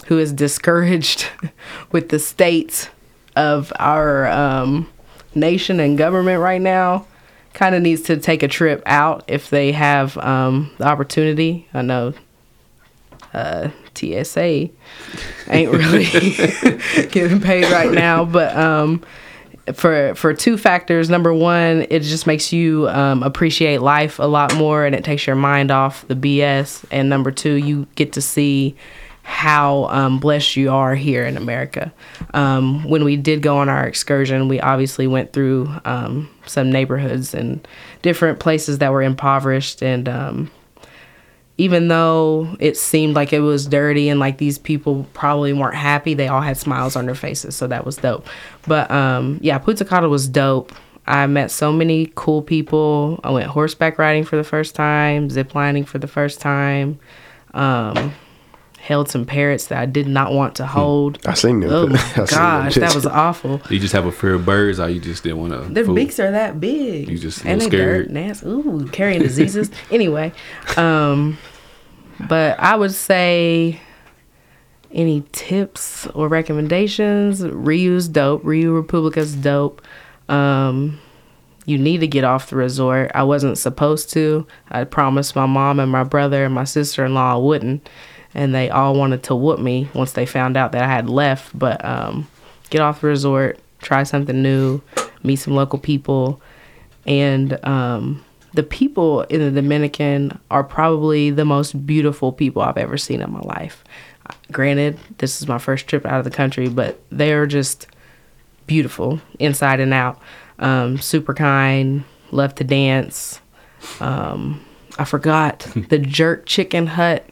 who 0.08 0.18
is 0.18 0.32
discouraged 0.32 1.28
with 1.92 2.10
the 2.10 2.20
state 2.20 2.90
of 3.36 3.72
our 3.80 4.28
um, 4.28 4.90
nation 5.36 5.80
and 5.80 5.98
government 5.98 6.42
right 6.42 6.62
now 6.62 7.06
kind 7.54 7.76
of 7.76 7.82
needs 7.82 8.02
to 8.04 8.18
take 8.18 8.44
a 8.44 8.48
trip 8.48 8.82
out 8.86 9.24
if 9.28 9.50
they 9.50 9.72
have 9.72 10.18
um, 10.18 10.72
the 10.78 10.86
opportunity. 10.86 11.68
I 11.74 11.82
know 11.82 12.14
uh, 13.34 13.70
TSA 13.96 14.70
ain't 15.50 15.72
really 15.72 16.06
getting 17.10 17.42
paid 17.42 17.72
right 17.72 17.92
now, 17.92 18.26
but 18.26 18.56
um, 18.56 19.04
for 19.74 20.16
for 20.16 20.34
two 20.34 20.58
factors. 20.58 21.10
Number 21.10 21.34
one, 21.34 21.86
it 21.90 22.02
just 22.02 22.28
makes 22.28 22.52
you 22.52 22.88
um, 22.90 23.24
appreciate 23.24 23.82
life 23.82 24.20
a 24.20 24.26
lot 24.26 24.56
more, 24.56 24.86
and 24.86 24.96
it 24.96 25.04
takes 25.04 25.28
your 25.28 25.36
mind 25.36 25.72
off 25.72 26.08
the 26.08 26.16
BS. 26.16 26.84
And 26.92 27.10
number 27.10 27.32
two, 27.32 27.54
you 27.54 27.88
get 27.96 28.14
to 28.14 28.22
see 28.22 28.76
how 29.24 29.86
um, 29.86 30.20
blessed 30.20 30.56
you 30.56 30.72
are 30.72 30.96
here 30.96 31.24
in 31.24 31.38
America. 31.38 31.94
Um, 32.34 32.84
when 32.90 33.04
we 33.04 33.18
did 33.18 33.42
go 33.44 33.58
on 33.58 33.70
our 33.70 33.86
excursion, 33.86 34.48
we 34.48 34.60
obviously 34.60 35.06
went 35.06 35.32
through 35.32 35.70
um, 35.86 36.30
some 36.48 36.72
neighborhoods 36.72 37.34
and 37.34 37.66
different 38.02 38.40
places 38.40 38.80
that 38.80 38.92
were 38.92 39.04
impoverished 39.04 39.82
and. 39.82 40.52
Even 41.58 41.90
though 41.90 42.56
it 42.60 42.76
seemed 42.76 43.16
like 43.16 43.34
it 43.34 43.42
was 43.42 43.68
dirty 43.68 44.10
and 44.10 44.20
like 44.20 44.38
these 44.38 44.58
people 44.58 45.06
probably 45.14 45.54
weren't 45.54 45.76
happy, 45.76 46.14
they 46.14 46.28
all 46.28 46.42
had 46.42 46.58
smiles 46.58 46.96
on 46.96 47.06
their 47.06 47.16
faces, 47.16 47.56
so 47.56 47.68
that 47.68 47.86
was 47.86 47.98
dope. 47.98 48.26
But 48.68 48.90
um, 48.90 49.40
yeah, 49.42 49.58
Punta 49.60 50.10
was 50.10 50.28
dope. 50.28 50.74
I 51.06 51.28
met 51.28 51.52
so 51.52 51.72
many 51.72 52.12
cool 52.16 52.42
people. 52.42 53.20
I 53.24 53.32
went 53.32 53.48
horseback 53.48 53.98
riding 53.98 54.24
for 54.24 54.38
the 54.38 54.44
first 54.44 54.76
time, 54.76 55.30
ziplining 55.30 55.86
for 55.86 55.98
the 55.98 56.08
first 56.08 56.40
time. 56.42 57.00
Um, 57.54 58.14
held 58.82 59.10
some 59.10 59.26
parrots 59.26 59.68
that 59.68 59.78
I 59.78 59.86
did 59.86 60.08
not 60.08 60.34
want 60.34 60.56
to 60.56 60.66
hold. 60.66 61.20
I 61.26 61.36
seen 61.36 61.60
them. 61.60 61.70
Oh 61.72 61.86
I 61.88 61.90
my 61.90 61.98
seen 61.98 62.16
them 62.16 62.26
gosh, 62.28 62.76
that 62.76 62.96
was 62.96 63.06
awful. 63.06 63.62
You 63.70 63.80
just 63.80 63.94
have 63.94 64.06
a 64.06 64.12
fear 64.12 64.34
of 64.34 64.46
birds, 64.46 64.80
or 64.80 64.90
you 64.90 65.00
just 65.00 65.24
didn't 65.24 65.40
want 65.40 65.54
to. 65.54 65.72
Their 65.72 65.86
beaks 65.94 66.20
are 66.20 66.32
that 66.32 66.60
big. 66.60 67.08
You 67.08 67.18
just 67.18 67.46
and 67.46 67.62
little 67.62 67.70
they 67.70 67.78
dirt, 67.78 68.06
scared. 68.06 68.12
nasty. 68.12 68.48
Ooh, 68.48 68.90
carrying 68.92 69.22
diseases. 69.22 69.70
anyway, 69.92 70.34
um, 70.78 71.38
but 72.28 72.60
I 72.60 72.76
would 72.76 72.92
say 72.92 73.80
any 74.92 75.24
tips 75.32 76.08
or 76.08 76.28
recommendations? 76.28 77.42
Riu's 77.42 78.08
dope. 78.08 78.44
Riu 78.44 78.76
Republica's 78.76 79.36
dope. 79.36 79.82
Um, 80.28 81.00
you 81.66 81.78
need 81.78 82.00
to 82.00 82.08
get 82.08 82.24
off 82.24 82.50
the 82.50 82.56
resort. 82.56 83.12
I 83.14 83.24
wasn't 83.24 83.58
supposed 83.58 84.10
to. 84.14 84.48
I 84.70 84.84
promised 84.86 85.36
my 85.36 85.46
mom 85.46 85.80
and 85.80 85.92
my 85.92 86.04
brother 86.04 86.46
and 86.46 86.54
my 86.54 86.64
sister 86.64 87.06
in 87.06 87.14
law 87.14 87.36
I 87.36 87.38
wouldn't. 87.38 87.88
And 88.34 88.56
they 88.56 88.70
all 88.70 88.96
wanted 88.96 89.24
to 89.24 89.36
whoop 89.36 89.60
me 89.60 89.90
once 89.94 90.14
they 90.14 90.26
found 90.26 90.56
out 90.56 90.72
that 90.72 90.84
I 90.84 90.88
had 90.88 91.10
left. 91.10 91.58
But 91.58 91.84
um, 91.84 92.28
get 92.70 92.82
off 92.82 93.02
the 93.02 93.08
resort, 93.08 93.60
try 93.80 94.04
something 94.04 94.42
new, 94.42 94.82
meet 95.24 95.38
some 95.38 95.56
local 95.56 95.80
people. 95.80 96.42
And 97.06 97.64
um, 97.66 98.24
the 98.54 98.64
people 98.64 99.22
in 99.24 99.40
the 99.40 99.62
Dominican 99.62 100.40
are 100.50 100.64
probably 100.64 101.30
the 101.30 101.46
most 101.46 101.86
beautiful 101.86 102.32
people 102.32 102.62
I've 102.62 102.78
ever 102.78 102.98
seen 102.98 103.22
in 103.22 103.32
my 103.32 103.40
life. 103.40 103.84
Granted, 104.52 104.98
this 105.18 105.42
is 105.42 105.48
my 105.48 105.58
first 105.58 105.88
trip 105.88 106.06
out 106.06 106.20
of 106.20 106.24
the 106.24 106.32
country, 106.32 106.70
but 106.70 107.02
they're 107.10 107.46
just 107.46 107.88
beautiful 108.68 109.20
inside 109.40 109.80
and 109.80 109.94
out. 109.94 110.20
Um, 110.60 110.98
super 111.00 111.34
kind, 111.34 112.04
love 112.32 112.56
to 112.56 112.64
dance. 112.64 113.42
Um, 114.00 114.64
I 114.98 115.06
forgot 115.06 115.60
the 115.90 116.00
jerk 116.00 116.46
chicken 116.46 116.88
hut. 116.88 117.26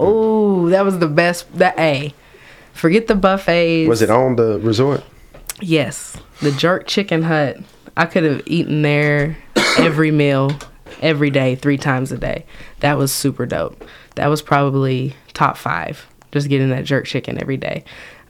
Oh, 0.00 0.68
that 0.70 0.84
was 0.84 0.98
the 0.98 1.08
best. 1.08 1.52
That 1.58 1.78
a 1.78 2.14
forget 2.72 3.06
the 3.06 3.14
buffets. 3.14 3.88
Was 3.88 4.02
it 4.02 4.10
on 4.10 4.36
the 4.36 4.58
resort? 4.60 5.02
Yes, 5.60 6.16
the 6.40 6.52
jerk 6.52 6.86
chicken 6.86 7.22
hut. 7.22 7.58
I 7.96 8.06
could 8.06 8.24
have 8.24 8.42
eaten 8.46 8.82
there 8.82 9.36
every 9.78 10.10
meal, 10.10 10.52
every 11.02 11.30
day, 11.30 11.54
three 11.54 11.76
times 11.76 12.12
a 12.12 12.18
day. 12.18 12.46
That 12.80 12.96
was 12.96 13.12
super 13.12 13.46
dope. 13.46 13.84
That 14.14 14.28
was 14.28 14.42
probably 14.42 15.14
top 15.34 15.56
five. 15.56 16.06
Just 16.32 16.48
getting 16.48 16.70
that 16.70 16.84
jerk 16.84 17.06
chicken 17.06 17.40
every 17.40 17.56
day. 17.56 17.84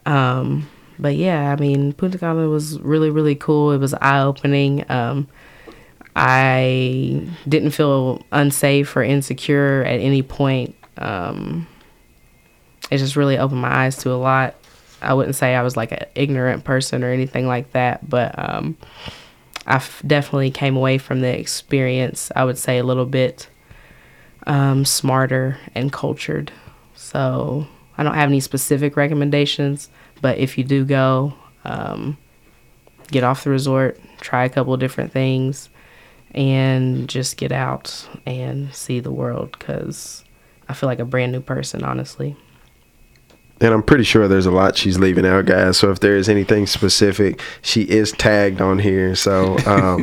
Um, 0.07 0.69
but 0.99 1.17
yeah, 1.17 1.53
I 1.53 1.57
mean, 1.57 1.93
Punta 1.93 2.19
Cana 2.19 2.49
was 2.49 2.81
really, 2.81 3.11
really 3.11 3.35
cool. 3.35 3.73
It 3.73 3.79
was 3.79 3.95
eye 3.95 4.21
opening. 4.21 4.85
Um, 4.91 5.29
I 6.17 7.29
didn't 7.49 7.71
feel 7.71 8.23
unsafe 8.33 8.97
or 8.97 9.03
insecure 9.03 9.85
at 9.85 10.01
any 10.01 10.23
point. 10.23 10.75
Um, 11.01 11.67
it 12.91 12.99
just 12.99 13.17
really 13.17 13.39
opened 13.39 13.61
my 13.61 13.85
eyes 13.85 13.97
to 13.99 14.13
a 14.13 14.15
lot. 14.15 14.55
I 15.03 15.15
wouldn't 15.15 15.37
say 15.37 15.55
I 15.55 15.63
was 15.63 15.77
like 15.77 15.93
an 15.93 16.05
ignorant 16.15 16.65
person 16.65 17.03
or 17.03 17.11
anything 17.11 17.47
like 17.47 17.73
that, 17.73 18.09
but 18.09 18.35
um, 18.39 18.77
I 19.67 19.77
f- 19.77 20.03
definitely 20.07 20.51
came 20.51 20.77
away 20.77 20.99
from 20.99 21.21
the 21.21 21.39
experience, 21.39 22.31
I 22.37 22.45
would 22.45 22.59
say, 22.59 22.79
a 22.79 22.85
little 22.85 23.07
bit 23.07 23.49
um, 24.47 24.85
smarter 24.85 25.59
and 25.75 25.93
cultured. 25.93 26.53
So 26.95 27.67
I 27.97 28.03
don't 28.03 28.15
have 28.15 28.29
any 28.29 28.41
specific 28.41 28.97
recommendations, 28.97 29.89
but 30.21 30.39
if 30.39 30.59
you 30.59 30.65
do 30.65 30.85
go, 30.85 31.35
um, 31.65 32.19
get 33.09 33.25
off 33.25 33.45
the 33.45 33.51
resort, 33.51 34.01
try 34.21 34.45
a 34.45 34.49
couple 34.49 34.77
different 34.77 35.13
things, 35.13 35.71
and 36.35 37.09
just 37.09 37.37
get 37.37 37.53
out 37.53 38.09
and 38.27 38.75
see 38.75 39.01
the 39.01 39.11
world 39.11 39.53
because 39.59 40.25
I 40.71 40.73
feel 40.73 40.89
like 40.89 41.01
a 41.01 41.05
brand 41.05 41.33
new 41.33 41.41
person, 41.41 41.83
honestly. 41.85 42.37
And 43.63 43.75
I'm 43.75 43.83
pretty 43.83 44.05
sure 44.05 44.27
there's 44.27 44.47
a 44.47 44.51
lot 44.51 44.77
she's 44.79 44.99
leaving 44.99 45.27
out, 45.27 45.45
guys. 45.45 45.77
So 45.77 45.91
if 45.91 46.01
there 46.01 46.17
is 46.17 46.31
anything 46.31 46.67
specific, 46.67 47.43
she 47.61 47.83
is 47.83 48.11
tagged 48.13 48.63
on 48.63 48.79
here. 48.79 49.15
So, 49.15 49.59
um, 49.67 50.03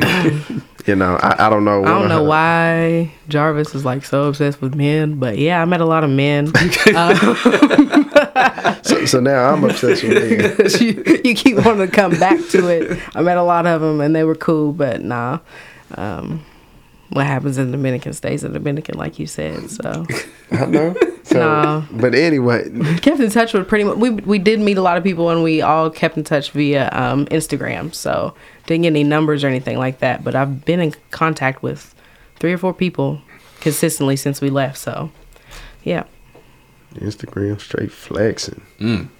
you 0.86 0.94
know, 0.94 1.16
I, 1.20 1.46
I 1.46 1.50
don't 1.50 1.64
know. 1.64 1.82
I 1.82 1.88
don't 1.88 2.08
know 2.08 2.22
her- 2.22 2.28
why 2.28 3.12
Jarvis 3.28 3.74
is 3.74 3.84
like 3.84 4.04
so 4.04 4.28
obsessed 4.28 4.60
with 4.62 4.76
men, 4.76 5.16
but 5.18 5.38
yeah, 5.38 5.60
I 5.60 5.64
met 5.64 5.80
a 5.80 5.86
lot 5.86 6.04
of 6.04 6.10
men. 6.10 6.52
Uh, 6.94 8.74
So, 8.82 9.04
so 9.04 9.20
now 9.20 9.52
I'm 9.52 9.64
obsessed 9.64 10.04
with 10.04 10.14
men. 10.14 10.80
you, 10.80 11.20
you 11.24 11.34
keep 11.34 11.56
wanting 11.56 11.88
to 11.88 11.92
come 11.92 12.12
back 12.18 12.38
to 12.50 12.68
it. 12.68 12.98
I 13.14 13.20
met 13.22 13.36
a 13.36 13.42
lot 13.42 13.66
of 13.66 13.80
them 13.80 14.00
and 14.00 14.14
they 14.14 14.22
were 14.24 14.36
cool, 14.36 14.72
but 14.72 15.02
nah. 15.02 15.40
Um, 15.96 16.44
what 17.10 17.26
happens 17.26 17.58
in 17.58 17.66
the 17.70 17.76
Dominican 17.76 18.12
stays 18.12 18.44
in 18.44 18.52
Dominican, 18.52 18.98
like 18.98 19.18
you 19.18 19.26
said. 19.26 19.70
So 19.70 20.06
I 20.52 20.66
know. 20.66 20.94
So, 21.28 21.38
No. 21.40 21.84
But 21.90 22.14
anyway, 22.14 22.70
kept 23.02 23.20
in 23.20 23.28
touch 23.28 23.52
with 23.52 23.68
pretty 23.68 23.84
much. 23.84 23.98
We 23.98 24.08
we 24.08 24.38
did 24.38 24.60
meet 24.60 24.78
a 24.78 24.80
lot 24.82 24.96
of 24.96 25.04
people 25.04 25.28
and 25.28 25.42
we 25.42 25.60
all 25.60 25.90
kept 25.90 26.16
in 26.16 26.24
touch 26.24 26.52
via 26.52 26.88
um, 26.92 27.26
Instagram. 27.26 27.94
So 27.94 28.32
didn't 28.66 28.84
get 28.84 28.88
any 28.88 29.04
numbers 29.04 29.44
or 29.44 29.48
anything 29.48 29.76
like 29.76 29.98
that. 29.98 30.24
But 30.24 30.34
I've 30.34 30.64
been 30.64 30.80
in 30.80 30.94
contact 31.10 31.62
with 31.62 31.94
three 32.36 32.54
or 32.54 32.56
four 32.56 32.72
people 32.72 33.20
consistently 33.60 34.16
since 34.16 34.40
we 34.40 34.48
left. 34.48 34.78
So 34.78 35.12
yeah. 35.84 36.04
Instagram 36.94 37.60
straight 37.60 37.92
flexing. 37.92 38.62
Mm. 38.80 39.10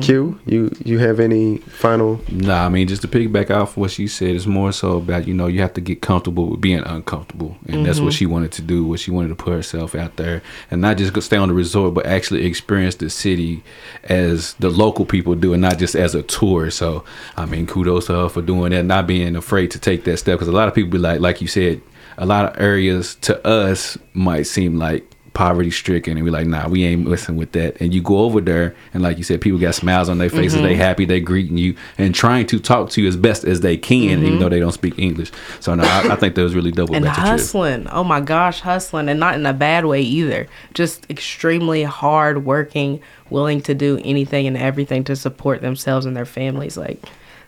Q, 0.00 0.40
you 0.46 0.74
you 0.84 0.98
have 1.00 1.20
any 1.20 1.58
final? 1.58 2.18
Nah, 2.30 2.64
I 2.64 2.68
mean, 2.70 2.88
just 2.88 3.02
to 3.02 3.08
piggyback 3.08 3.50
off 3.50 3.76
what 3.76 3.90
she 3.90 4.08
said, 4.08 4.30
it's 4.34 4.46
more 4.46 4.72
so 4.72 4.96
about, 4.96 5.28
you 5.28 5.34
know, 5.34 5.48
you 5.48 5.60
have 5.60 5.74
to 5.74 5.82
get 5.82 6.00
comfortable 6.00 6.48
with 6.48 6.62
being 6.62 6.80
uncomfortable. 6.80 7.56
And 7.68 7.84
that's 7.84 8.00
what 8.00 8.08
mm-hmm. 8.08 8.16
she 8.16 8.26
wanted 8.26 8.52
to 8.52 8.62
do, 8.62 8.86
what 8.86 9.00
she 9.00 9.10
wanted 9.10 9.28
to 9.28 9.34
put 9.34 9.52
herself 9.52 9.94
out 9.94 10.16
there. 10.16 10.42
And 10.70 10.80
not 10.80 10.96
just 10.96 11.20
stay 11.22 11.36
on 11.36 11.48
the 11.48 11.54
resort, 11.54 11.92
but 11.92 12.06
actually 12.06 12.46
experience 12.46 12.94
the 12.94 13.10
city 13.10 13.62
as 14.04 14.54
the 14.54 14.70
local 14.70 15.04
people 15.04 15.34
do 15.34 15.52
and 15.52 15.60
not 15.60 15.78
just 15.78 15.94
as 15.94 16.14
a 16.14 16.22
tour. 16.22 16.70
So, 16.70 17.04
I 17.36 17.44
mean, 17.44 17.66
kudos 17.66 18.06
to 18.06 18.14
her 18.14 18.28
for 18.30 18.40
doing 18.40 18.72
that, 18.72 18.84
not 18.84 19.06
being 19.06 19.36
afraid 19.36 19.70
to 19.72 19.78
take 19.78 20.04
that 20.04 20.16
step. 20.16 20.38
Because 20.38 20.48
a 20.48 20.52
lot 20.52 20.68
of 20.68 20.74
people 20.74 20.90
be 20.90 20.98
like, 20.98 21.20
like 21.20 21.42
you 21.42 21.48
said, 21.48 21.82
a 22.16 22.24
lot 22.24 22.46
of 22.46 22.60
areas 22.60 23.14
to 23.16 23.46
us 23.46 23.98
might 24.14 24.44
seem 24.44 24.78
like 24.78 25.11
poverty 25.34 25.70
stricken 25.70 26.16
and 26.16 26.24
we 26.24 26.30
like 26.30 26.46
nah 26.46 26.68
we 26.68 26.84
ain't 26.84 27.06
messing 27.06 27.36
with 27.36 27.52
that. 27.52 27.80
And 27.80 27.94
you 27.94 28.02
go 28.02 28.18
over 28.18 28.40
there 28.40 28.74
and 28.92 29.02
like 29.02 29.18
you 29.18 29.24
said 29.24 29.40
people 29.40 29.58
got 29.58 29.74
smiles 29.74 30.08
on 30.08 30.18
their 30.18 30.30
faces. 30.30 30.60
They 30.60 30.72
mm-hmm. 30.72 30.80
happy 30.80 31.04
they 31.04 31.20
greeting 31.20 31.56
you 31.56 31.76
and 31.98 32.14
trying 32.14 32.46
to 32.48 32.58
talk 32.58 32.90
to 32.90 33.02
you 33.02 33.08
as 33.08 33.16
best 33.16 33.44
as 33.44 33.60
they 33.60 33.76
can 33.76 34.02
even 34.02 34.24
mm-hmm. 34.24 34.38
though 34.40 34.48
they 34.48 34.60
don't 34.60 34.72
speak 34.72 34.98
english. 34.98 35.32
So 35.60 35.74
no 35.74 35.84
i, 35.84 36.12
I 36.12 36.16
think 36.16 36.34
that 36.34 36.42
was 36.42 36.54
really 36.54 36.70
double 36.70 36.94
and 36.94 37.04
your 37.04 37.14
trip 37.14 37.26
hustling. 37.26 37.88
Oh 37.88 38.04
my 38.04 38.20
gosh, 38.20 38.60
hustling, 38.60 39.08
and 39.08 39.18
not 39.18 39.34
in 39.34 39.46
a 39.46 39.52
bad 39.52 39.84
way 39.86 40.02
either. 40.02 40.46
Just 40.74 41.08
extremely 41.10 41.82
hard 41.82 42.44
working, 42.44 43.00
willing 43.30 43.60
to 43.62 43.74
do 43.74 44.00
anything 44.04 44.46
and 44.46 44.56
everything 44.56 45.04
to 45.04 45.16
support 45.16 45.60
themselves 45.62 46.06
and 46.06 46.16
their 46.16 46.26
families. 46.26 46.76
Like 46.76 47.02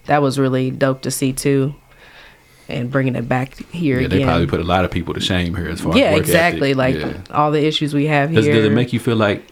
that 0.06 0.22
was 0.22 0.38
really 0.38 0.70
dope 0.70 1.02
to 1.02 1.10
see 1.10 1.32
too, 1.32 1.74
and 2.68 2.90
bringing 2.90 3.14
it 3.16 3.28
back 3.28 3.56
here 3.70 4.00
yeah 4.00 4.08
they 4.08 4.24
probably 4.24 4.46
put 4.46 4.60
a 4.60 4.64
lot 4.64 4.84
of 4.84 4.90
people 4.90 5.12
to 5.14 5.20
shame 5.20 5.54
here 5.54 5.68
as 5.68 5.80
far 5.80 5.96
yeah, 5.96 6.10
as 6.12 6.20
exactly. 6.20 6.70
ethic. 6.70 6.76
Like 6.78 6.94
Yeah. 6.96 7.18
all 7.30 7.50
the 7.50 7.64
issues 7.64 7.92
we 7.94 8.06
have 8.06 8.32
does, 8.32 8.44
here. 8.46 8.54
does 8.54 8.64
it 8.64 8.72
make 8.72 8.92
you 8.92 9.00
feel 9.00 9.16
like 9.16 9.44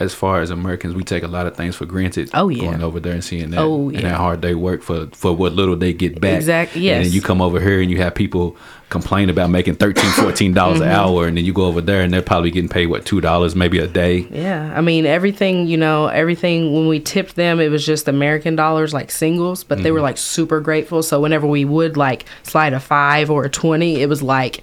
as 0.00 0.12
far 0.12 0.40
as 0.40 0.50
Americans, 0.50 0.92
we 0.94 1.04
take 1.04 1.22
a 1.22 1.28
lot 1.28 1.46
of 1.46 1.56
things 1.56 1.76
for 1.76 1.86
granted. 1.86 2.28
Oh, 2.34 2.48
yeah. 2.48 2.62
going 2.64 2.82
over 2.82 2.98
there 2.98 3.12
and 3.12 3.22
seeing 3.22 3.50
that, 3.50 3.60
Oh, 3.60 3.90
and 3.90 4.00
yeah. 4.00 4.08
how 4.08 4.16
hard 4.16 4.42
they 4.42 4.54
work 4.56 4.82
for 4.82 5.06
for 5.12 5.32
what 5.36 5.52
little 5.52 5.76
they 5.76 5.92
get 5.92 6.20
back. 6.20 6.34
Exact- 6.36 6.74
And 6.74 6.82
yes. 6.82 7.04
then 7.04 7.12
you 7.12 7.22
come 7.22 7.40
over 7.40 7.60
here 7.60 7.80
and 7.80 7.88
you 7.90 7.98
have 7.98 8.12
people 8.14 8.56
complain 8.94 9.28
about 9.28 9.50
making 9.50 9.74
13 9.74 10.10
14 10.22 10.54
dollars 10.54 10.80
Mm-hmm. 10.80 10.88
an 10.88 10.94
hour, 10.94 11.26
and 11.26 11.36
then 11.36 11.44
you 11.44 11.52
go 11.52 11.66
over 11.66 11.80
there 11.82 12.00
and 12.02 12.12
they're 12.12 12.22
probably 12.22 12.50
getting 12.50 12.68
paid 12.70 12.86
what 12.86 13.04
two 13.04 13.20
dollars 13.20 13.54
maybe 13.54 13.78
a 13.78 13.86
day. 13.86 14.26
Yeah, 14.30 14.72
I 14.74 14.80
mean 14.80 15.04
everything. 15.04 15.66
You 15.66 15.76
know, 15.76 16.06
everything. 16.06 16.72
When 16.72 16.88
we 16.88 16.98
tipped 17.00 17.34
them, 17.36 17.60
it 17.60 17.68
was 17.70 17.84
just 17.84 18.08
American 18.08 18.56
dollars, 18.56 18.94
like 18.94 19.10
singles. 19.10 19.64
But 19.64 19.82
they 19.82 19.90
were 19.90 19.98
Mm-hmm. 19.98 20.04
like 20.04 20.18
super 20.18 20.60
grateful. 20.60 21.02
So 21.02 21.20
whenever 21.20 21.46
we 21.46 21.64
would 21.64 21.96
like 21.96 22.24
slide 22.44 22.72
a 22.72 22.80
five 22.80 23.30
or 23.30 23.44
a 23.44 23.50
twenty, 23.50 24.00
it 24.00 24.08
was 24.08 24.22
like 24.22 24.62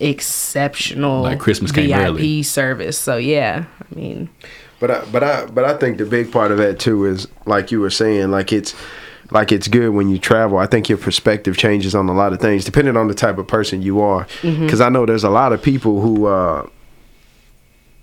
exceptional, 0.00 1.22
Like 1.22 1.38
Christmas 1.38 1.72
came 1.72 1.88
VIP 1.88 1.98
early. 2.06 2.42
service. 2.42 2.98
So 2.98 3.16
yeah, 3.16 3.64
I 3.80 3.94
mean, 3.94 4.28
But 4.80 4.90
I, 4.90 5.04
but 5.12 5.22
I 5.22 5.46
but 5.46 5.64
I 5.64 5.76
think 5.76 5.98
the 5.98 6.06
big 6.06 6.32
part 6.32 6.50
of 6.52 6.58
that 6.58 6.78
too 6.78 7.04
is 7.04 7.28
like 7.46 7.70
you 7.70 7.80
were 7.80 7.90
saying, 7.90 8.30
like 8.30 8.52
it's 8.52 8.74
like 9.32 9.52
it's 9.52 9.68
good 9.68 9.90
when 9.90 10.08
you 10.08 10.18
travel. 10.18 10.58
I 10.58 10.66
think 10.66 10.88
your 10.88 10.98
perspective 10.98 11.56
changes 11.56 11.94
on 11.94 12.08
a 12.08 12.14
lot 12.14 12.32
of 12.32 12.40
things 12.40 12.64
depending 12.64 12.96
on 12.96 13.08
the 13.08 13.14
type 13.14 13.38
of 13.38 13.46
person 13.46 13.82
you 13.82 14.00
are. 14.00 14.26
Because 14.42 14.80
I 14.80 14.88
know 14.88 15.06
there's 15.06 15.24
a 15.24 15.30
lot 15.30 15.52
of 15.52 15.62
people 15.62 16.00
who 16.00 16.26
uh 16.26 16.66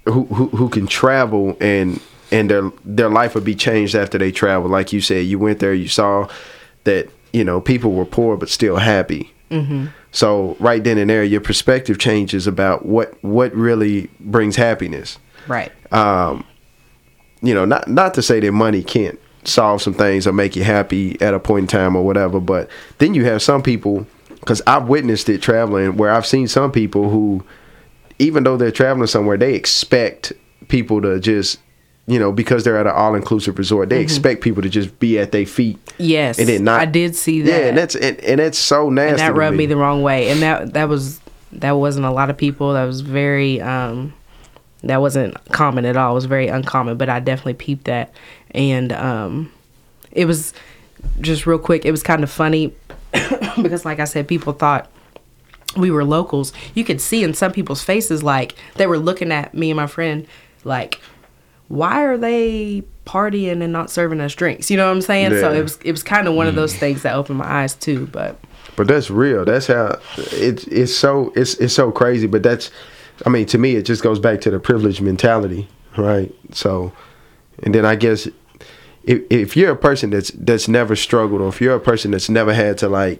who, 0.05 0.25
who 0.25 0.47
who 0.49 0.69
can 0.69 0.87
travel 0.87 1.55
and 1.61 1.99
and 2.31 2.49
their 2.49 2.71
their 2.85 3.09
life 3.09 3.35
would 3.35 3.43
be 3.43 3.55
changed 3.55 3.95
after 3.95 4.17
they 4.17 4.31
travel. 4.31 4.69
Like 4.69 4.93
you 4.93 5.01
said, 5.01 5.25
you 5.25 5.39
went 5.39 5.59
there, 5.59 5.73
you 5.73 5.87
saw 5.87 6.27
that 6.83 7.09
you 7.33 7.43
know 7.43 7.61
people 7.61 7.91
were 7.93 8.05
poor 8.05 8.37
but 8.37 8.49
still 8.49 8.77
happy. 8.77 9.31
So 10.11 10.55
right 10.59 10.83
then 10.83 10.97
and 10.99 11.09
there, 11.09 11.23
your 11.23 11.41
perspective 11.41 11.97
changes 11.97 12.45
about 12.47 12.85
what 12.85 13.21
what 13.23 13.53
really 13.53 14.09
brings 14.19 14.55
happiness 14.55 15.17
right. 15.47 15.71
Um, 15.91 16.45
you 17.41 17.53
know, 17.53 17.65
not 17.65 17.87
not 17.87 18.13
to 18.15 18.21
say 18.21 18.39
that 18.39 18.51
money 18.51 18.83
can't 18.83 19.19
solve 19.43 19.81
some 19.81 19.93
things 19.93 20.27
or 20.27 20.33
make 20.33 20.55
you 20.55 20.63
happy 20.63 21.19
at 21.21 21.33
a 21.33 21.39
point 21.39 21.63
in 21.63 21.67
time 21.67 21.95
or 21.95 22.05
whatever, 22.05 22.39
but 22.39 22.69
then 22.97 23.13
you 23.13 23.25
have 23.25 23.41
some 23.41 23.61
people 23.61 24.05
because 24.39 24.61
I've 24.67 24.87
witnessed 24.87 25.29
it 25.29 25.41
traveling 25.41 25.97
where 25.97 26.11
I've 26.11 26.25
seen 26.25 26.47
some 26.47 26.71
people 26.71 27.09
who, 27.09 27.43
even 28.19 28.43
though 28.43 28.57
they're 28.57 28.71
traveling 28.71 29.07
somewhere, 29.07 29.37
they 29.37 29.55
expect 29.55 30.33
people 30.67 31.01
to 31.01 31.19
just 31.19 31.59
you 32.07 32.17
know 32.19 32.31
because 32.31 32.63
they're 32.63 32.77
at 32.77 32.87
an 32.87 32.93
all 32.93 33.15
inclusive 33.15 33.57
resort, 33.57 33.89
they 33.89 34.01
expect 34.01 34.41
people 34.41 34.63
to 34.63 34.69
just 34.69 34.97
be 34.99 35.19
at 35.19 35.31
their 35.31 35.45
feet. 35.45 35.77
Yes, 35.97 36.39
and 36.39 36.47
then 36.47 36.63
not. 36.63 36.81
I 36.81 36.85
did 36.85 37.15
see 37.15 37.41
that. 37.43 37.49
Yeah, 37.49 37.67
and 37.67 37.77
that's 37.77 37.95
and, 37.95 38.19
and 38.21 38.39
that's 38.39 38.57
so 38.57 38.89
nasty. 38.89 39.11
and 39.11 39.19
that 39.19 39.37
rubbed 39.37 39.57
me 39.57 39.65
the 39.65 39.77
wrong 39.77 40.01
way 40.01 40.29
and 40.29 40.41
that 40.41 40.73
that 40.73 40.89
was 40.89 41.19
that 41.51 41.73
wasn't 41.73 42.05
a 42.05 42.11
lot 42.11 42.29
of 42.29 42.37
people 42.37 42.73
that 42.73 42.85
was 42.85 43.01
very 43.01 43.61
um 43.61 44.13
that 44.83 45.01
wasn't 45.01 45.35
common 45.51 45.85
at 45.85 45.97
all. 45.97 46.11
It 46.11 46.15
was 46.15 46.25
very 46.25 46.47
uncommon 46.47 46.97
but 46.97 47.09
i 47.09 47.19
definitely 47.19 47.55
peeped 47.55 47.85
that. 47.85 48.11
And 48.51 48.91
um 48.93 49.51
it 50.11 50.25
was 50.25 50.53
just 51.21 51.45
real 51.45 51.59
quick 51.59 51.85
it 51.85 51.91
was 51.91 52.03
kind 52.03 52.23
of 52.23 52.31
funny 52.31 52.73
because 53.61 53.85
like 53.85 53.99
i 53.99 54.05
said 54.05 54.27
people 54.27 54.53
thought 54.53 54.89
we 55.77 55.91
were 55.91 56.03
locals. 56.03 56.51
You 56.73 56.83
could 56.83 56.99
see 56.99 57.23
in 57.23 57.33
some 57.35 57.51
people's 57.51 57.83
faces 57.83 58.23
like 58.23 58.55
they 58.75 58.87
were 58.87 58.97
looking 58.97 59.31
at 59.31 59.53
me 59.53 59.69
and 59.69 59.77
my 59.77 59.87
friend 59.87 60.25
like 60.63 60.99
why 61.67 62.03
are 62.03 62.17
they 62.17 62.83
partying 63.05 63.61
and 63.61 63.71
not 63.71 63.91
serving 63.91 64.19
us 64.19 64.33
drinks? 64.33 64.71
You 64.71 64.77
know 64.77 64.87
what 64.87 64.93
i'm 64.93 65.01
saying? 65.01 65.31
So 65.31 65.53
it 65.53 65.61
was 65.61 65.77
it 65.83 65.91
was 65.91 66.03
kind 66.03 66.27
of 66.27 66.33
one 66.33 66.47
of 66.47 66.55
those 66.55 66.75
things 66.75 67.03
that 67.03 67.15
opened 67.15 67.37
my 67.37 67.45
eyes 67.45 67.75
too 67.75 68.07
but 68.07 68.37
But 68.75 68.87
that's 68.87 69.09
real. 69.11 69.43
That's 69.45 69.67
how 69.67 69.99
it's 70.17 70.63
it's 70.67 70.95
so 70.95 71.33
it's 71.35 71.55
it's 71.55 71.73
so 71.73 71.91
crazy. 71.91 72.27
But 72.27 72.43
that's, 72.43 72.71
I 73.25 73.29
mean, 73.29 73.45
to 73.47 73.57
me, 73.57 73.75
it 73.75 73.83
just 73.83 74.03
goes 74.03 74.19
back 74.19 74.41
to 74.41 74.51
the 74.51 74.59
privilege 74.59 75.01
mentality, 75.01 75.67
right? 75.97 76.33
So, 76.51 76.91
and 77.63 77.73
then 77.73 77.85
I 77.85 77.95
guess 77.95 78.27
if 79.03 79.21
if 79.29 79.57
you're 79.57 79.71
a 79.71 79.77
person 79.77 80.09
that's 80.09 80.31
that's 80.31 80.67
never 80.67 80.95
struggled, 80.95 81.41
or 81.41 81.49
if 81.49 81.61
you're 81.61 81.75
a 81.75 81.79
person 81.79 82.11
that's 82.11 82.29
never 82.29 82.53
had 82.53 82.77
to 82.79 82.89
like 82.89 83.19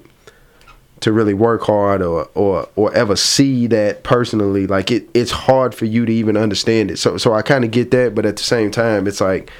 to 1.02 1.12
really 1.12 1.34
work 1.34 1.64
hard 1.64 2.02
or 2.02 2.30
or 2.36 2.68
or 2.76 2.94
ever 2.94 3.16
see 3.16 3.68
that 3.68 4.04
personally, 4.04 4.68
like 4.68 4.92
it 4.92 5.10
it's 5.14 5.32
hard 5.32 5.74
for 5.74 5.86
you 5.86 6.06
to 6.06 6.12
even 6.12 6.38
understand 6.38 6.92
it. 6.92 6.98
So 6.98 7.18
so 7.18 7.34
I 7.34 7.42
kind 7.42 7.64
of 7.66 7.72
get 7.72 7.92
that, 7.92 8.16
but 8.16 8.26
at 8.26 8.38
the 8.38 8.44
same 8.44 8.72
time, 8.72 9.08
it's 9.08 9.22
like. 9.22 9.52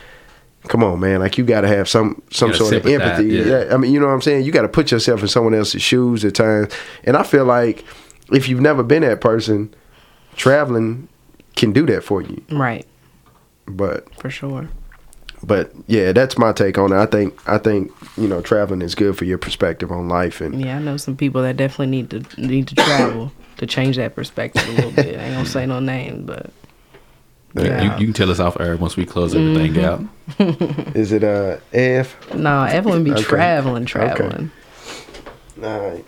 Come 0.68 0.84
on, 0.84 1.00
man! 1.00 1.22
Like 1.22 1.38
you 1.38 1.46
got 1.46 1.62
to 1.62 1.70
have 1.70 1.88
some 1.88 2.22
some 2.32 2.54
sort 2.54 2.74
of 2.74 2.86
empathy. 2.86 3.28
yeah. 3.28 3.44
yeah, 3.44 3.74
I 3.74 3.78
mean, 3.78 3.94
you 3.94 4.00
know 4.00 4.08
what 4.08 4.12
I'm 4.12 4.22
saying? 4.22 4.44
You 4.44 4.52
got 4.52 4.64
to 4.64 4.68
put 4.68 4.92
yourself 4.92 5.22
in 5.22 5.30
someone 5.30 5.54
else's 5.54 5.82
shoes 5.82 6.26
at 6.26 6.36
times. 6.36 6.74
And 7.06 7.16
I 7.16 7.24
feel 7.24 7.46
like 7.46 7.86
if 8.34 8.50
you've 8.50 8.60
never 8.60 8.84
been 8.84 9.02
that 9.04 9.22
person, 9.22 9.74
traveling 10.40 11.08
can 11.56 11.72
do 11.74 11.86
that 11.86 12.04
for 12.04 12.22
you. 12.22 12.42
right 12.50 12.86
But 13.68 14.12
for 14.16 14.30
sure 14.32 14.70
but 15.42 15.72
yeah, 15.88 16.12
that's 16.12 16.38
my 16.38 16.52
take 16.52 16.78
on 16.78 16.92
it. 16.92 16.98
I 16.98 17.06
think 17.06 17.40
I 17.48 17.58
think, 17.60 17.94
you 18.18 18.28
know, 18.28 18.42
traveling 18.42 18.82
is 18.82 18.94
good 18.94 19.18
for 19.18 19.24
your 19.24 19.38
perspective 19.38 19.90
on 19.90 20.10
life 20.10 20.42
and 20.42 20.60
Yeah, 20.60 20.76
I 20.78 20.80
know 20.80 20.98
some 20.98 21.16
people 21.16 21.42
that 21.44 21.56
definitely 21.56 21.88
need 21.88 22.10
to 22.10 22.42
need 22.42 22.68
to 22.70 22.76
travel 22.76 23.32
to 23.58 23.66
change 23.66 23.96
that 23.96 24.16
perspective 24.16 24.68
a 24.68 24.72
little 24.72 24.92
bit. 24.92 25.18
I 25.18 25.24
ain't 25.24 25.36
gonna 25.36 25.46
say 25.46 25.66
no 25.66 25.80
names, 25.80 26.26
but 26.26 26.52
You- 27.56 27.64
yeah. 27.64 27.82
You, 27.84 27.92
you 28.02 28.06
can 28.08 28.14
tell 28.14 28.30
us 28.32 28.40
off 28.42 28.60
air 28.60 28.76
once 28.76 28.98
we 28.98 29.06
close 29.06 29.34
everything 29.34 29.74
Mm-hmm. 29.76 30.84
out. 30.90 30.96
is 30.96 31.14
it 31.14 31.24
uh 31.24 31.58
F? 31.72 32.18
no, 32.36 32.64
Evelyn 32.64 33.06
be 33.06 33.12
Okay. 33.14 33.22
traveling, 33.24 33.86
traveling. 33.86 34.52
All 35.64 35.80
right. 35.90 36.06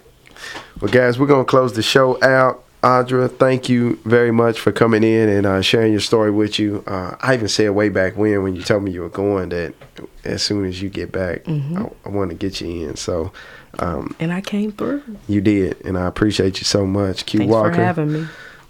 Well, 0.82 0.92
guys, 0.92 1.18
we're 1.18 1.28
gonna 1.28 1.46
close 1.46 1.72
the 1.74 1.82
show 1.84 2.22
out. 2.22 2.64
Audra, 2.84 3.30
thank 3.38 3.70
you 3.70 4.00
very 4.06 4.32
much 4.32 4.60
for 4.60 4.72
coming 4.72 5.04
in 5.04 5.30
and 5.30 5.46
uh, 5.46 5.62
sharing 5.62 5.92
your 5.92 6.02
story 6.02 6.32
with 6.32 6.58
you. 6.58 6.84
Uh, 6.88 7.16
I 7.20 7.36
even 7.36 7.48
said 7.48 7.70
way 7.72 7.90
back 7.90 8.18
when, 8.18 8.42
when 8.42 8.56
you 8.56 8.64
told 8.64 8.82
me 8.84 8.90
you 8.92 9.02
were 9.02 9.10
going, 9.10 9.50
that 9.50 9.76
as 10.24 10.42
soon 10.42 10.66
as 10.66 10.82
you 10.82 10.90
get 10.90 11.12
back, 11.12 11.48
I, 11.48 11.90
I 12.06 12.10
want 12.10 12.32
to 12.32 12.36
get 12.36 12.60
you 12.60 12.90
in. 12.90 12.96
So 12.96 13.32
um, 13.78 14.16
And 14.20 14.34
I 14.34 14.42
came 14.42 14.72
through. 14.72 15.04
you 15.28 15.42
did, 15.42 15.80
and 15.86 15.96
I 15.96 16.08
appreciate 16.08 16.58
you 16.60 16.66
so 16.66 16.88
much. 16.88 17.28
Q 17.28 17.42
Thanks 17.42 17.52
Walker, 17.52 17.74
for 17.76 17.84
having 17.84 18.14
me. 18.14 18.28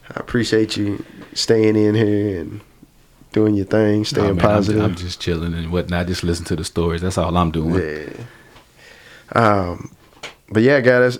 I 0.09 0.19
appreciate 0.19 0.75
you 0.75 1.05
staying 1.33 1.77
in 1.77 1.95
here 1.95 2.41
and 2.41 2.59
doing 3.31 3.55
your 3.55 3.65
thing, 3.65 4.03
staying 4.03 4.27
Nah, 4.27 4.33
man, 4.33 4.45
I'm- 4.45 4.55
positive. 4.57 4.83
I'm, 4.83 4.95
just 4.95 5.21
chilling 5.21 5.53
and 5.53 5.71
whatnot, 5.71 6.07
just 6.07 6.25
listen 6.25 6.43
to 6.45 6.57
the 6.57 6.65
stories. 6.65 6.99
That's 7.01 7.17
all 7.17 7.37
I'm 7.37 7.51
doing. 7.51 7.81
Yeah. 7.81 8.13
Um, 9.41 9.95
but 10.49 10.63
yeah, 10.63 10.81
guys, 10.81 11.17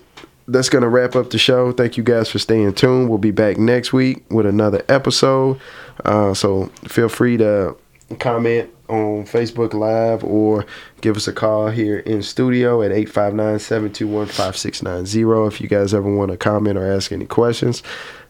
that's 0.51 0.69
gonna 0.69 0.89
wrap 0.89 1.15
up 1.15 1.29
the 1.29 1.37
show. 1.37 1.71
Thank 1.71 1.97
you 1.97 2.03
guys 2.03 2.29
for 2.29 2.39
staying 2.39 2.73
tuned. 2.73 3.09
We'll 3.09 3.17
be 3.17 3.31
back 3.31 3.57
next 3.57 3.93
week 3.93 4.23
with 4.29 4.45
another 4.45 4.83
episode. 4.89 5.59
Uh, 6.05 6.33
so 6.33 6.67
feel 6.87 7.09
free 7.09 7.37
to 7.37 7.75
comment 8.19 8.69
on 8.89 9.23
Facebook 9.23 9.73
Live 9.73 10.23
or 10.23 10.65
give 10.99 11.15
us 11.15 11.27
a 11.27 11.33
call 11.33 11.69
here 11.69 11.99
in 11.99 12.21
studio 12.21 12.81
at 12.81 12.91
859-721-5690 12.91 15.47
if 15.47 15.61
you 15.61 15.67
guys 15.67 15.93
ever 15.93 16.13
want 16.13 16.31
to 16.31 16.37
comment 16.37 16.77
or 16.77 16.91
ask 16.91 17.11
any 17.11 17.25
questions. 17.25 17.81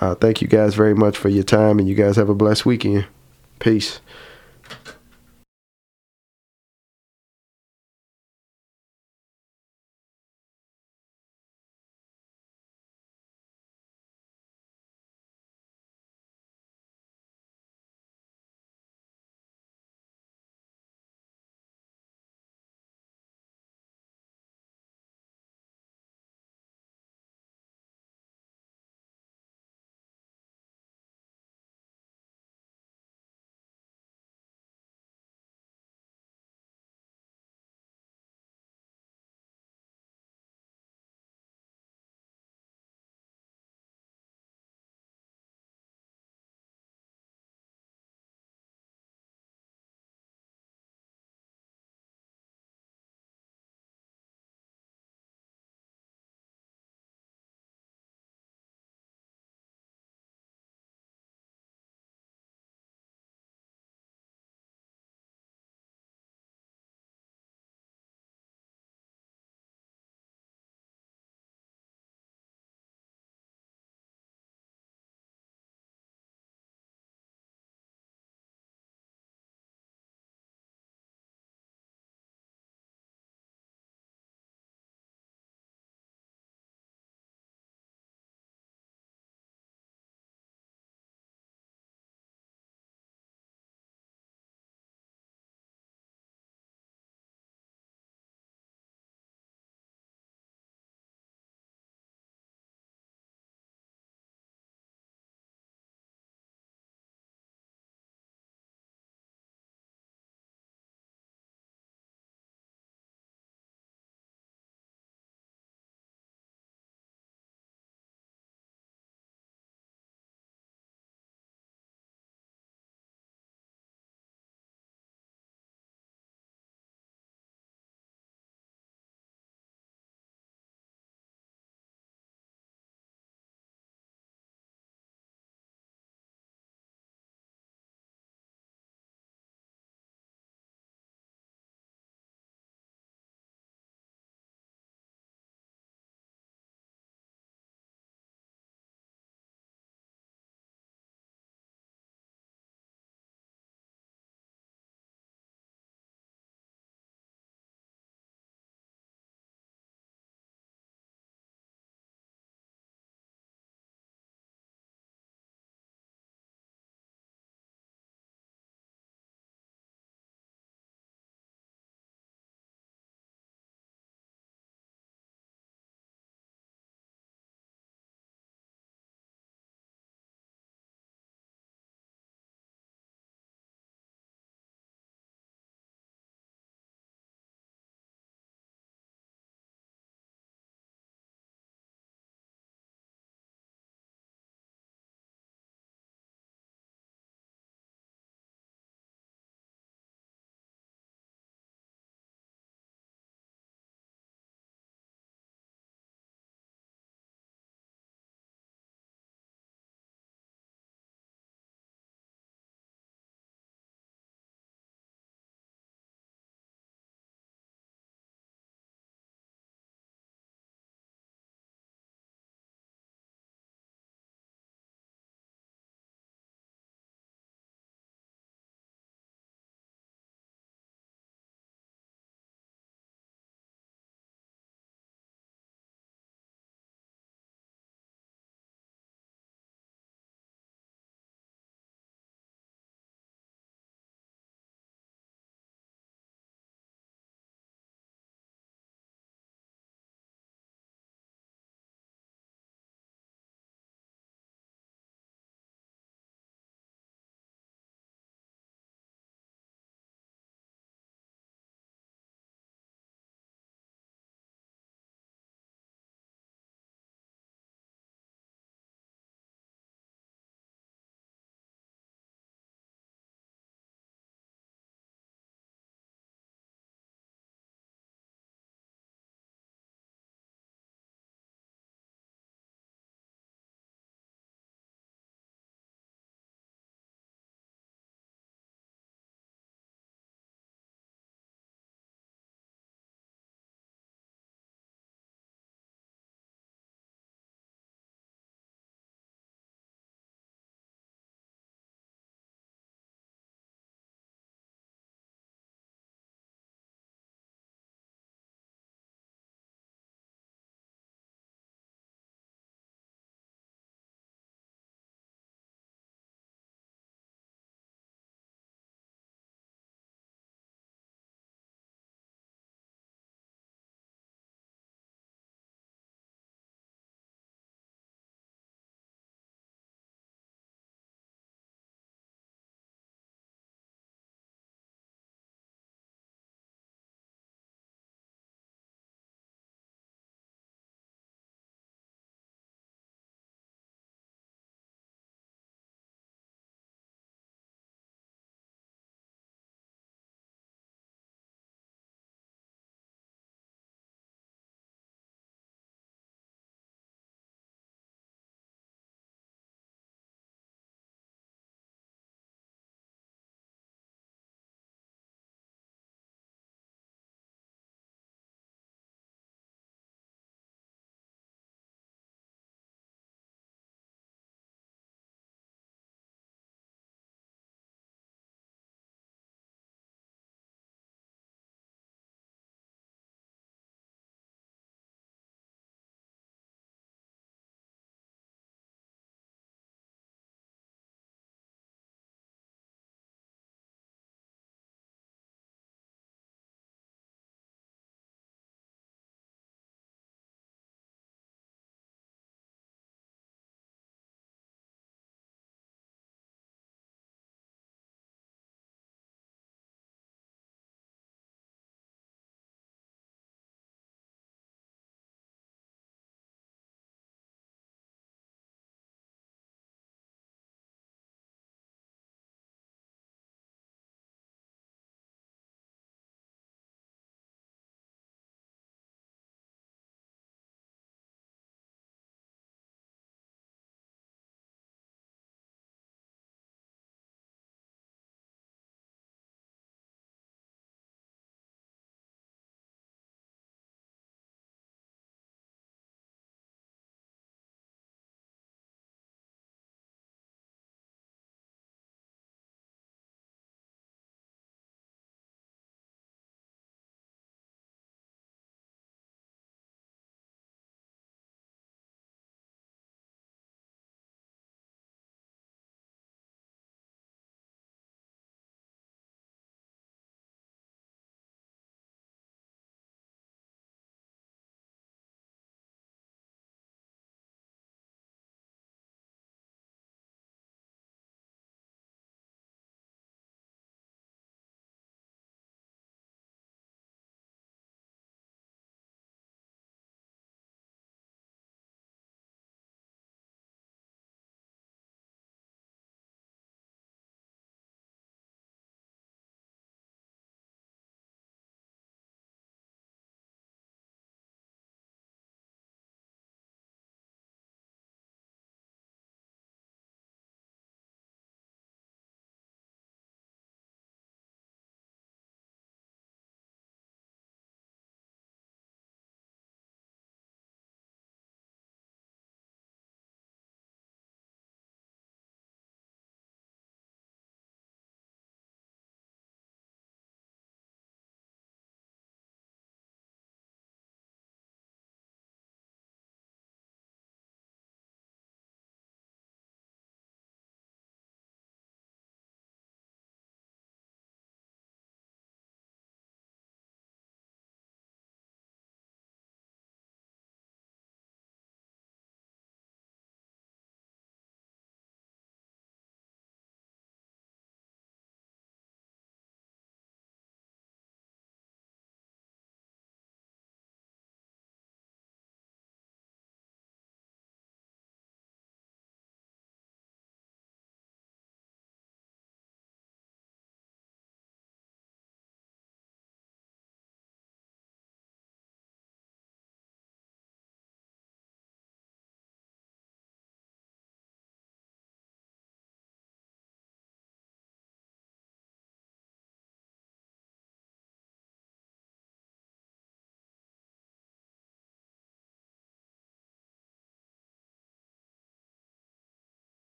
Uh, 0.00 0.14
thank 0.14 0.42
you 0.42 0.48
guys 0.48 0.74
very 0.74 0.94
much 0.94 1.16
for 1.16 1.30
your 1.30 1.44
time 1.44 1.78
and 1.78 1.88
you 1.88 1.94
guys 1.94 2.16
have 2.16 2.28
a 2.28 2.34
blessed 2.34 2.66
weekend. 2.66 3.06
Peace. 3.58 4.00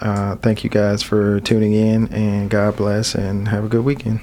Uh, 0.00 0.36
thank 0.36 0.64
you 0.64 0.70
guys 0.70 1.02
for 1.02 1.38
tuning 1.40 1.74
in, 1.74 2.08
and 2.08 2.48
God 2.48 2.76
bless, 2.76 3.14
and 3.14 3.48
have 3.48 3.62
a 3.62 3.68
good 3.68 3.84
weekend. 3.84 4.20